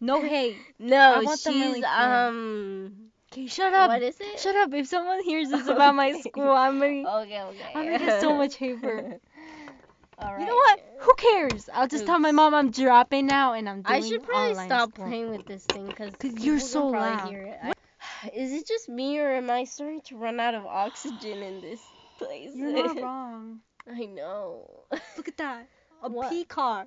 no 0.00 0.22
hate. 0.34 0.58
No, 0.78 1.22
want 1.24 1.42
them 1.42 1.52
she's 1.54 1.62
really 1.62 1.80
thin. 1.80 1.90
um. 1.90 2.94
Okay, 3.32 3.46
shut 3.46 3.72
up. 3.74 3.88
What 3.88 4.02
is 4.02 4.16
it? 4.20 4.38
Shut 4.38 4.54
up. 4.56 4.72
If 4.74 4.86
someone 4.86 5.22
hears 5.22 5.48
this 5.48 5.66
about 5.74 5.94
my 5.94 6.12
school, 6.12 6.50
I'm 6.50 6.78
gonna. 6.80 6.92
Okay, 7.22 7.40
okay. 7.42 7.70
I'm 7.74 7.84
gonna 7.86 7.98
get 7.98 8.20
so 8.20 8.36
much 8.36 8.56
hate 8.56 8.80
for. 8.80 8.90
All 10.18 10.32
right. 10.32 10.40
You 10.40 10.46
know 10.46 10.54
what? 10.54 10.80
Who 11.00 11.14
cares? 11.14 11.68
I'll 11.72 11.88
just 11.88 12.06
tell 12.06 12.20
my 12.20 12.30
mom 12.30 12.54
I'm 12.54 12.70
dropping 12.70 13.30
out 13.30 13.54
and 13.54 13.68
I'm 13.68 13.82
doing 13.82 13.96
I 13.96 14.00
should 14.06 14.22
probably 14.22 14.54
stop 14.54 14.90
school. 14.90 15.04
playing 15.06 15.30
with 15.30 15.46
this 15.46 15.64
thing 15.64 15.86
because 15.86 16.12
'Cause 16.14 16.32
you're 16.34 16.60
so 16.60 16.88
loud. 16.88 17.28
Hear 17.28 17.42
it. 17.42 17.58
I- 17.62 18.28
is 18.34 18.52
it 18.52 18.66
just 18.66 18.88
me 18.88 19.18
or 19.18 19.30
am 19.32 19.50
I 19.50 19.64
starting 19.64 20.00
to 20.02 20.16
run 20.16 20.38
out 20.38 20.54
of 20.54 20.66
oxygen 20.66 21.42
in 21.42 21.60
this 21.60 21.80
place? 22.18 22.52
You're 22.54 22.72
not 22.72 23.00
wrong. 23.00 23.60
I 23.90 24.04
know. 24.06 24.84
Look 25.16 25.28
at 25.28 25.36
that. 25.38 25.68
A 26.04 26.08
What? 26.10 26.30
peacock. 26.30 26.86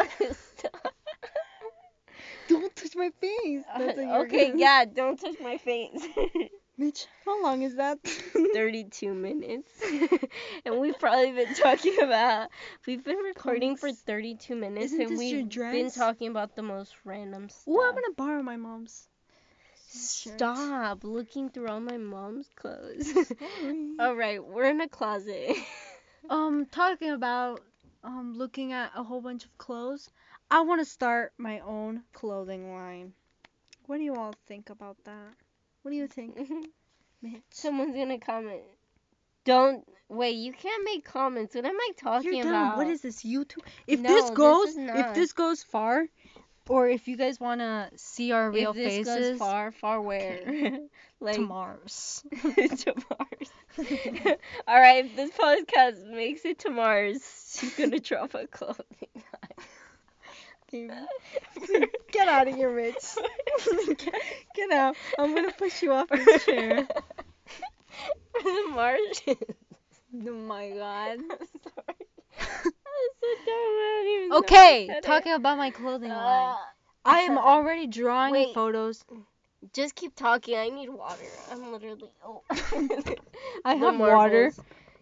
Stop. 0.00 0.72
Don't 2.48 2.74
touch 2.74 2.94
my 2.96 3.10
face. 3.20 3.62
That's 3.78 3.96
what 3.98 4.06
you're 4.06 4.20
okay, 4.26 4.48
gonna- 4.48 4.58
yeah, 4.60 4.84
don't 4.84 5.18
touch 5.18 5.36
my 5.40 5.58
face. 5.58 6.02
Mitch, 6.78 7.06
how 7.24 7.42
long 7.42 7.62
is 7.62 7.76
that? 7.76 7.98
32 8.54 9.14
minutes. 9.14 9.70
and 10.64 10.78
we've 10.80 10.98
probably 10.98 11.32
been 11.32 11.54
talking 11.54 11.98
about 12.02 12.48
we've 12.86 13.04
been 13.04 13.18
recording 13.18 13.76
for 13.76 13.92
32 13.92 14.54
minutes 14.56 14.86
Isn't 14.92 15.00
and 15.02 15.18
we've 15.18 15.48
been 15.48 15.90
talking 15.90 16.28
about 16.28 16.56
the 16.56 16.62
most 16.62 16.94
random 17.04 17.48
stuff. 17.48 17.68
Ooh, 17.68 17.80
I'm 17.80 17.94
gonna 17.94 18.14
borrow 18.16 18.42
my 18.42 18.56
mom's. 18.56 19.06
shirt. 19.92 20.34
Stop 20.38 21.04
looking 21.04 21.48
through 21.50 21.68
all 21.68 21.80
my 21.80 21.96
mom's 21.98 22.48
clothes. 22.56 23.12
All 24.00 24.14
right, 24.16 24.42
we're 24.44 24.64
in 24.70 24.80
a 24.80 24.88
closet. 24.88 25.56
Um, 26.30 26.66
talking 26.66 27.10
about 27.10 27.60
um 28.04 28.34
looking 28.36 28.72
at 28.72 28.92
a 28.96 29.02
whole 29.02 29.20
bunch 29.20 29.44
of 29.44 29.56
clothes. 29.58 30.10
I 30.50 30.60
want 30.60 30.80
to 30.80 30.84
start 30.84 31.32
my 31.38 31.60
own 31.60 32.02
clothing 32.12 32.72
line. 32.72 33.12
What 33.86 33.98
do 33.98 34.02
you 34.04 34.14
all 34.14 34.34
think 34.46 34.70
about 34.70 34.96
that? 35.04 35.34
What 35.82 35.90
do 35.90 35.96
you 35.96 36.06
think, 36.06 36.36
Mitch? 37.22 37.42
Someone's 37.50 37.96
gonna 37.96 38.18
comment. 38.18 38.62
Don't 39.44 39.84
wait. 40.08 40.36
You 40.36 40.52
can't 40.52 40.84
make 40.84 41.04
comments. 41.04 41.54
What 41.54 41.64
am 41.64 41.76
I 41.76 41.90
talking 41.96 42.34
You're 42.34 42.44
dumb. 42.44 42.52
about? 42.54 42.76
What 42.78 42.86
is 42.86 43.00
this 43.00 43.22
YouTube? 43.24 43.64
If 43.86 44.00
No, 44.00 44.08
this 44.08 44.22
this 44.24 44.30
goes, 44.30 44.68
is 44.68 44.76
if 44.78 45.14
this 45.14 45.32
goes 45.32 45.62
far, 45.62 46.06
or 46.68 46.88
if 46.88 47.08
you 47.08 47.16
guys 47.16 47.40
want 47.40 47.60
to 47.60 47.90
see 47.96 48.32
our 48.32 48.50
real 48.50 48.70
if 48.70 48.76
this 48.76 49.06
faces, 49.06 49.30
goes 49.30 49.38
far, 49.38 49.72
far 49.72 50.00
where? 50.00 50.78
like 51.20 51.36
to 51.36 51.40
Mars. 51.46 52.22
to 52.42 52.94
Mars. 53.10 53.50
All 54.68 54.80
right, 54.80 55.04
if 55.04 55.16
this 55.16 55.30
podcast 55.30 56.06
makes 56.10 56.44
it 56.44 56.60
to 56.60 56.70
Mars, 56.70 57.20
she's 57.58 57.74
gonna 57.74 57.98
drop 57.98 58.34
a 58.34 58.46
clothing 58.46 58.84
line. 59.14 60.96
Get 62.10 62.28
out 62.28 62.48
of 62.48 62.54
here, 62.54 62.74
Mitch. 62.74 63.16
get, 63.98 64.22
get 64.54 64.70
out. 64.70 64.96
I'm 65.18 65.34
gonna 65.34 65.52
push 65.52 65.82
you 65.82 65.92
off 65.92 66.08
this 66.08 66.46
chair. 66.46 66.86
For 68.32 68.42
the 68.42 68.68
Martians. 68.70 69.36
Oh 70.26 70.32
my 70.32 70.70
god. 70.70 71.18
I'm 71.18 71.38
sorry. 71.74 72.72
So 73.20 73.26
dumb. 73.46 73.54
I 73.54 74.02
don't 74.04 74.24
even 74.24 74.38
Okay, 74.38 74.86
how 74.92 75.00
talking 75.00 75.32
about 75.32 75.58
my 75.58 75.70
clothing 75.70 76.10
line. 76.10 76.48
Uh, 76.48 76.56
I 77.04 77.20
am 77.20 77.38
already 77.38 77.86
drawing 77.86 78.32
Wait. 78.32 78.54
photos. 78.54 79.04
just 79.72 79.94
keep 79.94 80.14
talking. 80.14 80.56
I 80.56 80.68
need 80.68 80.88
water. 80.88 81.24
I'm 81.50 81.72
literally. 81.72 82.10
Oh. 82.24 82.42
I 83.64 83.74
have 83.74 83.98
water. 83.98 84.52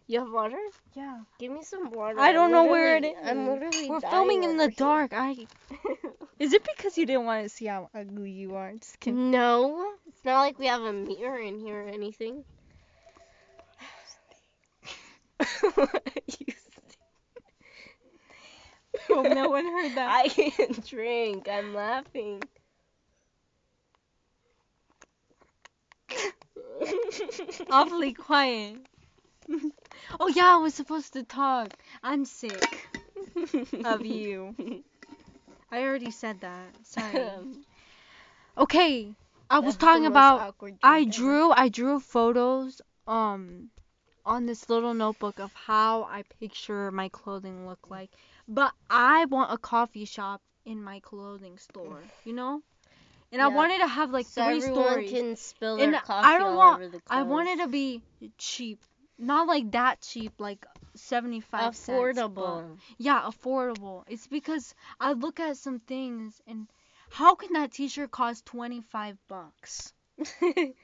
You 0.07 0.21
have 0.21 0.33
water? 0.33 0.59
Yeah. 0.95 1.21
Give 1.39 1.53
me 1.53 1.63
some 1.63 1.91
water. 1.91 2.19
I 2.19 2.33
don't 2.33 2.51
know 2.51 2.65
where 2.65 2.97
it 2.97 3.05
is. 3.05 3.15
I'm 3.25 3.47
literally. 3.47 3.89
We're 3.89 4.01
filming 4.01 4.45
in 4.45 4.57
the 4.57 4.65
here. 4.65 4.75
dark. 4.77 5.13
I. 5.15 5.47
Is 6.41 6.55
it 6.55 6.63
because 6.65 6.97
you 6.97 7.05
didn't 7.05 7.27
want 7.27 7.45
to 7.45 7.49
see 7.51 7.67
how 7.67 7.91
ugly 7.95 8.31
you 8.31 8.57
are? 8.57 8.73
No, 9.07 9.93
it's 10.09 10.25
not 10.25 10.41
like 10.41 10.59
we 10.59 10.67
have 10.67 10.83
a 10.83 10.93
mirror 10.93 11.39
in 11.39 11.61
here 11.61 11.83
or 11.83 11.89
anything. 11.89 12.45
Hope 19.21 19.33
no 19.33 19.49
one 19.51 19.65
heard 19.67 19.95
that. 19.97 20.11
I 20.11 20.29
can't 20.29 20.87
drink. 20.87 21.49
I'm 21.49 21.75
laughing. 21.75 22.43
Awfully 27.71 28.13
quiet. 28.15 28.79
oh 30.21 30.29
yeah, 30.29 30.55
I 30.55 30.57
was 30.59 30.75
supposed 30.75 31.13
to 31.15 31.23
talk. 31.25 31.71
I'm 32.03 32.25
sick 32.25 32.91
of 33.85 34.05
you. 34.07 34.55
I 35.71 35.83
already 35.83 36.11
said 36.11 36.41
that. 36.41 36.75
Sorry. 36.85 37.31
Okay, 38.57 39.15
I 39.51 39.59
was 39.61 39.77
talking 39.77 40.07
about 40.07 40.47
I 40.83 41.05
drew 41.05 41.51
I 41.53 41.69
drew 41.69 42.01
photos 42.01 42.81
um 43.07 43.71
on 44.25 44.47
this 44.47 44.69
little 44.69 44.95
notebook 44.95 45.39
of 45.41 45.53
how 45.55 46.05
I 46.05 46.23
picture 46.41 46.91
my 46.91 47.09
clothing 47.09 47.67
look 47.67 47.91
like. 47.91 48.11
But 48.51 48.75
I 48.91 49.25
want 49.27 49.53
a 49.53 49.57
coffee 49.59 50.05
shop 50.05 50.43
in 50.67 50.83
my 50.83 51.01
clothing 51.01 51.57
store, 51.57 52.03
you 52.25 52.35
know? 52.35 52.63
And 53.33 53.41
I 53.41 53.49
wanted 53.49 53.79
to 53.79 53.87
have 53.87 54.11
like 54.11 54.27
so 54.27 54.43
three 54.43 54.61
everyone 54.61 54.87
stories. 54.87 55.11
can 55.11 55.37
spill 55.37 55.77
their 55.77 55.93
And 55.93 56.03
coffee 56.03 56.27
I 56.29 56.39
don't 56.39 56.49
all 56.51 56.59
want 56.59 56.83
over 56.83 56.89
the 56.89 57.01
I 57.09 57.23
clothes. 57.23 57.31
wanted 57.31 57.59
to 57.61 57.69
be 57.69 58.03
cheap. 58.39 58.81
Not 59.19 59.47
like 59.47 59.71
that 59.73 60.01
cheap, 60.03 60.33
like 60.41 60.67
75 60.97 61.77
cents. 61.77 62.19
affordable. 62.19 62.77
yeah, 62.99 63.23
affordable. 63.23 64.05
It's 64.09 64.27
because 64.27 64.75
I 65.01 65.13
look 65.13 65.39
at 65.41 65.57
some 65.57 65.79
things 65.79 66.41
and 66.47 66.67
how 67.11 67.35
can 67.37 67.53
that 67.53 67.73
t-shirt 67.73 68.11
cost 68.11 68.47
25 68.47 69.17
bucks? 69.29 69.93
Don't 70.41 70.75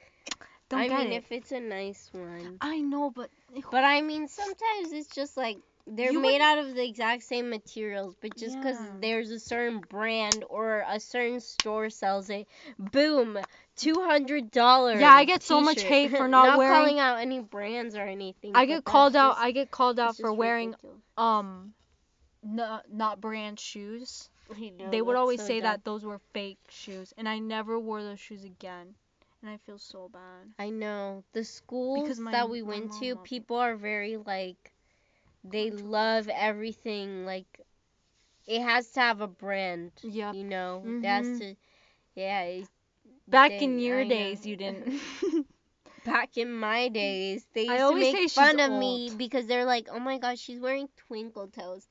I 0.71 0.87
mean, 0.89 1.11
it. 1.11 1.13
if 1.13 1.31
it's 1.31 1.51
a 1.51 1.59
nice 1.59 2.09
one. 2.13 2.57
I 2.61 2.79
know, 2.79 3.09
but 3.11 3.29
eh, 3.55 3.61
But 3.71 3.83
I 3.83 4.01
mean, 4.01 4.27
sometimes 4.27 4.91
it's 4.93 5.13
just 5.13 5.35
like 5.37 5.57
they're 5.87 6.11
You 6.11 6.19
made 6.19 6.33
would- 6.33 6.41
out 6.41 6.57
of 6.59 6.75
the 6.75 6.83
exact 6.85 7.23
same 7.23 7.49
materials, 7.49 8.15
but 8.21 8.35
just 8.37 8.57
because 8.57 8.77
Yeah. 8.79 8.91
there's 8.99 9.31
a 9.31 9.39
certain 9.39 9.79
brand 9.79 10.43
or 10.49 10.83
a 10.87 10.99
certain 10.99 11.39
store 11.39 11.89
sells 11.89 12.29
it, 12.29 12.47
boom, 12.77 13.39
two 13.75 13.95
hundred 14.03 14.51
dollars. 14.51 14.99
Yeah, 14.99 15.13
I 15.13 15.25
get 15.25 15.43
so 15.43 15.61
much 15.61 15.81
hate 15.81 16.11
for 16.11 16.27
not 16.27 16.57
wearing- 16.57 16.71
Not 16.73 16.79
calling 16.79 16.99
out 16.99 17.17
any 17.19 17.39
brands 17.39 17.95
or 17.95 18.01
anything. 18.01 18.51
I 18.55 18.65
get 18.65 18.83
called 18.83 19.15
out. 19.15 19.31
just- 19.35 19.41
I 19.41 19.51
get 19.51 19.71
called 19.71 19.99
out 19.99 20.17
for 20.17 20.33
wearing 20.33 20.69
ridiculous. 20.71 20.97
um 21.17 21.73
not 22.43 22.91
not 22.91 23.19
brand 23.21 23.59
shoes. 23.59 24.29
Know, 24.49 24.89
they 24.91 25.01
would 25.01 25.17
always 25.17 25.41
so 25.41 25.47
say 25.47 25.59
dumb. 25.59 25.71
that 25.71 25.83
those 25.83 26.05
were 26.05 26.19
fake 26.33 26.59
shoes, 26.69 27.13
and 27.17 27.27
I 27.27 27.39
never 27.39 27.77
wore 27.79 28.01
those 28.03 28.19
shoes 28.19 28.43
again. 28.45 28.95
And 29.41 29.51
I 29.51 29.57
feel 29.57 29.77
so 29.77 30.09
bad. 30.09 30.53
I 30.57 30.69
know 30.69 31.23
the 31.33 31.43
schools 31.43 32.17
my- 32.17 32.31
that 32.31 32.49
we 32.49 32.61
went 32.61 32.93
to, 33.01 33.17
people 33.17 33.57
are 33.57 33.75
very 33.75 34.17
like, 34.17 34.71
they 35.51 35.71
love 35.71 36.29
everything 36.29 37.25
like, 37.25 37.61
it 38.47 38.61
has 38.61 38.89
to 38.91 38.99
have 39.01 39.21
a 39.21 39.27
brand. 39.27 39.91
Yeah. 40.03 40.33
You 40.33 40.43
know, 40.43 40.83
it 40.85 41.05
has 41.05 41.27
Mhm. 41.27 41.39
to. 41.39 41.55
Yeah. 42.15 42.41
it- 42.43 42.69
Back 43.27 43.51
they- 43.51 43.63
in 43.65 43.79
your 43.79 43.99
I 44.01 44.03
know. 44.03 44.09
days, 44.09 44.45
you 44.45 44.55
didn't. 44.55 45.01
Back 46.05 46.37
in 46.37 46.53
my 46.53 46.87
days, 46.87 47.45
they 47.53 47.63
used 47.63 47.75
to 47.77 47.83
always 47.83 48.13
make 48.13 48.29
fun 48.31 48.59
of 48.61 48.71
me 48.71 49.11
because 49.17 49.45
they're 49.47 49.65
like, 49.65 49.89
"Oh 49.91 49.99
my 49.99 50.17
gosh, 50.17 50.39
she's 50.39 50.59
wearing 50.61 50.87
twinkle 50.95 51.47
toes." 51.49 51.87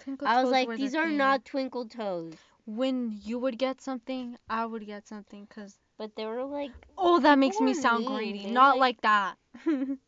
Twinkle 0.00 0.26
I 0.26 0.36
was 0.38 0.46
toes 0.46 0.52
like, 0.52 0.66
were 0.68 0.76
the 0.76 0.82
"These 0.82 0.94
are 0.96 1.06
thing. 1.06 1.16
not 1.16 1.44
twinkle 1.44 1.86
toes," 1.88 2.34
When 2.66 3.20
you 3.22 3.38
would 3.38 3.56
get 3.58 3.80
something, 3.80 4.36
I 4.50 4.66
would 4.66 4.84
get 4.86 5.06
something, 5.06 5.46
cause 5.46 5.78
but 5.96 6.16
they 6.16 6.26
were 6.26 6.42
like, 6.44 6.72
oh, 6.98 7.20
that 7.20 7.38
makes 7.38 7.60
me 7.60 7.74
sound 7.74 8.04
mean. 8.06 8.16
greedy. 8.16 8.42
They're 8.44 8.52
Not 8.52 8.78
like- 8.78 8.98
like 8.98 9.00
that. 9.02 9.36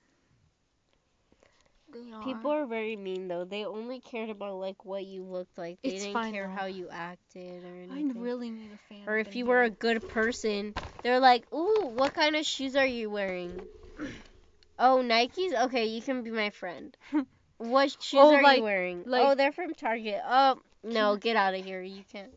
People 2.25 2.51
are 2.51 2.67
very 2.67 2.97
mean 2.97 3.29
though. 3.29 3.45
They 3.45 3.65
only 3.65 4.01
cared 4.01 4.31
about 4.31 4.57
like 4.57 4.85
what 4.85 5.05
you 5.05 5.23
looked 5.25 5.57
like. 5.59 5.79
They 5.83 5.91
It's 5.91 6.03
didn't 6.05 6.15
fine, 6.15 6.33
care 6.33 6.49
though. 6.49 6.55
how 6.61 6.67
you 6.67 6.89
acted 6.91 7.65
or 7.65 7.77
anything. 7.77 8.13
I 8.17 8.21
really 8.21 8.51
need 8.51 8.71
a 8.73 8.79
fan. 8.89 9.03
or 9.09 9.19
if 9.19 9.35
you 9.37 9.47
were 9.47 9.63
a 9.63 9.71
good 9.71 10.07
person, 10.09 10.75
they're 11.03 11.21
like, 11.21 11.45
"Ooh, 11.55 11.91
what 11.95 12.13
kind 12.15 12.35
of 12.37 12.45
shoes 12.47 12.75
are 12.77 12.87
you 12.87 13.11
wearing?" 13.11 13.69
oh, 14.79 15.03
Nikes. 15.05 15.55
Okay, 15.67 15.87
you 15.87 16.03
can 16.03 16.23
be 16.23 16.31
my 16.31 16.51
friend. 16.51 16.97
What 17.59 17.91
shoes 18.03 18.21
Oh, 18.23 18.35
are 18.35 18.43
like- 18.43 18.59
you 18.59 18.65
wearing? 18.65 19.05
Oh, 19.07 19.11
like- 19.11 19.27
oh, 19.27 19.35
they're 19.35 19.53
from 19.53 19.73
Target. 19.75 20.21
Oh, 20.29 20.57
no, 20.85 21.17
get 21.17 21.37
out 21.37 21.55
of 21.55 21.65
here. 21.65 21.81
You 21.81 22.03
can't. 22.13 22.31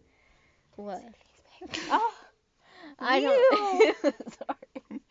What? 0.78 1.03
Oh, 1.91 2.12
I 2.99 3.20
don't. 3.22 3.95
Sorry. 4.03 5.01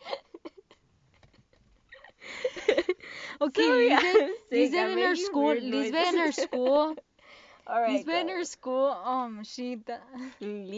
Okay, 3.41 3.69
Lisbeth, 3.69 4.05
I'm. 4.05 4.31
Lisbeth 4.51 4.91
in 4.93 4.99
her 4.99 5.17
school, 5.17 5.55
Lisbeth 5.63 6.15
in 6.15 6.21
her 6.21 6.33
school, 6.33 6.97
All 7.67 7.81
right. 7.81 7.93
Lisbeth 7.97 8.21
in 8.23 8.29
her 8.29 8.45
school, 8.45 8.87
um, 8.87 9.45
she, 9.45 9.77
th- 9.77 9.99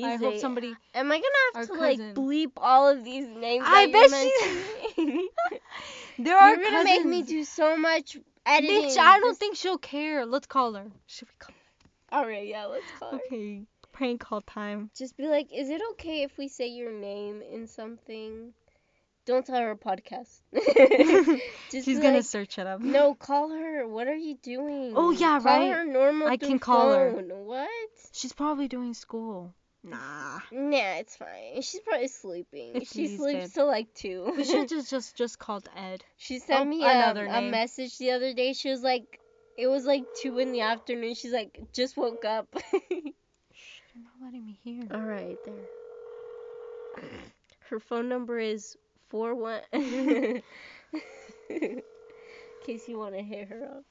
I 0.05 0.17
hope 0.17 0.39
somebody, 0.39 0.75
Am 0.95 1.11
I 1.11 1.17
gonna 1.17 1.27
have 1.55 1.67
to 1.69 1.75
like 1.75 1.99
bleep 2.15 2.53
all 2.57 2.89
of 2.89 3.05
these 3.05 3.27
names? 3.27 3.65
I 3.67 3.87
bet 3.87 4.11
you're 4.99 5.23
there 6.19 6.37
are 6.37 6.51
You're 6.51 6.65
gonna 6.65 6.85
make 6.85 7.05
me 7.05 7.23
do 7.23 7.45
so 7.45 7.77
much 7.77 8.19
editing. 8.45 8.77
Bitch, 8.77 8.99
I 8.99 9.19
don't 9.21 9.39
think 9.39 9.57
she'll 9.57 9.79
care. 9.79 10.27
Let's 10.27 10.47
call 10.47 10.75
her. 10.75 10.87
Should 11.07 11.29
we 11.29 11.35
call 11.39 11.55
All 12.13 12.27
right, 12.27 12.47
yeah, 12.47 12.67
let's 12.67 12.91
call 12.99 13.13
her. 13.13 13.21
Okay, 13.27 13.63
prank 13.93 14.21
call 14.21 14.43
time. 14.43 14.91
Just 14.97 15.17
be 15.17 15.29
like, 15.29 15.49
is 15.55 15.71
it 15.71 15.81
okay 15.93 16.23
if 16.23 16.37
we 16.37 16.49
say 16.49 16.69
your 16.69 16.93
name 16.93 17.43
in 17.43 17.67
something? 17.67 18.53
Don't 19.31 19.47
tell 19.47 19.61
her 19.61 19.71
a 19.71 19.77
podcast. 19.77 20.41
She's 21.71 22.01
gonna 22.01 22.17
like, 22.17 22.25
search 22.25 22.59
it 22.59 22.67
up. 22.67 22.81
No, 22.81 23.15
call 23.15 23.51
her. 23.51 23.87
What 23.87 24.09
are 24.09 24.17
you 24.17 24.37
doing? 24.43 24.95
Oh, 24.97 25.13
yeah, 25.13 25.39
call 25.39 25.61
right. 25.61 25.73
her 25.73 25.85
normal. 25.85 26.27
I 26.27 26.37
can 26.37 26.59
call 26.59 26.93
her. 26.93 27.13
phone. 27.13 27.29
What? 27.47 27.69
She's 28.11 28.33
probably 28.33 28.67
doing 28.67 28.93
school. 28.93 29.55
Nah. 29.85 30.41
Nah, 30.51 30.97
it's 30.97 31.15
fine. 31.15 31.63
She's 31.63 31.79
probably 31.87 32.09
sleeping. 32.09 32.73
It's 32.75 32.93
she 32.93 33.07
sleeps 33.17 33.53
till 33.53 33.69
like 33.69 33.95
two. 33.95 34.33
We 34.37 34.43
should 34.43 34.69
just 34.69 34.91
just 34.91 35.17
just 35.17 35.39
called 35.39 35.69
Ed. 35.77 36.03
She 36.17 36.39
oh, 36.39 36.45
sent 36.45 36.61
Oh, 36.63 36.65
me 36.65 36.83
another 36.83 37.27
a, 37.27 37.39
a 37.39 37.43
message 37.43 37.99
the 37.99 38.11
other 38.11 38.35
day. 38.35 38.53
She 38.53 38.69
was 38.69 38.83
like, 38.83 39.21
it 39.57 39.69
was 39.69 39.85
like 39.85 40.03
two 40.21 40.41
in 40.41 40.51
the 40.51 40.63
afternoon. 40.63 41.15
She's 41.15 41.33
like, 41.33 41.57
just 41.73 41.97
woke 41.97 42.25
up. 42.25 42.49
Shh, 42.73 42.81
You're 43.95 44.03
not 44.03 44.25
letting 44.25 44.45
me 44.45 44.59
hear. 44.65 44.83
All 44.93 45.07
right, 45.07 45.37
there. 45.45 47.05
Her 47.69 47.79
phone 47.79 48.09
number 48.09 48.41
is 48.41 48.77
four 49.11 49.35
one. 49.35 49.61
In 49.73 50.43
case 52.65 52.89
you 52.89 52.99
want 52.99 53.15
to 53.15 53.23
hit 53.23 53.49
her 53.49 53.65
up. 53.77 53.85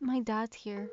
My 0.00 0.20
dad's 0.20 0.56
here. 0.56 0.88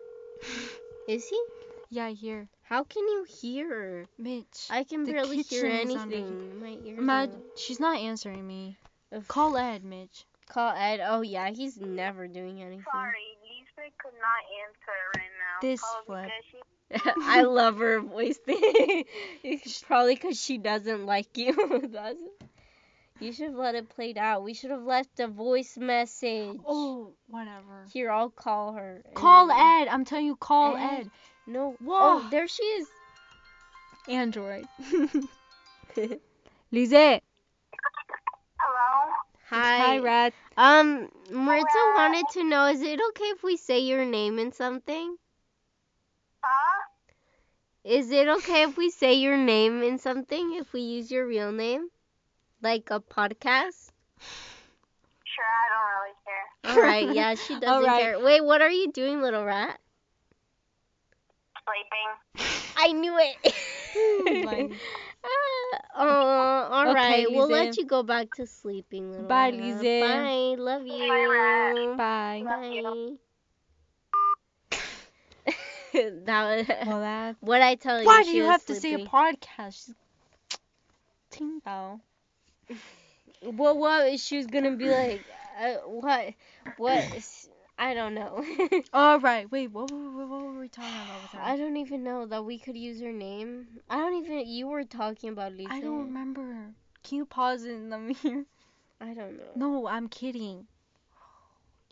Is 1.07 1.27
he? 1.27 1.41
Yeah, 1.89 2.09
here. 2.09 2.47
How 2.63 2.83
can 2.83 3.03
you 3.03 3.25
hear? 3.27 4.05
Mitch. 4.17 4.67
I 4.69 4.83
can 4.83 5.03
The 5.03 5.13
barely 5.13 5.37
hear 5.41 5.63
kitchen 5.63 5.89
is 5.89 5.95
under 5.95 6.15
anything. 6.15 6.59
My 6.61 6.77
ears. 6.85 6.99
Imag- 6.99 7.33
are- 7.33 7.41
she's 7.57 7.79
not 7.79 7.97
answering 7.99 8.45
me. 8.45 8.77
Ugh. 9.15 9.27
Call 9.27 9.57
Ed, 9.57 9.83
Mitch. 9.83 10.25
Call 10.47 10.73
Ed. 10.75 10.99
Oh 11.03 11.21
yeah, 11.21 11.49
he's 11.49 11.77
never 11.79 12.27
doing 12.27 12.61
anything. 12.61 12.85
Sorry, 12.91 13.37
Lisa 13.43 13.89
could 14.01 14.13
not 14.13 14.43
answer 14.61 14.97
right 15.17 15.31
now. 15.39 15.67
This 15.67 15.81
Probably 15.81 16.05
flip. 16.05 16.23
because 16.25 16.45
she 16.51 16.57
I 17.21 17.43
love 17.43 17.77
her 17.77 17.99
voice 17.99 18.37
thing. 18.45 19.05
it's 19.43 19.81
probably 19.83 20.15
because 20.15 20.41
she 20.41 20.57
doesn't 20.57 21.05
like 21.05 21.37
you. 21.37 21.89
You 23.21 23.33
should 23.33 23.47
have 23.47 23.55
let 23.55 23.75
it 23.75 23.89
played 23.89 24.17
out. 24.17 24.43
We 24.43 24.53
should 24.53 24.71
have 24.71 24.83
left 24.83 25.19
a 25.19 25.27
voice 25.27 25.77
message. 25.77 26.57
Oh, 26.65 27.11
whatever. 27.27 27.85
Here, 27.91 28.09
I'll 28.09 28.29
call 28.29 28.71
her. 28.71 29.03
Call 29.13 29.51
Ed. 29.51 29.89
I'm 29.89 30.05
telling 30.05 30.25
you, 30.25 30.37
call 30.37 30.77
Ed. 30.77 30.99
Ed. 31.01 31.11
No. 31.45 31.75
Whoa. 31.83 31.97
Oh, 31.99 32.27
there 32.31 32.47
she 32.47 32.63
is. 32.63 32.87
Android. 34.07 34.65
Lise. 36.71 37.19
Hello? 38.57 39.11
Hi. 39.49 39.77
Hi, 39.79 39.97
Rat. 39.97 40.33
Um, 40.55 41.09
Maritza 41.29 41.77
wanted 41.95 42.25
to 42.33 42.43
know: 42.45 42.67
Is 42.67 42.81
it 42.81 43.01
okay 43.09 43.25
if 43.25 43.43
we 43.43 43.57
say 43.57 43.79
your 43.79 44.05
name 44.05 44.39
in 44.39 44.53
something? 44.53 45.17
Huh? 47.89 47.93
Is 47.95 48.11
it 48.11 48.27
okay 48.27 48.63
if 48.63 48.77
we 48.77 48.89
say 48.89 49.13
your 49.15 49.37
name 49.37 49.81
in 49.83 49.97
something? 49.97 50.53
If 50.55 50.73
we 50.73 50.81
use 50.81 51.11
your 51.11 51.25
real 51.27 51.51
name, 51.51 51.89
like 52.61 52.89
a 52.91 52.99
podcast? 52.99 53.91
Sure, 55.25 55.45
I 55.45 55.65
don't 55.73 55.89
really 55.95 56.15
care. 56.25 56.73
All 56.75 56.81
right. 56.81 57.07
Yeah, 57.07 57.35
she 57.47 57.55
doesn't 57.55 57.69
All 57.69 57.83
right. 57.83 58.01
care. 58.01 58.19
Wait, 58.19 58.41
what 58.43 58.61
are 58.61 58.71
you 58.71 58.91
doing, 58.91 59.21
little 59.21 59.45
rat? 59.45 59.79
Sleeping. 61.65 62.57
I 62.77 62.91
knew 62.93 63.17
it. 63.17 63.53
my- 64.45 64.69
Ah, 65.21 65.79
oh, 65.95 66.75
all 66.75 66.91
Okay, 66.91 66.93
right. 66.93 67.31
We'll 67.31 67.47
let 67.49 67.77
you 67.77 67.85
go 67.85 68.03
back 68.03 68.31
to 68.35 68.47
sleeping, 68.47 69.11
little 69.11 69.27
Bye, 69.27 69.49
rat. 69.49 69.81
Lise. 69.83 69.99
Bye. 69.99 70.55
Love 70.57 70.87
you. 70.87 71.95
Bye. 71.97 72.41
Love 72.45 72.63
you. 72.63 72.83
Bye. 73.17 73.28
that 76.25 76.57
was, 76.57 76.67
Well, 76.87 76.99
that. 77.01 77.35
what 77.39 77.61
I 77.61 77.75
tell 77.75 77.99
you. 77.99 78.05
Why 78.05 78.23
do 78.23 78.31
you 78.31 78.43
have 78.43 78.65
to 78.65 78.75
say 78.75 78.93
a 78.93 78.99
podcast? 78.99 79.85
She's... 79.85 79.95
Ting 81.29 81.61
Bao. 81.65 81.99
What? 83.41 83.77
What? 83.77 84.19
She 84.19 84.37
was 84.37 84.47
gonna 84.47 84.75
be 84.75 84.89
like, 84.89 85.23
uh, 85.61 85.75
what? 85.85 86.33
What? 86.77 87.05
I 87.77 87.93
don't 87.93 88.13
know. 88.13 88.43
All 88.93 89.19
right. 89.19 89.49
Wait. 89.49 89.71
What, 89.71 89.89
were- 89.91 90.11
what, 90.11 90.27
what 90.27 90.41
were 90.43 90.59
we 90.59 90.67
talking 90.67 90.91
about? 90.91 91.45
I 91.45 91.55
don't 91.55 91.77
even 91.77 92.03
know 92.03 92.25
that 92.25 92.43
we 92.43 92.57
could 92.57 92.75
use 92.75 92.99
her 93.01 93.13
name. 93.13 93.67
I 93.89 93.97
don't 93.97 94.25
even. 94.25 94.47
You 94.47 94.67
were 94.67 94.83
talking 94.83 95.29
about 95.29 95.53
Lisa. 95.53 95.71
I 95.71 95.79
don't 95.79 96.05
remember. 96.07 96.73
Can 97.03 97.17
you 97.19 97.25
pause 97.25 97.63
it 97.63 97.71
and 97.71 97.89
let 97.89 98.01
me? 98.01 98.15
I 99.01 99.13
don't 99.13 99.37
know. 99.37 99.43
No, 99.55 99.87
I'm 99.87 100.09
kidding. 100.09 100.67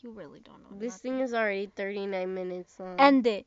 You 0.02 0.12
really 0.12 0.42
don't 0.42 0.60
know. 0.60 0.78
This 0.78 0.96
nothing. 0.96 1.14
thing 1.14 1.22
is 1.22 1.34
already 1.34 1.72
39 1.76 2.34
minutes 2.34 2.80
long. 2.80 3.00
End 3.00 3.26
it. 3.26 3.46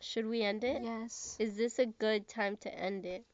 Should 0.00 0.26
we 0.26 0.42
end 0.42 0.64
it? 0.64 0.82
Yes. 0.82 1.36
Is 1.38 1.56
this 1.56 1.78
a 1.78 1.86
good 1.86 2.28
time 2.28 2.56
to 2.58 2.74
end 2.74 3.04
it? 3.04 3.24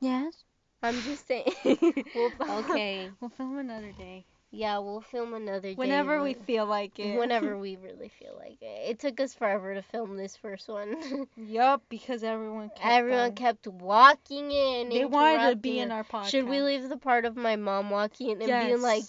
Yes. 0.00 0.44
I'm 0.82 1.00
just 1.02 1.26
saying. 1.26 1.52
We'll 2.14 2.32
okay. 2.70 3.10
We'll 3.20 3.30
film 3.30 3.58
another 3.58 3.92
day. 3.92 4.24
Yeah, 4.50 4.78
we'll 4.78 5.02
film 5.02 5.34
another 5.34 5.60
day. 5.60 5.74
Whenever 5.74 6.22
we 6.22 6.34
feel 6.34 6.66
like 6.66 6.98
it. 6.98 7.18
Whenever 7.18 7.58
we 7.64 7.76
really 7.76 8.08
feel 8.08 8.34
like 8.38 8.58
it. 8.62 8.90
It 8.90 8.98
took 8.98 9.20
us 9.20 9.34
forever 9.34 9.74
to 9.74 9.82
film 9.82 10.16
this 10.16 10.36
first 10.36 10.68
one. 10.68 11.26
Yup, 11.36 11.82
because 11.88 12.22
everyone 12.22 12.70
kept 12.70 12.86
Everyone 12.86 13.26
um, 13.26 13.34
kept 13.34 13.66
walking 13.66 14.50
in. 14.50 14.88
They 14.88 15.04
wanted 15.04 15.50
to 15.50 15.56
be 15.56 15.80
in 15.80 15.90
our 15.90 16.04
podcast. 16.04 16.28
Should 16.30 16.48
we 16.48 16.62
leave 16.62 16.88
the 16.88 16.96
part 16.96 17.24
of 17.24 17.36
my 17.36 17.56
mom 17.56 17.90
walking 17.90 18.30
in 18.30 18.40
and 18.40 18.48
yes. 18.48 18.66
being 18.66 18.80
like, 18.80 19.04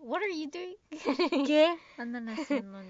"What 0.00 0.22
are 0.22 0.28
you 0.28 0.50
doing?" 0.50 0.74
¿Qué 1.46 1.76
andan 1.98 2.34
haciendo 2.34 2.82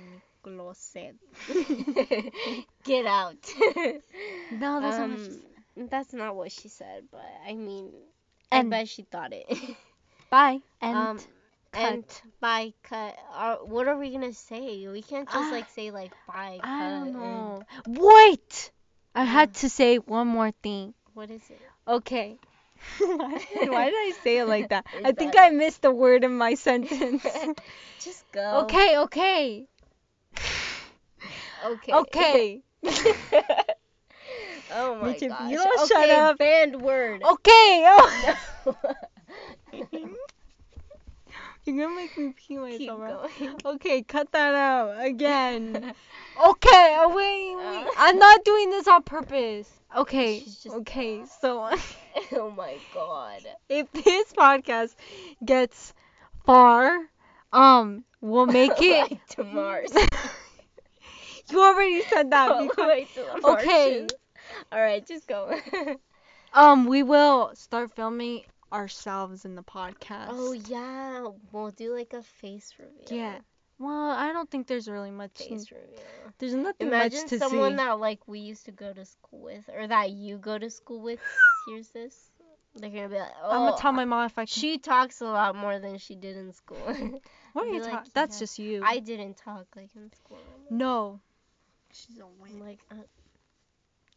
closet? 0.42 1.16
Get 2.84 3.06
out. 3.06 3.36
No, 4.52 4.80
that's 4.80 4.98
not 4.98 5.10
what 5.10 5.18
she 5.18 5.26
Um, 5.26 5.30
said. 5.76 5.90
That's 5.90 6.12
not 6.12 6.36
what 6.36 6.52
she 6.52 6.68
said, 6.68 7.04
but 7.10 7.24
I 7.46 7.54
mean, 7.54 7.90
And- 8.50 8.74
I 8.74 8.78
bet 8.80 8.88
she 8.88 9.02
thought 9.02 9.32
it. 9.32 9.46
Bye. 10.30 10.60
And 10.80 10.96
um, 10.96 11.18
cut. 11.72 11.82
and 11.92 12.04
bye 12.40 12.72
cut. 12.82 13.16
Uh, 13.34 13.56
what 13.56 13.88
are 13.88 13.96
we 13.98 14.10
gonna 14.10 14.32
say? 14.32 14.86
We 14.86 15.02
can't 15.02 15.28
just 15.28 15.38
Ah, 15.38 15.50
like 15.50 15.68
say 15.70 15.90
like 15.90 16.12
bye 16.26 16.58
cut. 16.62 16.68
I 16.68 16.90
don't 16.90 17.08
and- 17.08 17.14
know. 17.14 17.62
Wait! 17.86 18.70
I 19.14 19.24
had 19.24 19.54
to 19.54 19.68
say 19.68 19.96
one 19.96 20.28
more 20.28 20.52
thing. 20.62 20.94
What 21.14 21.30
is 21.30 21.42
it? 21.50 21.60
Okay. 21.88 22.36
Why 22.98 23.90
did 23.90 23.94
I 23.94 24.12
say 24.22 24.38
it 24.38 24.46
like 24.46 24.68
that? 24.70 24.86
I 25.04 25.12
think 25.12 25.34
I 25.36 25.50
missed 25.50 25.84
a 25.84 25.90
word 25.90 26.24
in 26.24 26.36
my 26.36 26.54
sentence. 26.54 27.26
Just 28.00 28.24
go. 28.32 28.60
okay, 28.64 28.98
okay. 28.98 29.66
Okay. 31.66 31.92
Okay. 31.92 32.62
oh 34.72 34.94
my 34.96 35.08
Mitch, 35.08 35.22
if 35.22 35.30
gosh. 35.30 35.50
you 35.50 35.56
don't 35.56 35.88
shut 35.88 36.10
up- 36.10 36.38
Banned 36.38 36.80
word. 36.80 37.22
Okay. 37.22 37.84
Oh. 37.86 38.36
No. 39.72 39.90
You're 41.64 41.76
gonna 41.86 41.94
make 41.94 42.16
me 42.16 42.32
pee 42.34 42.56
myself. 42.56 43.30
Okay, 43.64 44.02
cut 44.02 44.32
that 44.32 44.54
out 44.54 45.04
again. 45.04 45.76
Okay, 46.44 46.96
oh 46.98 47.12
wait, 47.14 47.54
wait. 47.56 47.86
Uh. 47.86 47.90
I'm 47.96 48.18
not 48.18 48.44
doing 48.44 48.70
this 48.70 48.88
on 48.88 49.02
purpose. 49.02 49.70
Okay, 49.96 50.42
okay. 50.66 51.22
So 51.40 51.70
oh 52.32 52.50
my 52.56 52.76
god. 52.94 53.42
if 53.68 53.92
this 53.92 54.32
podcast 54.32 54.94
gets 55.44 55.92
far, 56.44 56.98
um, 57.52 58.04
we'll 58.20 58.46
make 58.46 58.80
it. 58.80 59.10
Like 59.10 59.26
to 59.28 59.44
Mars. 59.44 59.92
You 61.50 61.60
already 61.62 62.02
said 62.02 62.30
that. 62.30 62.50
All 62.50 62.62
the 62.62 62.68
before. 62.68 62.86
way 62.86 63.06
to 63.14 63.20
the 63.20 63.46
Okay. 63.48 64.06
All 64.72 64.80
right, 64.80 65.06
just 65.06 65.26
go. 65.26 65.58
Um, 66.52 66.86
we 66.86 67.02
will 67.02 67.52
start 67.54 67.94
filming 67.94 68.42
ourselves 68.72 69.44
in 69.44 69.54
the 69.54 69.62
podcast. 69.62 70.28
oh 70.30 70.52
yeah, 70.52 71.28
we'll 71.52 71.70
do 71.70 71.94
like 71.94 72.12
a 72.12 72.22
face 72.22 72.74
reveal. 72.78 73.16
Yeah. 73.16 73.38
Well, 73.78 74.10
I 74.10 74.32
don't 74.32 74.50
think 74.50 74.66
there's 74.66 74.88
really 74.88 75.10
much. 75.10 75.38
Face 75.38 75.70
reveal. 75.70 76.04
There's 76.38 76.54
nothing 76.54 76.88
Imagine 76.88 77.20
much 77.20 77.30
to 77.30 77.38
someone 77.38 77.72
see. 77.72 77.76
that 77.76 78.00
like 78.00 78.26
we 78.26 78.40
used 78.40 78.64
to 78.66 78.72
go 78.72 78.92
to 78.92 79.04
school 79.04 79.40
with, 79.42 79.70
or 79.72 79.86
that 79.86 80.10
you 80.10 80.38
go 80.38 80.58
to 80.58 80.68
school 80.70 81.00
with. 81.00 81.20
hears 81.68 81.88
this. 81.88 82.30
They're 82.74 82.90
gonna 82.90 83.08
be 83.08 83.16
like, 83.16 83.32
oh, 83.42 83.50
I'm 83.50 83.70
gonna 83.70 83.80
tell 83.80 83.92
my 83.92 84.04
mom 84.04 84.26
if 84.26 84.38
I 84.38 84.42
can. 84.42 84.46
she 84.46 84.78
talks 84.78 85.20
a 85.20 85.26
lot 85.26 85.56
more 85.56 85.78
than 85.78 85.98
she 85.98 86.14
did 86.14 86.36
in 86.36 86.52
school. 86.52 86.78
what 87.52 87.66
are 87.66 87.70
be 87.70 87.76
you 87.76 87.82
like, 87.82 87.90
talking? 87.90 88.10
That's 88.14 88.36
yeah. 88.36 88.40
just 88.40 88.58
you. 88.58 88.82
I 88.84 88.98
didn't 88.98 89.36
talk 89.36 89.66
like 89.76 89.90
in 89.96 90.12
school. 90.12 90.38
No. 90.68 91.20
She's 91.92 92.18
a 92.18 92.24
I'm 92.24 92.60
like, 92.60 92.78
uh, 92.90 92.94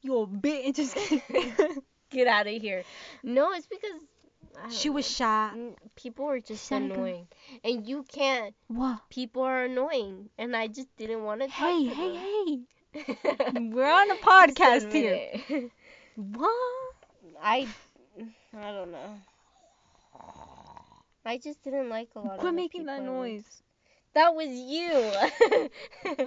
You 0.02 0.20
a 0.20 0.28
bitch. 0.28 0.76
Just 0.76 0.98
get 2.10 2.28
out 2.28 2.48
of 2.48 2.62
here. 2.62 2.84
No, 3.24 3.52
it's 3.54 3.68
because 3.68 4.02
she 4.70 4.90
don't 4.90 4.96
was 4.96 5.06
know. 5.06 5.26
shy. 5.26 5.76
People 5.96 6.26
are 6.26 6.40
just 6.40 6.72
annoying, 6.72 7.28
and 7.64 7.88
you 7.88 8.04
can't. 8.04 8.54
What? 8.68 9.00
People 9.10 9.42
are 9.44 9.64
annoying, 9.64 10.30
and 10.38 10.56
I 10.56 10.68
just 10.68 10.96
didn't 10.98 11.24
want 11.24 11.42
to 11.42 11.48
Hey, 11.48 11.88
to 11.88 11.94
hey, 11.94 12.16
hey. 12.16 12.60
We're 13.56 13.92
on 13.92 14.12
a 14.12 14.16
podcast 14.16 14.84
admit 14.88 15.42
here. 15.48 15.70
What? 16.16 16.96
I, 17.42 17.68
I 18.56 18.72
don't 18.72 18.92
know. 18.92 19.20
I 21.26 21.38
just 21.38 21.64
didn't 21.64 21.90
like 21.90 22.10
a 22.16 22.20
lot 22.20 22.34
of 22.34 22.40
Quit 22.40 22.54
making 22.54 22.86
that 22.86 23.04
noise. 23.04 23.64
That 24.14 24.36
was 24.36 24.48
you. 24.48 25.12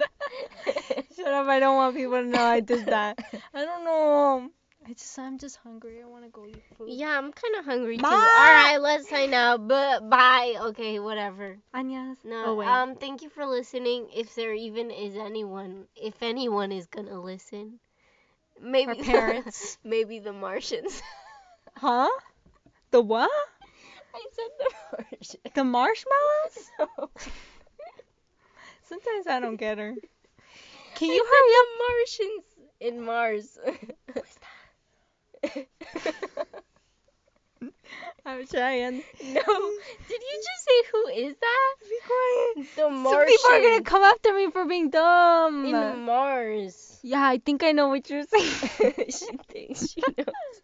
Shut 1.15 1.33
up! 1.33 1.47
I 1.47 1.59
don't 1.59 1.77
want 1.77 1.95
people 1.95 2.21
to 2.21 2.25
know 2.25 2.43
I 2.43 2.59
did 2.59 2.85
that. 2.87 3.17
I 3.53 3.63
don't 3.63 3.85
know. 3.85 4.49
I 4.85 4.93
just, 4.93 5.19
I'm 5.19 5.37
just 5.37 5.57
hungry. 5.57 6.01
I 6.01 6.05
want 6.05 6.23
to 6.23 6.29
go 6.29 6.45
eat 6.47 6.63
food. 6.77 6.89
Yeah, 6.89 7.17
I'm 7.17 7.33
kind 7.33 7.55
of 7.59 7.65
hungry 7.65 7.97
too. 7.97 8.05
All 8.05 8.11
right, 8.13 8.77
let's 8.77 9.09
sign 9.09 9.33
out. 9.33 9.67
But 9.67 10.09
bye. 10.09 10.55
Okay, 10.67 10.99
whatever. 10.99 11.57
Añas. 11.73 12.15
No. 12.23 12.43
Oh 12.45 12.55
wait. 12.55 12.67
um. 12.67 12.95
Thank 12.95 13.21
you 13.21 13.29
for 13.29 13.45
listening. 13.45 14.07
If 14.15 14.35
there 14.35 14.53
even 14.53 14.91
is 14.91 15.17
anyone, 15.17 15.87
if 15.95 16.23
anyone 16.23 16.71
is 16.71 16.87
gonna 16.87 17.21
listen, 17.21 17.79
maybe 18.61 18.99
Our 18.99 19.03
parents. 19.03 19.77
maybe 19.83 20.19
the 20.19 20.33
Martians. 20.33 21.01
huh? 21.75 22.09
The 22.91 23.01
what? 23.01 23.31
I 24.15 24.25
said 24.31 24.51
the 24.57 24.73
Martians. 24.97 25.53
The 25.53 25.63
marshmallows? 25.63 27.19
Sometimes 28.87 29.27
I 29.27 29.39
don't 29.39 29.57
get 29.57 29.77
her. 29.77 29.93
Can 30.95 31.11
you 31.11 31.23
hurry 31.25 31.53
up, 31.59 31.67
Martians 31.87 32.45
in 32.79 33.01
Mars? 33.03 33.59
I'm 38.25 38.47
trying. 38.47 39.03
No. 39.23 39.43
Did 40.09 40.21
you 40.21 40.35
just 40.35 40.65
say 40.65 40.81
who 40.91 41.07
is 41.27 41.35
that? 41.35 41.75
Be 41.81 41.99
quiet. 42.05 42.67
The 42.75 42.89
Some 43.09 43.25
people 43.25 43.51
are 43.51 43.61
gonna 43.61 43.83
come 43.83 44.03
after 44.03 44.33
me 44.33 44.49
for 44.51 44.65
being 44.65 44.89
dumb. 44.89 45.65
in 45.65 46.05
Mars. 46.05 46.99
yeah, 47.03 47.23
I 47.23 47.37
think 47.39 47.63
I 47.63 47.73
know 47.73 47.89
what 47.89 48.09
you're 48.09 48.23
saying. 48.23 48.45
she 49.09 49.37
thinks 49.49 49.89
she 49.89 50.01
knows. 50.17 50.61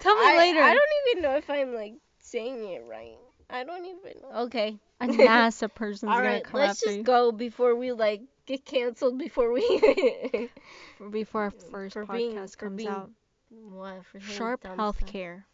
Tell 0.00 0.14
me 0.14 0.24
I, 0.24 0.36
later. 0.36 0.60
I 0.60 0.74
don't 0.74 0.88
even 1.10 1.22
know 1.22 1.36
if 1.36 1.50
I'm 1.50 1.74
like 1.74 1.94
saying 2.20 2.64
it 2.64 2.84
right. 2.88 3.18
I 3.50 3.64
don't 3.64 3.84
even 3.84 4.20
know. 4.22 4.38
Okay. 4.44 4.78
A 5.00 5.06
NASA 5.06 5.72
person's 5.72 6.10
All 6.10 6.16
gonna 6.16 6.28
right, 6.28 6.44
come 6.44 6.60
let's 6.60 6.80
after 6.82 6.86
just 6.86 6.96
you 6.98 7.02
go 7.04 7.30
before 7.32 7.74
we 7.76 7.92
like 7.92 8.22
get 8.46 8.64
canceled 8.64 9.18
before 9.18 9.52
we 9.52 9.60
before 11.10 11.42
our 11.42 11.50
mm, 11.50 11.70
first 11.70 11.92
for 11.94 12.06
podcast 12.06 12.16
being- 12.16 12.46
for 12.48 12.56
comes 12.56 12.76
being 12.76 12.88
out. 12.88 13.10
what 13.50 14.04
for 14.06 14.20
saying 14.20 14.32
Sharp 14.38 14.62
dumb 14.62 14.74
stuff. 14.74 14.96
healthcare. 14.98 15.44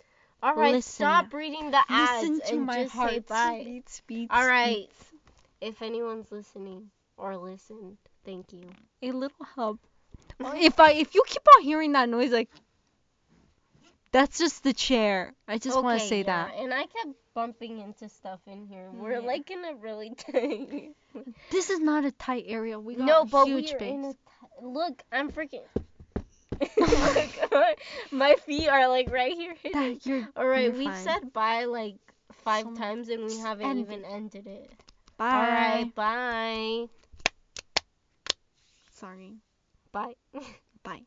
All 0.43 0.55
right, 0.57 0.73
Listen. 0.75 0.93
stop 1.07 1.33
reading 1.33 1.71
the 1.71 1.81
ads 1.89 2.29
Listen 2.29 2.41
to 2.49 2.55
and 2.57 2.67
my 2.67 2.83
just 2.83 2.95
heart. 2.95 3.13
say 3.13 3.19
bye. 3.21 3.63
Beats, 3.65 4.03
beats, 4.07 4.31
All 4.35 4.47
right. 4.47 4.89
If 5.61 5.83
anyone's 5.83 6.31
listening 6.33 6.91
or 7.17 7.37
listened, 7.37 7.97
thank 8.25 8.53
you. 8.53 8.63
A 9.03 9.13
little 9.13 9.47
help. 9.55 9.79
if 10.41 10.81
I 10.81 10.93
if 10.93 11.15
you 11.15 11.23
keep 11.27 11.43
on 11.57 11.63
hearing 11.63 11.93
that 11.93 12.09
noise, 12.09 12.31
like 12.33 12.49
that's 14.13 14.39
just 14.39 14.63
the 14.63 14.73
chair. 14.73 15.35
I 15.49 15.59
just 15.59 15.83
want 15.83 15.99
to 15.99 16.05
Okay, 16.05 16.09
say 16.09 16.19
yeah, 16.19 16.47
that. 16.47 16.55
And 16.59 16.73
I 16.73 16.83
kept 16.83 17.15
bumping 17.35 17.79
into 17.81 18.09
stuff 18.09 18.41
in 18.47 18.67
here. 18.67 18.89
Mm, 18.95 18.99
we're 18.99 19.13
Yeah. 19.13 19.19
like 19.21 19.51
in 19.51 19.65
a 19.65 19.75
really 19.75 20.15
tiny. 20.33 20.93
This 21.51 21.71
is 21.71 21.81
not 21.81 22.05
a 22.05 22.13
tight 22.13 22.45
area. 22.47 22.79
We 22.79 22.95
got 22.95 23.07
no, 23.07 23.25
but 23.25 23.47
huge 23.47 23.73
we're 23.73 23.79
space. 23.79 23.93
in 23.93 24.05
a. 24.05 24.13
T- 24.13 24.19
look, 24.63 25.03
I'm 25.11 25.31
freaking. 25.33 25.63
look, 26.77 27.79
my 28.13 28.35
feet 28.47 28.69
are 28.69 28.89
like 28.89 29.11
right 29.11 29.33
here. 29.33 29.55
That 29.73 30.29
All 30.37 30.47
right, 30.47 30.73
we've 30.77 30.97
said 30.97 31.33
bye 31.33 31.65
like 31.65 31.97
five 32.45 32.65
So- 32.65 32.75
times 32.75 33.09
and 33.09 33.25
we 33.27 33.39
haven't 33.39 33.79
even 33.79 34.05
ended 34.05 34.47
it. 34.47 34.71
bye. 35.17 35.27
All 35.31 35.43
right, 35.43 35.95
bye. 35.95 36.87
Sorry. 38.93 39.35
Bye. 39.91 40.15
Bye. 40.85 41.03